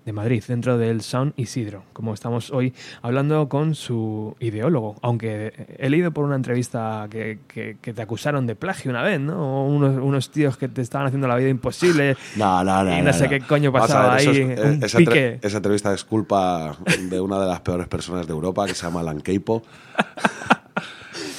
de 0.10 0.14
Madrid, 0.14 0.44
dentro 0.48 0.80
del 0.80 1.02
Sound 1.02 1.34
Isidro, 1.36 1.84
como 1.94 2.16
estamos 2.16 2.50
hoy 2.50 2.74
hablando 3.04 3.48
con 3.48 3.76
su 3.76 4.36
ideólogo, 4.40 4.96
aunque 5.04 5.54
he 5.78 5.88
leído 5.88 6.10
por 6.12 6.26
una 6.26 6.36
entrevista 6.36 7.06
que, 7.12 7.40
que- 7.48 7.78
que 7.80 7.94
te 7.94 8.02
acusaron 8.02 8.48
de 8.48 8.56
plagio 8.56 8.90
una 8.90 9.04
vez, 9.04 9.20
¿no? 9.20 9.66
Unos, 9.68 9.98
unos 10.02 10.32
tíos 10.32 10.58
que 10.58 10.68
te 10.68 10.82
estaban 10.82 11.06
haciendo 11.06 11.28
la 11.28 11.36
vida 11.36 11.50
imposible. 11.50 12.18
No, 12.38 12.64
no, 12.64 12.84
no. 12.84 12.98
Y 12.98 13.04
no 13.04 13.14
sé 13.14 13.30
qué 13.30 13.40
coño 13.42 13.72
pasaba 13.72 14.16
ver, 14.16 14.28
ahí, 14.28 14.38
es- 14.52 14.60
un 14.60 14.84
esa, 14.84 14.98
pique. 14.98 15.38
esa 15.44 15.58
entrevista 15.58 15.94
es 15.94 16.04
culpa 16.04 16.76
de 17.10 17.20
una 17.22 17.40
de 17.40 17.46
las 17.48 17.60
peores 17.62 17.88
personas 17.88 18.26
de 18.26 18.34
Europa 18.34 18.66
que 18.66 18.74
se 18.74 18.84
llama 18.88 19.02
Alan 19.02 19.22
Keipo. 19.22 19.62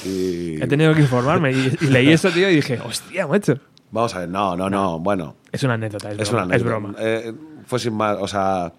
y 0.05 0.63
He 0.63 0.67
tenido 0.69 0.95
que 0.95 1.01
informarme 1.01 1.53
y, 1.53 1.77
y 1.81 1.87
leí 1.87 2.11
eso, 2.13 2.31
tío, 2.31 2.49
y 2.49 2.55
dije, 2.57 2.79
hostia, 2.85 3.27
macho. 3.27 3.59
vamos 3.91 4.15
a 4.15 4.21
ver, 4.21 4.29
no, 4.29 4.57
no, 4.57 4.71
no, 4.71 4.99
bueno, 5.01 5.37
Es 5.53 5.63
una 5.65 5.75
anécdota, 5.75 6.11
es, 6.13 6.21
es 6.21 6.31
broma. 6.31 6.45
una 6.47 6.57
es 6.57 6.63
anécdota. 6.63 6.79
broma. 6.79 6.95
Eh, 7.01 7.35
fue 7.71 7.79
sin 7.79 7.95
más, 7.95 8.19
o 8.21 8.27
sea, 8.29 8.73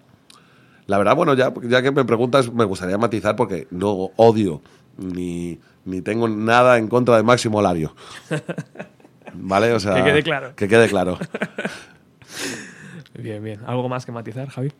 la 0.86 0.98
verdad, 0.98 1.16
bueno, 1.16 1.34
ya, 1.34 1.52
ya 1.62 1.80
que 1.82 1.90
me 1.90 2.04
preguntas, 2.04 2.52
me 2.52 2.64
gustaría 2.64 2.98
matizar 2.98 3.34
porque 3.34 3.66
no 3.70 4.10
odio 4.16 4.60
ni, 4.98 5.58
ni 5.86 6.02
tengo 6.02 6.28
nada 6.28 6.76
en 6.78 6.86
contra 6.88 7.16
de 7.16 7.22
Máximo 7.22 7.60
Lario. 7.62 7.94
¿Vale? 9.34 9.72
O 9.72 9.80
sea, 9.80 9.94
Que 9.94 10.04
quede 10.04 10.22
claro. 10.22 10.54
Que 10.54 10.68
quede 10.68 10.88
claro. 10.88 11.18
Bien, 13.18 13.42
bien. 13.44 13.60
¿Algo 13.66 13.88
más 13.88 14.06
que 14.06 14.12
matizar, 14.12 14.48
Javi? 14.48 14.72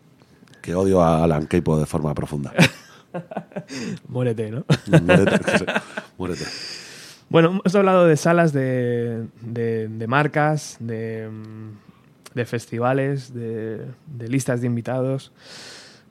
Que 0.63 0.75
odio 0.75 1.03
a 1.03 1.23
Alan 1.25 1.47
Keipo 1.47 1.79
de 1.79 1.87
forma 1.87 2.15
profunda. 2.15 2.53
Muérete, 4.09 4.51
¿no? 4.51 4.65
Muérete. 5.03 5.39
Muérete. 6.19 6.45
Bueno, 7.29 7.49
hemos 7.51 7.75
hablado 7.75 8.07
de 8.07 8.17
salas, 8.17 8.53
de, 8.53 9.27
de- 9.43 9.89
de 9.89 10.07
marcas, 10.07 10.77
de, 10.81 11.29
de 12.35 12.45
festivales, 12.45 13.35
de, 13.35 13.87
de 14.07 14.29
listas 14.29 14.61
de 14.61 14.67
invitados, 14.67 15.33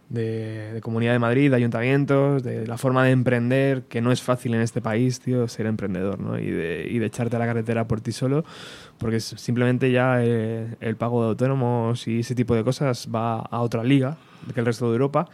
de, 0.09 0.73
de 0.73 0.81
Comunidad 0.81 1.13
de 1.13 1.19
Madrid, 1.19 1.49
de 1.49 1.55
ayuntamientos, 1.55 2.43
de 2.43 2.67
la 2.67 2.77
forma 2.77 3.05
de 3.05 3.11
emprender, 3.11 3.83
que 3.83 4.01
no 4.01 4.11
es 4.11 4.21
fácil 4.21 4.53
en 4.53 4.61
este 4.61 4.81
país, 4.81 5.21
tío, 5.21 5.47
ser 5.47 5.65
emprendedor, 5.65 6.19
¿no? 6.19 6.37
Y 6.37 6.51
de, 6.51 6.85
y 6.89 6.99
de 6.99 7.05
echarte 7.05 7.37
a 7.37 7.39
la 7.39 7.45
carretera 7.45 7.87
por 7.87 8.01
ti 8.01 8.11
solo, 8.11 8.43
porque 8.97 9.21
simplemente 9.21 9.89
ya 9.91 10.23
eh, 10.23 10.75
el 10.81 10.97
pago 10.97 11.23
de 11.23 11.29
autónomos 11.29 12.07
y 12.07 12.19
ese 12.19 12.35
tipo 12.35 12.55
de 12.55 12.63
cosas 12.63 13.07
va 13.13 13.39
a 13.39 13.61
otra 13.61 13.83
liga 13.83 14.17
que 14.53 14.59
el 14.59 14.65
resto 14.65 14.87
de 14.87 14.93
Europa. 14.93 15.27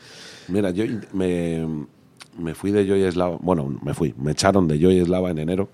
Mira, 0.48 0.70
yo 0.70 0.86
me, 1.12 1.88
me 2.38 2.54
fui 2.54 2.72
de 2.72 2.86
Joy 2.86 3.12
Slava. 3.12 3.38
Bueno, 3.42 3.80
me 3.84 3.94
fui. 3.94 4.14
Me 4.18 4.34
echaron 4.34 4.68
de 4.68 4.80
Joy 4.80 5.04
Slava 5.04 5.32
en 5.32 5.40
enero. 5.40 5.70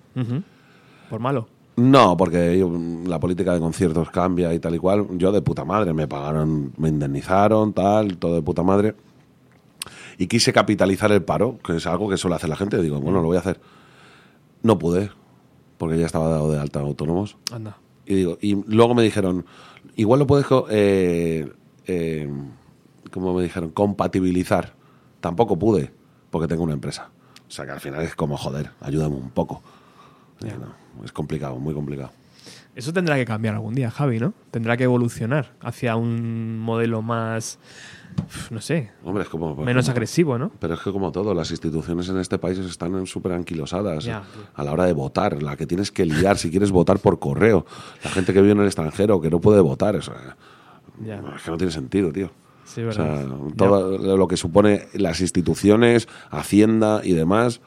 Por 1.09 1.19
malo. 1.19 1.49
No, 1.75 2.15
porque 2.17 2.57
yo- 2.59 2.71
la 3.07 3.19
política 3.19 3.53
de 3.53 3.59
conciertos 3.59 4.09
cambia 4.11 4.53
y 4.53 4.59
tal 4.59 4.75
y 4.75 4.79
cual. 4.79 5.07
Yo 5.17 5.31
de 5.31 5.41
puta 5.41 5.65
madre, 5.65 5.93
me 5.93 6.07
pagaron, 6.07 6.71
me 6.77 6.89
indemnizaron, 6.89 7.73
tal, 7.73 8.17
todo 8.17 8.35
de 8.35 8.41
puta 8.41 8.61
madre. 8.63 8.95
Y 10.17 10.27
quise 10.27 10.53
capitalizar 10.53 11.11
el 11.11 11.23
paro, 11.23 11.57
que 11.65 11.77
es 11.77 11.87
algo 11.87 12.07
que 12.09 12.17
suele 12.17 12.35
hacer 12.35 12.49
la 12.49 12.55
gente. 12.55 12.79
Digo, 12.81 12.99
bueno, 12.99 13.21
lo 13.21 13.27
voy 13.27 13.37
a 13.37 13.39
hacer. 13.39 13.59
No 14.61 14.77
pude, 14.77 15.09
porque 15.77 15.97
ya 15.97 16.05
estaba 16.05 16.29
dado 16.29 16.51
de 16.51 16.59
alta 16.59 16.79
en 16.79 16.85
autónomos. 16.85 17.37
Anda. 17.51 17.77
Y 18.05 18.15
digo, 18.15 18.37
y 18.39 18.55
luego 18.67 18.93
me 18.93 19.01
dijeron, 19.01 19.45
igual 19.95 20.19
lo 20.19 20.27
puedes, 20.27 20.45
eh, 20.69 21.51
eh, 21.87 22.31
como 23.11 23.33
me 23.33 23.41
dijeron, 23.43 23.71
compatibilizar. 23.71 24.73
Tampoco 25.21 25.57
pude, 25.57 25.91
porque 26.29 26.47
tengo 26.47 26.63
una 26.63 26.73
empresa. 26.73 27.09
O 27.47 27.51
sea 27.51 27.65
que 27.65 27.71
al 27.71 27.79
final 27.79 28.01
es 28.03 28.15
como, 28.15 28.37
joder, 28.37 28.71
ayúdame 28.81 29.15
un 29.15 29.29
poco. 29.31 29.63
No, 30.41 31.03
es 31.05 31.11
complicado, 31.11 31.57
muy 31.57 31.73
complicado. 31.73 32.11
Eso 32.75 32.91
tendrá 32.91 33.15
que 33.15 33.25
cambiar 33.25 33.53
algún 33.53 33.75
día, 33.75 33.91
Javi, 33.91 34.19
¿no? 34.19 34.33
Tendrá 34.51 34.75
que 34.75 34.83
evolucionar 34.85 35.53
hacia 35.61 35.95
un 35.95 36.57
modelo 36.59 37.03
más, 37.03 37.59
no 38.49 38.59
sé, 38.61 38.91
Hombre, 39.03 39.23
es 39.23 39.29
como... 39.29 39.55
menos 39.57 39.85
como- 39.85 39.91
agresivo, 39.93 40.37
¿no? 40.39 40.51
Pero 40.59 40.73
es 40.73 40.79
que 40.79 40.91
como 40.91 41.11
todo, 41.11 41.35
las 41.35 41.51
instituciones 41.51 42.09
en 42.09 42.17
este 42.17 42.39
país 42.39 42.57
están 42.57 43.05
súper 43.05 43.33
anquilosadas 43.33 44.07
a 44.07 44.63
la 44.63 44.71
hora 44.71 44.85
de 44.85 44.93
votar. 44.93 45.43
La 45.43 45.55
que 45.55 45.67
tienes 45.67 45.91
que 45.91 46.03
liar, 46.05 46.37
si 46.39 46.49
quieres 46.49 46.71
votar 46.71 46.97
por 46.97 47.19
correo. 47.19 47.65
La 48.03 48.09
gente 48.09 48.33
que 48.33 48.41
vive 48.41 48.53
en 48.53 48.59
el 48.61 48.65
extranjero, 48.65 49.21
que 49.21 49.29
no 49.29 49.39
puede 49.39 49.61
votar. 49.61 49.95
eso, 49.95 50.11
es 51.35 51.41
que 51.43 51.51
no 51.51 51.57
tiene 51.57 51.71
sentido, 51.71 52.11
tío. 52.11 52.31
Sí, 52.65 52.81
O 52.81 52.85
verdad. 52.87 53.25
sea, 53.27 53.37
todo 53.57 54.17
lo 54.17 54.27
que 54.27 54.37
supone 54.37 54.87
las 54.93 55.21
instituciones, 55.21 56.07
Hacienda 56.31 57.01
y 57.03 57.13
demás, 57.13 57.61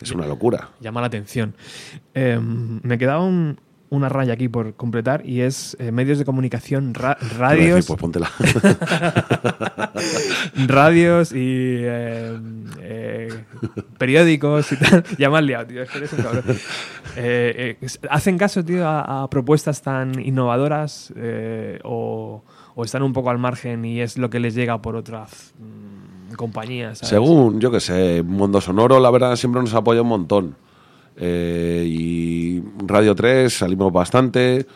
es 0.00 0.12
una 0.12 0.26
locura. 0.26 0.70
llama 0.80 1.00
la 1.00 1.08
atención. 1.08 1.54
Eh, 2.14 2.38
me 2.40 2.98
quedaba 2.98 3.24
un- 3.24 3.58
una 3.90 4.10
raya 4.10 4.34
aquí 4.34 4.50
por 4.50 4.74
completar 4.74 5.24
y 5.26 5.40
es 5.40 5.74
eh, 5.80 5.90
medios 5.92 6.18
de 6.18 6.26
comunicación, 6.26 6.92
ra- 6.92 7.12
a 7.18 7.28
radios, 7.38 7.76
decir, 7.76 7.88
pues 7.88 7.98
póntela. 8.00 8.28
radios 10.66 11.32
y 11.32 11.76
eh, 11.80 12.38
eh, 12.80 13.44
periódicos 13.98 14.72
y 14.72 14.76
tal. 14.76 15.04
Ya 15.18 15.30
me 15.30 15.38
has 15.38 15.44
liado, 15.44 15.66
tío. 15.66 15.82
eres 15.82 16.12
un 16.12 16.22
cabrón. 16.22 16.44
Eh, 17.20 17.76
¿Hacen 18.10 18.38
caso, 18.38 18.64
tío, 18.64 18.86
a, 18.86 19.24
a 19.24 19.30
propuestas 19.30 19.82
tan 19.82 20.20
innovadoras 20.20 21.12
o, 21.82 22.44
o 22.76 22.84
están 22.84 23.02
un 23.02 23.12
poco 23.12 23.30
al 23.30 23.38
margen 23.38 23.84
y 23.84 24.00
es 24.02 24.18
lo 24.18 24.30
que 24.30 24.38
les 24.38 24.54
llega 24.54 24.80
por 24.80 24.94
otras 24.94 25.52
mm, 25.58 25.97
compañías? 26.36 26.98
¿sabes? 26.98 27.10
Según, 27.10 27.60
yo 27.60 27.70
que 27.70 27.80
sé, 27.80 28.22
Mundo 28.22 28.60
Sonoro, 28.60 29.00
la 29.00 29.10
verdad, 29.10 29.36
siempre 29.36 29.60
nos 29.60 29.74
apoya 29.74 30.02
un 30.02 30.08
montón. 30.08 30.56
Eh, 31.16 31.84
y 31.86 32.62
Radio 32.86 33.14
3 33.14 33.52
salimos 33.52 33.92
bastante. 33.92 34.66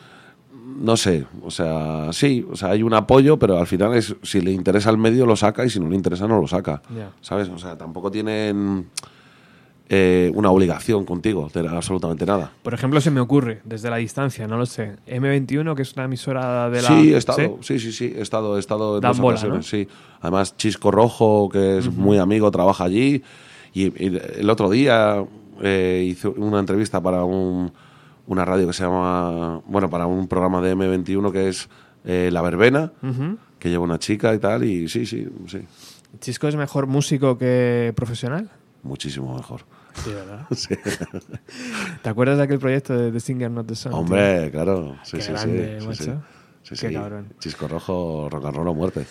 No 0.81 0.97
sé, 0.97 1.27
o 1.43 1.51
sea, 1.51 2.13
sí, 2.13 2.45
o 2.51 2.57
sea, 2.57 2.71
hay 2.71 2.83
un 2.83 2.95
apoyo, 2.95 3.39
pero 3.39 3.59
al 3.59 3.67
final 3.67 3.95
es 3.95 4.17
si 4.23 4.41
le 4.41 4.51
interesa 4.51 4.91
al 4.91 4.99
medio 4.99 5.27
lo 5.27 5.37
saca 5.37 5.65
y 5.65 5.71
si 5.71 5.79
no 5.79 5.89
le 5.89 5.97
interesa 5.97 6.27
no 6.27 6.41
lo 6.41 6.49
saca. 6.49 6.83
¿Sabes? 7.21 7.49
O 7.51 7.59
sea, 7.59 7.77
tampoco 7.77 8.11
tienen 8.11 8.89
eh, 9.95 10.33
una 10.35 10.51
obligación 10.51 11.05
contigo 11.05 11.51
de 11.53 11.69
absolutamente 11.69 12.25
nada. 12.25 12.51
Por 12.63 12.73
ejemplo, 12.73 12.99
se 13.03 13.11
me 13.11 13.21
ocurre, 13.21 13.61
desde 13.65 13.91
la 13.91 13.97
distancia, 13.99 14.47
no 14.49 14.57
lo 14.57 14.65
sé, 14.65 14.97
M21, 15.07 15.75
que 15.75 15.83
es 15.83 15.93
una 15.93 16.05
emisora 16.07 16.71
de 16.71 16.81
la... 16.81 16.89
Sí, 16.89 17.13
he 17.13 17.17
estado, 17.19 17.59
sí, 17.61 17.79
sí, 17.79 17.93
sí, 17.93 18.15
he 18.17 18.23
estado, 18.23 18.57
he 18.57 18.61
estado 18.61 18.97
en 18.97 19.03
Dan 19.03 19.11
dos 19.11 19.21
bola, 19.21 19.37
ocasiones, 19.37 19.67
sí. 19.67 19.87
Además, 20.23 20.57
Chisco 20.57 20.91
Rojo, 20.91 21.51
que 21.51 21.77
es 21.79 21.93
muy 21.93 22.17
amigo, 22.17 22.51
trabaja 22.51 22.85
allí. 22.85 23.23
Y, 23.75 23.83
y 24.03 24.19
el 24.39 24.49
otro 24.49 24.71
día 24.71 25.23
eh, 25.61 26.07
hice 26.09 26.29
una 26.29 26.59
entrevista 26.59 27.03
para 27.03 27.25
un- 27.25 27.71
una 28.29 28.45
radio 28.47 28.67
que 28.69 28.73
se 28.73 28.85
llama, 28.85 29.61
bueno, 29.67 29.91
para 29.91 30.07
un 30.07 30.27
programa 30.27 30.63
de 30.63 30.75
M21 30.75 31.33
que 31.33 31.49
es 31.51 31.69
eh, 32.07 32.31
La 32.33 32.41
Verbena, 32.41 32.93
Ujú. 33.03 33.37
que 33.59 33.69
lleva 33.69 33.85
una 33.85 33.99
chica 33.99 34.33
y 34.35 34.39
tal, 34.39 34.65
y 34.65 34.89
sí, 34.89 35.05
sí, 35.05 35.27
sí, 35.49 35.59
¿Chisco 36.21 36.49
es 36.49 36.57
mejor 36.57 36.87
músico 36.87 37.37
que 37.37 37.93
profesional? 37.95 38.49
muchísimo 38.85 39.35
mejor. 39.37 39.61
Sí, 40.05 40.11
¿verdad? 40.13 40.47
Sí. 40.53 40.75
¿Te 42.03 42.09
acuerdas 42.09 42.39
de 42.39 42.45
aquel 42.45 42.59
proyecto 42.59 42.97
de 42.97 43.13
The 43.13 43.21
Singer 43.21 43.51
Not 43.51 43.67
The 43.67 43.75
Song? 43.77 43.95
Hombre, 43.95 44.51
claro, 44.51 44.97
sí, 45.05 45.17
Qué 45.19 45.23
sí, 45.23 45.33
grande, 45.33 45.75
sí, 45.75 45.81
sí, 45.81 45.87
macho. 45.87 46.05
sí. 46.05 46.11
Sí, 46.63 46.75
Qué 46.81 46.89
sí. 46.89 46.95
cabrón. 46.95 47.27
Chisco 47.41 47.69
Rojo, 47.69 48.29
rock 48.31 48.47
and 48.47 48.57
roll 48.57 48.69
a 48.69 48.73
muerte. 48.73 49.05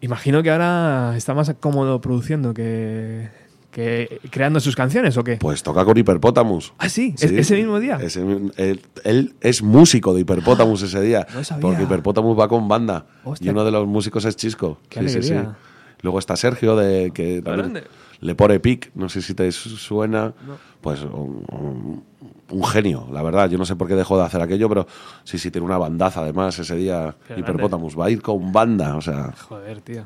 Imagino 0.00 0.42
que 0.42 0.50
ahora 0.50 1.14
está 1.16 1.34
más 1.34 1.54
cómodo 1.60 2.00
produciendo 2.00 2.54
que, 2.54 3.28
que 3.70 4.20
creando 4.30 4.58
sus 4.58 4.74
canciones, 4.74 5.16
¿o 5.16 5.22
qué? 5.24 5.36
Pues 5.36 5.62
toca 5.62 5.84
con 5.84 5.96
Hiperpotamus. 5.96 6.72
ah, 6.78 6.88
sí, 6.88 7.14
¿Es- 7.18 7.30
Sí. 7.30 7.38
ese 7.38 7.56
mismo 7.56 7.78
día. 7.78 7.98
Ese 8.02 8.20
él, 8.56 8.80
él 9.04 9.34
es 9.40 9.62
músico 9.62 10.14
de 10.14 10.22
Hiperpotamus 10.22 10.82
ese 10.84 11.00
día. 11.02 11.26
no 11.34 11.44
sabía. 11.44 11.60
Porque 11.62 11.82
Hiperpotamus 11.84 12.38
va 12.38 12.48
con 12.48 12.66
banda. 12.66 13.06
Hostia. 13.24 13.46
Y 13.46 13.50
uno 13.50 13.64
de 13.64 13.70
los 13.70 13.86
músicos 13.86 14.24
es 14.24 14.36
Chisco. 14.36 14.78
Qué 14.88 15.00
alegría. 15.00 15.56
Luego 16.02 16.18
está 16.18 16.34
Sergio, 16.34 16.76
de, 16.76 17.10
que 17.12 17.42
Grande. 17.42 17.84
Le 18.20 18.34
pone 18.34 18.60
pic. 18.60 18.90
No 18.94 19.08
sé 19.08 19.22
si 19.22 19.34
te 19.34 19.50
su- 19.52 19.76
suena. 19.76 20.32
Pues 20.80 21.02
un, 21.02 21.44
un- 21.52 22.04
un 22.50 22.64
genio, 22.64 23.06
la 23.12 23.22
verdad. 23.22 23.48
Yo 23.50 23.58
no 23.58 23.64
sé 23.64 23.76
por 23.76 23.86
qué 23.86 23.94
dejó 23.94 24.18
de 24.18 24.24
hacer 24.24 24.40
aquello, 24.42 24.68
pero 24.68 24.86
sí, 25.24 25.38
sí, 25.38 25.50
tiene 25.50 25.64
una 25.66 25.78
bandaza 25.78 26.20
además 26.22 26.58
ese 26.58 26.74
día. 26.76 27.14
Hiperpotamus 27.36 27.98
va 27.98 28.06
a 28.06 28.10
ir 28.10 28.20
con 28.22 28.52
banda. 28.52 28.96
O 28.96 29.00
sea, 29.00 29.32
Joder, 29.48 29.80
tío. 29.82 30.04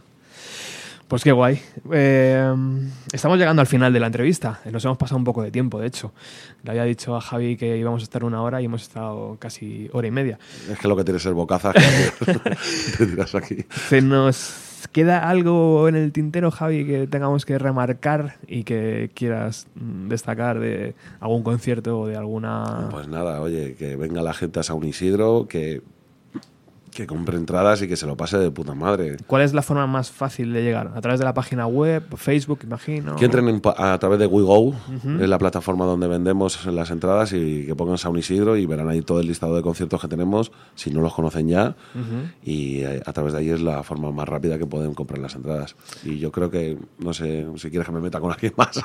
Pues 1.09 1.23
qué 1.23 1.32
guay. 1.32 1.61
Eh, 1.93 2.55
estamos 3.12 3.39
llegando 3.39 3.61
al 3.61 3.66
final 3.66 3.93
de 3.93 4.01
la 4.01 4.07
entrevista. 4.07 4.61
Nos 4.73 4.85
hemos 4.85 4.97
pasado 4.97 5.19
un 5.19 5.24
poco 5.24 5.43
de 5.43 5.51
tiempo, 5.51 5.78
de 5.78 5.86
hecho. 5.86 6.12
Le 6.62 6.70
había 6.70 6.85
dicho 6.85 7.15
a 7.15 7.20
Javi 7.20 7.57
que 7.57 7.77
íbamos 7.77 8.03
a 8.03 8.05
estar 8.05 8.24
una 8.24 8.43
hora 8.43 8.61
y 8.62 8.65
hemos 8.65 8.82
estado 8.82 9.36
casi 9.39 9.89
hora 9.93 10.09
y 10.09 10.11
media. 10.11 10.39
es 10.70 10.78
que 10.78 10.89
lo 10.89 10.97
que 10.97 11.05
tiene 11.05 11.19
es 11.19 11.23
ser 11.23 11.35
bocaza. 11.35 11.73
que 12.19 12.97
te 12.99 13.07
tiras 13.07 13.35
aquí. 13.35 13.57
¿Se 13.89 14.01
nos 14.01 14.36
queda 14.89 15.28
algo 15.28 15.89
en 15.89 15.97
el 15.97 16.12
tintero, 16.12 16.51
Javi, 16.51 16.86
que 16.86 17.06
tengamos 17.06 17.44
que 17.44 17.59
remarcar 17.59 18.36
y 18.47 18.65
que 18.65 19.11
quieras 19.15 19.66
mm, 19.74 20.09
destacar 20.09 20.61
de 20.61 20.94
algún 21.20 21.43
concierto 21.43 22.01
o 22.01 22.06
de 22.06 22.16
alguna... 22.16 22.89
Pues 22.90 23.09
nada, 23.09 23.40
oye, 23.40 23.74
que 23.74 23.97
venga 23.97 24.23
la 24.23 24.35
gente 24.35 24.61
a 24.61 24.62
San 24.62 24.82
Isidro, 24.85 25.47
que, 25.48 25.82
que 26.95 27.07
compre 27.07 27.37
entradas 27.37 27.83
y 27.83 27.89
que 27.89 27.97
se 27.97 28.07
lo 28.07 28.16
pase 28.16 28.39
de 28.39 28.51
puta 28.51 28.75
madre. 28.75 29.16
¿Cuál 29.27 29.43
es 29.43 29.53
la 29.53 29.62
forma 29.62 29.87
más 29.87 30.11
fácil 30.11 30.53
de 30.53 30.62
llegar? 30.62 30.93
¿A 30.95 31.01
través 31.01 31.19
de 31.19 31.25
la 31.25 31.35
página 31.35 31.66
web, 31.66 32.05
Facebook, 32.16 32.61
imagino? 32.62 33.16
Que 33.16 33.27
entren 33.27 33.49
en 33.49 33.61
a 33.65 33.99
través 33.99 34.19
de 34.19 34.27
WeGo, 34.27 34.75
es 35.21 35.29
la 35.29 35.39
plataforma 35.39 35.85
donde 35.85 36.07
vendemos 36.07 36.65
las 36.66 36.91
entradas 36.91 37.33
y 37.33 37.66
que 37.66 37.75
pongan 37.75 37.99
San 37.99 38.16
Isidro 38.16 38.57
y 38.57 38.66
verán 38.66 38.89
ahí 38.89 39.03
todo 39.03 39.21
el 39.21 39.27
listado 39.27 39.57
de 39.57 39.62
conciertos 39.62 40.01
que 40.01 40.09
tenemos, 40.09 40.53
si 40.75 40.91
no 40.91 41.01
los 41.01 41.15
conocen 41.15 41.49
ya. 41.49 41.77
Y 42.43 42.81
eh, 42.81 43.03
a 43.05 43.12
través 43.12 43.33
de 43.33 43.41
ahí 43.41 43.51
es 43.51 43.61
la 43.61 43.83
forma 43.83 44.11
más 44.11 44.29
rápida 44.29 44.59
que 44.59 44.66
pueden 44.66 44.95
comprar 44.95 45.19
las 45.19 45.35
entradas. 45.35 45.77
Y 46.05 46.19
yo 46.19 46.31
creo 46.31 46.51
que, 46.51 46.79
no 46.99 47.12
sé, 47.12 47.47
si 47.57 47.71
quieres 47.71 47.87
que 47.87 47.93
me 47.93 48.01
meta 48.01 48.21
con 48.21 48.33
alguien 48.33 48.53
más. 48.57 48.81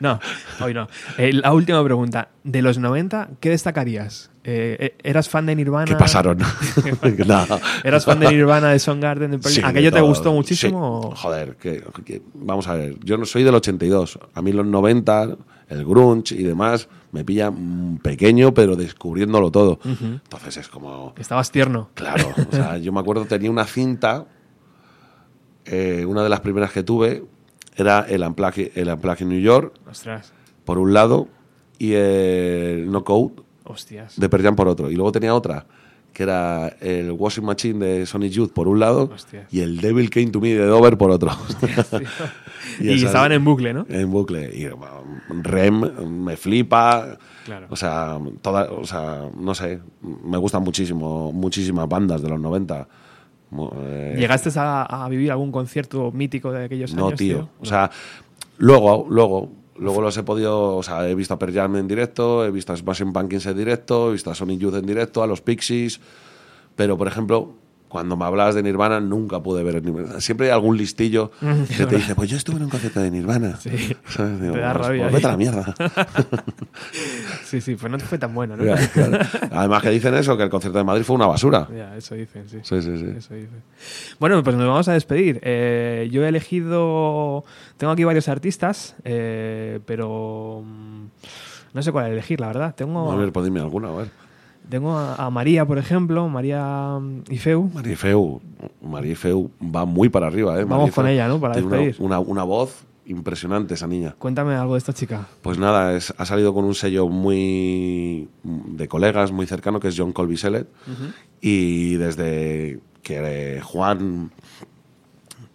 No, 0.00 0.18
hoy 0.60 0.74
no. 0.74 0.88
Eh, 1.16 1.32
la 1.32 1.52
última 1.52 1.82
pregunta. 1.82 2.28
De 2.44 2.60
los 2.60 2.78
90, 2.78 3.30
¿qué 3.40 3.50
destacarías? 3.50 4.30
Eh, 4.48 4.76
eh, 4.78 4.96
¿Eras 5.02 5.28
fan 5.28 5.44
de 5.46 5.56
Nirvana? 5.56 5.86
¿Qué 5.86 5.96
pasaron? 5.96 6.38
¿Eras 7.84 8.04
fan 8.04 8.20
de 8.20 8.28
Nirvana, 8.28 8.68
de 8.70 8.78
Soundgarden, 8.78 9.32
de 9.32 9.38
Pearl 9.40 9.52
Sí, 9.54 9.60
¿Aquello 9.64 9.90
te 9.90 10.00
gustó 10.00 10.32
muchísimo? 10.32 11.10
Sí. 11.16 11.20
Joder, 11.22 11.56
que, 11.56 11.82
que- 12.04 12.22
vamos 12.34 12.68
a 12.68 12.74
ver, 12.74 12.96
yo 13.00 13.18
no 13.18 13.24
soy 13.24 13.42
del 13.42 13.56
82. 13.56 14.20
A 14.34 14.42
mí 14.42 14.52
los 14.52 14.64
90, 14.64 15.36
el 15.68 15.84
grunge 15.84 16.36
y 16.36 16.44
demás, 16.44 16.88
me 17.10 17.24
pilla 17.24 17.52
pequeño, 18.02 18.54
pero 18.54 18.76
descubriéndolo 18.76 19.50
todo. 19.50 19.80
Entonces 19.84 20.58
es 20.58 20.68
como, 20.68 21.12
Estabas 21.18 21.50
tierno. 21.50 21.90
claro, 21.94 22.28
o 22.48 22.54
sea, 22.54 22.78
yo 22.78 22.92
me 22.92 23.00
acuerdo 23.00 23.24
tenía 23.24 23.50
una 23.50 23.64
cinta, 23.64 24.26
eh, 25.64 26.04
una 26.06 26.22
de 26.22 26.28
las 26.28 26.38
primeras 26.40 26.70
que 26.70 26.84
tuve, 26.84 27.24
era 27.74 28.06
el 28.08 28.22
Unplugged, 28.22 28.78
el 28.78 28.88
Unplugged 28.90 29.26
New 29.26 29.40
York, 29.40 29.74
Ostras. 29.90 30.32
por 30.64 30.78
un 30.78 30.94
lado, 30.94 31.26
y 31.78 31.94
el 31.94 32.86
Knockout 32.90 33.44
Hostias. 33.66 34.18
de 34.18 34.28
Pearl 34.28 34.54
por 34.54 34.68
otro. 34.68 34.90
Y 34.90 34.94
luego 34.94 35.12
tenía 35.12 35.34
otra, 35.34 35.66
que 36.12 36.22
era 36.22 36.68
el 36.80 37.10
Washing 37.12 37.44
Machine 37.44 37.84
de 37.86 38.06
Sonic 38.06 38.32
Youth 38.32 38.52
por 38.52 38.68
un 38.68 38.80
lado 38.80 39.10
Hostias. 39.14 39.52
y 39.52 39.60
el 39.60 39.80
Devil 39.80 40.08
Came 40.10 40.28
to 40.28 40.40
Me 40.40 40.54
de 40.54 40.64
Dover 40.66 40.96
por 40.96 41.10
otro. 41.10 41.30
Y, 42.80 42.88
esas- 42.90 43.04
estaban 43.04 43.32
en 43.32 43.44
bucle, 43.44 43.72
¿no? 43.72 43.86
En 43.88 44.10
bucle. 44.10 44.50
Y 44.52 44.66
bueno, 44.68 45.02
Rem 45.42 45.80
me 46.24 46.36
flipa. 46.36 47.16
Claro. 47.44 47.66
O 47.70 47.76
sea, 47.76 48.18
toda, 48.42 48.70
o 48.72 48.84
sea, 48.84 49.30
no 49.38 49.54
sé, 49.54 49.80
me 50.02 50.36
gustan 50.36 50.62
muchísimo, 50.62 51.32
muchísimas 51.32 51.88
bandas 51.88 52.20
de 52.22 52.28
los 52.28 52.40
90. 52.40 52.88
Mu- 53.50 53.70
eh, 53.76 54.16
¿Llegaste 54.18 54.50
a, 54.58 54.82
a 55.04 55.08
vivir 55.08 55.30
algún 55.30 55.52
concierto 55.52 56.10
mítico 56.12 56.50
de 56.50 56.64
aquellos 56.64 56.92
no, 56.94 57.06
años? 57.06 57.18
tío. 57.18 57.48
O 57.60 57.64
sea, 57.64 57.88
luego, 58.58 59.06
luego, 59.08 59.52
luego 59.78 60.00
los 60.00 60.16
he 60.16 60.22
podido. 60.22 60.76
O 60.76 60.82
sea, 60.82 61.08
he 61.08 61.14
visto 61.14 61.34
a 61.34 61.38
Pearl 61.38 61.76
en 61.76 61.88
directo, 61.88 62.44
he 62.44 62.50
visto 62.50 62.72
a 62.72 62.76
Smashing 62.76 63.12
Pumpkins 63.12 63.46
en 63.46 63.56
directo, 63.56 64.10
he 64.10 64.12
visto 64.12 64.30
a 64.30 64.34
Sonic 64.34 64.60
Youth 64.60 64.74
en 64.74 64.86
directo, 64.86 65.22
a 65.22 65.26
los 65.26 65.40
Pixies. 65.40 66.00
Pero, 66.74 66.98
por 66.98 67.08
ejemplo, 67.08 67.54
cuando 67.88 68.16
me 68.16 68.24
hablabas 68.24 68.54
de 68.54 68.62
Nirvana, 68.62 69.00
nunca 69.00 69.40
pude 69.42 69.62
ver 69.62 69.82
Nirvana. 69.82 70.20
Siempre 70.20 70.46
hay 70.48 70.52
algún 70.52 70.76
listillo 70.76 71.30
que 71.76 71.86
te 71.86 71.96
dice, 71.96 72.14
pues 72.14 72.28
yo 72.30 72.36
estuve 72.36 72.56
en 72.56 72.64
un 72.64 72.70
concierto 72.70 73.00
de 73.00 73.10
Nirvana. 73.10 73.56
Sí. 73.56 73.70
¿Sabes? 74.08 74.40
Digo, 74.40 74.54
Te 74.54 74.60
da 74.60 74.72
pues, 74.74 74.86
rabia 74.86 75.02
pues 75.04 75.14
vete 75.14 75.26
a 75.26 75.30
la 75.30 75.36
mierda. 75.36 75.74
Sí, 77.44 77.60
sí, 77.60 77.76
pues 77.76 77.90
no 77.90 77.96
te 77.96 78.04
fue 78.04 78.18
tan 78.18 78.34
bueno, 78.34 78.56
¿no? 78.56 78.64
Claro. 78.92 79.18
Además 79.52 79.80
que 79.82 79.90
dicen 79.90 80.14
eso, 80.14 80.36
que 80.36 80.42
el 80.42 80.50
concierto 80.50 80.78
de 80.78 80.84
Madrid 80.84 81.04
fue 81.04 81.14
una 81.14 81.26
basura. 81.26 81.68
Ya, 81.74 81.96
eso 81.96 82.16
dicen, 82.16 82.48
sí. 82.48 82.58
Sí, 82.62 82.82
sí, 82.82 82.98
sí. 82.98 83.06
Eso 83.16 83.34
dicen. 83.34 83.62
Bueno, 84.18 84.42
pues 84.42 84.56
nos 84.56 84.66
vamos 84.66 84.88
a 84.88 84.92
despedir. 84.94 85.38
Eh, 85.42 86.08
yo 86.10 86.24
he 86.24 86.28
elegido. 86.28 87.44
Tengo 87.76 87.92
aquí 87.92 88.02
varios 88.02 88.28
artistas, 88.28 88.96
eh, 89.04 89.78
pero. 89.86 90.62
mm, 90.66 91.04
No 91.72 91.82
sé 91.82 91.92
cuál 91.92 92.10
elegir, 92.10 92.40
la 92.40 92.48
verdad. 92.48 92.74
Tengo, 92.74 93.12
A 93.12 93.16
ver, 93.16 93.30
dime 93.44 93.60
alguna, 93.60 93.90
a 93.90 93.92
ver. 93.92 94.25
Tengo 94.68 94.96
a, 94.96 95.14
a 95.14 95.30
María, 95.30 95.64
por 95.64 95.78
ejemplo, 95.78 96.28
María 96.28 96.98
mm, 97.00 97.22
Ifeu. 97.30 97.70
Marifeu, 97.74 98.40
Marifeu 98.82 99.50
va 99.62 99.84
muy 99.84 100.08
para 100.08 100.26
arriba, 100.26 100.58
¿eh? 100.60 100.64
Vamos 100.64 100.92
con 100.92 101.06
ella, 101.06 101.28
¿no? 101.28 101.40
Para 101.40 101.54
tiene 101.54 101.94
una, 101.98 102.18
una, 102.18 102.20
una 102.20 102.42
voz 102.44 102.84
impresionante 103.06 103.74
esa 103.74 103.86
niña. 103.86 104.16
Cuéntame 104.18 104.54
algo 104.54 104.74
de 104.74 104.78
esta 104.78 104.92
chica. 104.92 105.28
Pues 105.42 105.58
nada, 105.58 105.94
es- 105.96 106.12
ha 106.18 106.24
salido 106.26 106.52
con 106.52 106.64
un 106.64 106.74
sello 106.74 107.08
muy 107.08 108.28
de 108.42 108.88
colegas, 108.88 109.30
muy 109.30 109.46
cercano, 109.46 109.78
que 109.78 109.88
es 109.88 109.94
John 109.96 110.12
Colby 110.12 110.36
Sellet. 110.36 110.66
Y 111.40 111.94
desde 111.94 112.80
que 113.02 113.56
eh, 113.58 113.60
Juan 113.60 114.32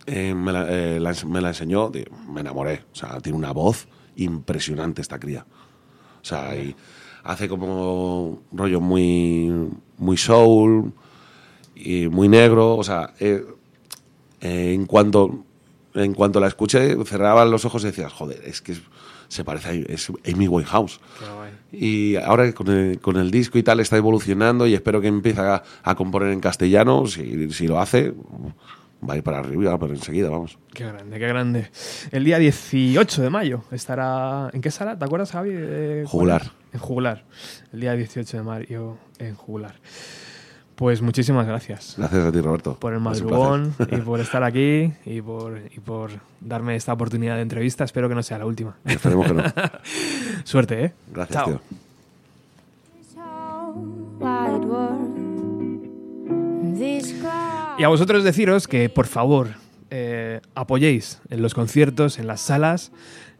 eh, 0.05 0.33
me, 0.33 0.51
la, 0.53 0.65
eh, 0.69 0.99
la 1.01 1.13
me 1.27 1.41
la 1.41 1.49
enseñó, 1.49 1.91
me 2.31 2.39
enamoré. 2.41 2.85
O 2.93 2.95
sea, 2.95 3.19
tiene 3.19 3.37
una 3.37 3.51
voz 3.51 3.87
impresionante 4.15 5.01
esta 5.01 5.19
cría. 5.19 5.45
O 6.21 6.25
sea, 6.25 6.55
y 6.55 6.75
hace 7.23 7.47
como 7.47 8.41
rollo 8.51 8.81
muy, 8.81 9.51
muy 9.97 10.17
soul 10.17 10.91
y 11.75 12.07
muy 12.07 12.27
negro. 12.29 12.75
O 12.77 12.83
sea, 12.83 13.13
eh, 13.19 13.43
eh, 14.41 14.73
en 14.73 14.85
cuanto 14.85 15.43
en 15.93 16.13
cuanto 16.13 16.39
la 16.39 16.47
escuché, 16.47 16.95
cerraba 17.05 17.43
los 17.43 17.65
ojos 17.65 17.83
y 17.83 17.87
decías, 17.87 18.13
joder, 18.13 18.41
es 18.45 18.61
que 18.61 18.71
es- 18.71 18.81
se 19.27 19.43
parece 19.43 19.69
a 19.69 19.73
es 19.73 20.09
Amy 20.31 20.47
Winehouse. 20.47 20.99
Y 21.71 22.15
ahora 22.17 22.51
con 22.53 22.67
el, 22.69 22.99
con 22.99 23.17
el 23.17 23.29
disco 23.31 23.57
y 23.57 23.63
tal 23.63 23.79
está 23.81 23.95
evolucionando 23.97 24.67
y 24.67 24.73
espero 24.73 24.99
que 25.01 25.07
empiece 25.07 25.39
a, 25.41 25.63
a 25.83 25.95
componer 25.95 26.31
en 26.31 26.39
castellano. 26.41 27.07
Si, 27.07 27.49
si 27.51 27.67
lo 27.67 27.79
hace, 27.79 28.13
va 29.07 29.13
a 29.13 29.17
ir 29.17 29.23
para 29.23 29.39
arriba, 29.39 29.77
pero 29.79 29.93
enseguida, 29.93 30.29
vamos. 30.29 30.57
Qué 30.73 30.85
grande, 30.85 31.17
qué 31.19 31.27
grande. 31.27 31.69
El 32.11 32.23
día 32.23 32.39
18 32.39 33.21
de 33.21 33.29
mayo 33.29 33.63
estará. 33.71 34.49
¿En 34.53 34.61
qué 34.61 34.71
sala? 34.71 34.97
¿Te 34.97 35.03
acuerdas, 35.05 35.31
Javi? 35.31 35.51
Jugular. 36.07 36.51
En 36.73 36.79
Jugular. 36.79 37.23
El 37.73 37.81
día 37.81 37.93
18 37.93 38.37
de 38.37 38.43
mayo 38.43 38.97
en 39.19 39.35
Jugular. 39.35 39.75
Pues 40.75 41.01
muchísimas 41.03 41.45
gracias 41.45 41.93
Gracias 41.95 42.25
a 42.25 42.31
ti, 42.31 42.41
Roberto. 42.41 42.75
por 42.79 42.93
el 42.93 42.99
madrugón 42.99 43.75
y 43.91 43.97
por 43.97 44.19
estar 44.19 44.43
aquí 44.43 44.91
y 45.05 45.21
por, 45.21 45.61
y 45.75 45.79
por 45.79 46.09
darme 46.39 46.75
esta 46.75 46.93
oportunidad 46.93 47.35
de 47.35 47.41
entrevista. 47.41 47.83
Espero 47.83 48.09
que 48.09 48.15
no 48.15 48.23
sea 48.23 48.39
la 48.39 48.45
última. 48.47 48.75
Esperemos 48.85 49.27
que 49.27 49.33
no. 49.33 49.43
Suerte, 50.43 50.85
¿eh? 50.85 50.93
Gracias, 51.11 51.35
Chao. 51.35 51.45
tío. 51.47 51.61
Y 57.77 57.83
a 57.83 57.87
vosotros 57.87 58.23
deciros 58.23 58.67
que, 58.67 58.89
por 58.89 59.07
favor, 59.07 59.49
eh, 59.89 60.41
apoyéis 60.55 61.21
en 61.29 61.41
los 61.41 61.53
conciertos, 61.53 62.19
en 62.19 62.27
las 62.27 62.41
salas, 62.41 62.91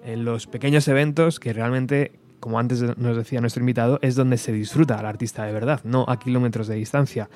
en 0.03 0.26
los 0.26 0.48
pequeños 0.48 0.88
eventos 0.88 1.40
que 1.40 1.53
realmente, 1.53 2.20
como 2.41 2.59
antes 2.59 2.81
nos 2.97 3.15
decía 3.15 3.39
nuestro 3.39 3.61
invitado, 3.61 3.99
es 4.01 4.15
donde 4.15 4.38
se 4.38 4.51
disfruta 4.51 4.99
al 4.99 5.05
artista 5.05 5.45
de 5.45 5.53
verdad, 5.53 5.80
no 5.85 6.03
a 6.07 6.19
kilómetros 6.19 6.68
de 6.68 6.76
distancia. 6.76 7.30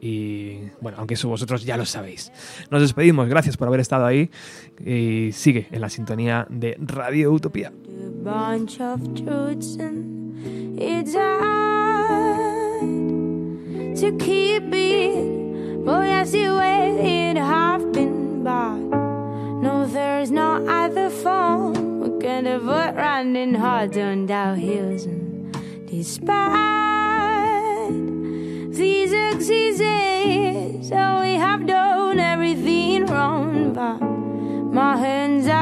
Y 0.00 0.58
bueno, 0.80 0.98
aunque 0.98 1.14
eso 1.14 1.28
vosotros 1.28 1.64
ya 1.64 1.76
lo 1.76 1.86
sabéis. 1.86 2.32
Nos 2.70 2.82
despedimos, 2.82 3.28
gracias 3.28 3.56
por 3.56 3.68
haber 3.68 3.78
estado 3.78 4.04
ahí 4.04 4.30
y 4.84 5.30
sigue 5.32 5.68
en 5.70 5.80
la 5.80 5.88
sintonía 5.88 6.44
de 6.50 6.76
Radio 6.80 7.30
Utopía. 7.32 7.72
No, 19.62 19.86
there's 19.86 20.32
no 20.32 20.66
other 20.68 21.08
phone. 21.08 21.81
We're 22.22 22.40
gonna 22.40 22.60
running 22.60 23.54
hard 23.54 23.98
on 23.98 24.26
down 24.26 24.56
hills 24.56 25.06
and 25.06 25.52
despite 25.88 26.30
these 28.70 29.12
excuses, 29.12 30.92
oh, 30.92 31.20
we 31.22 31.32
have 31.34 31.66
done 31.66 32.20
everything 32.20 33.06
wrong, 33.06 33.72
but 33.72 33.98
my 34.72 34.96
hands 34.98 35.48
are. 35.48 35.61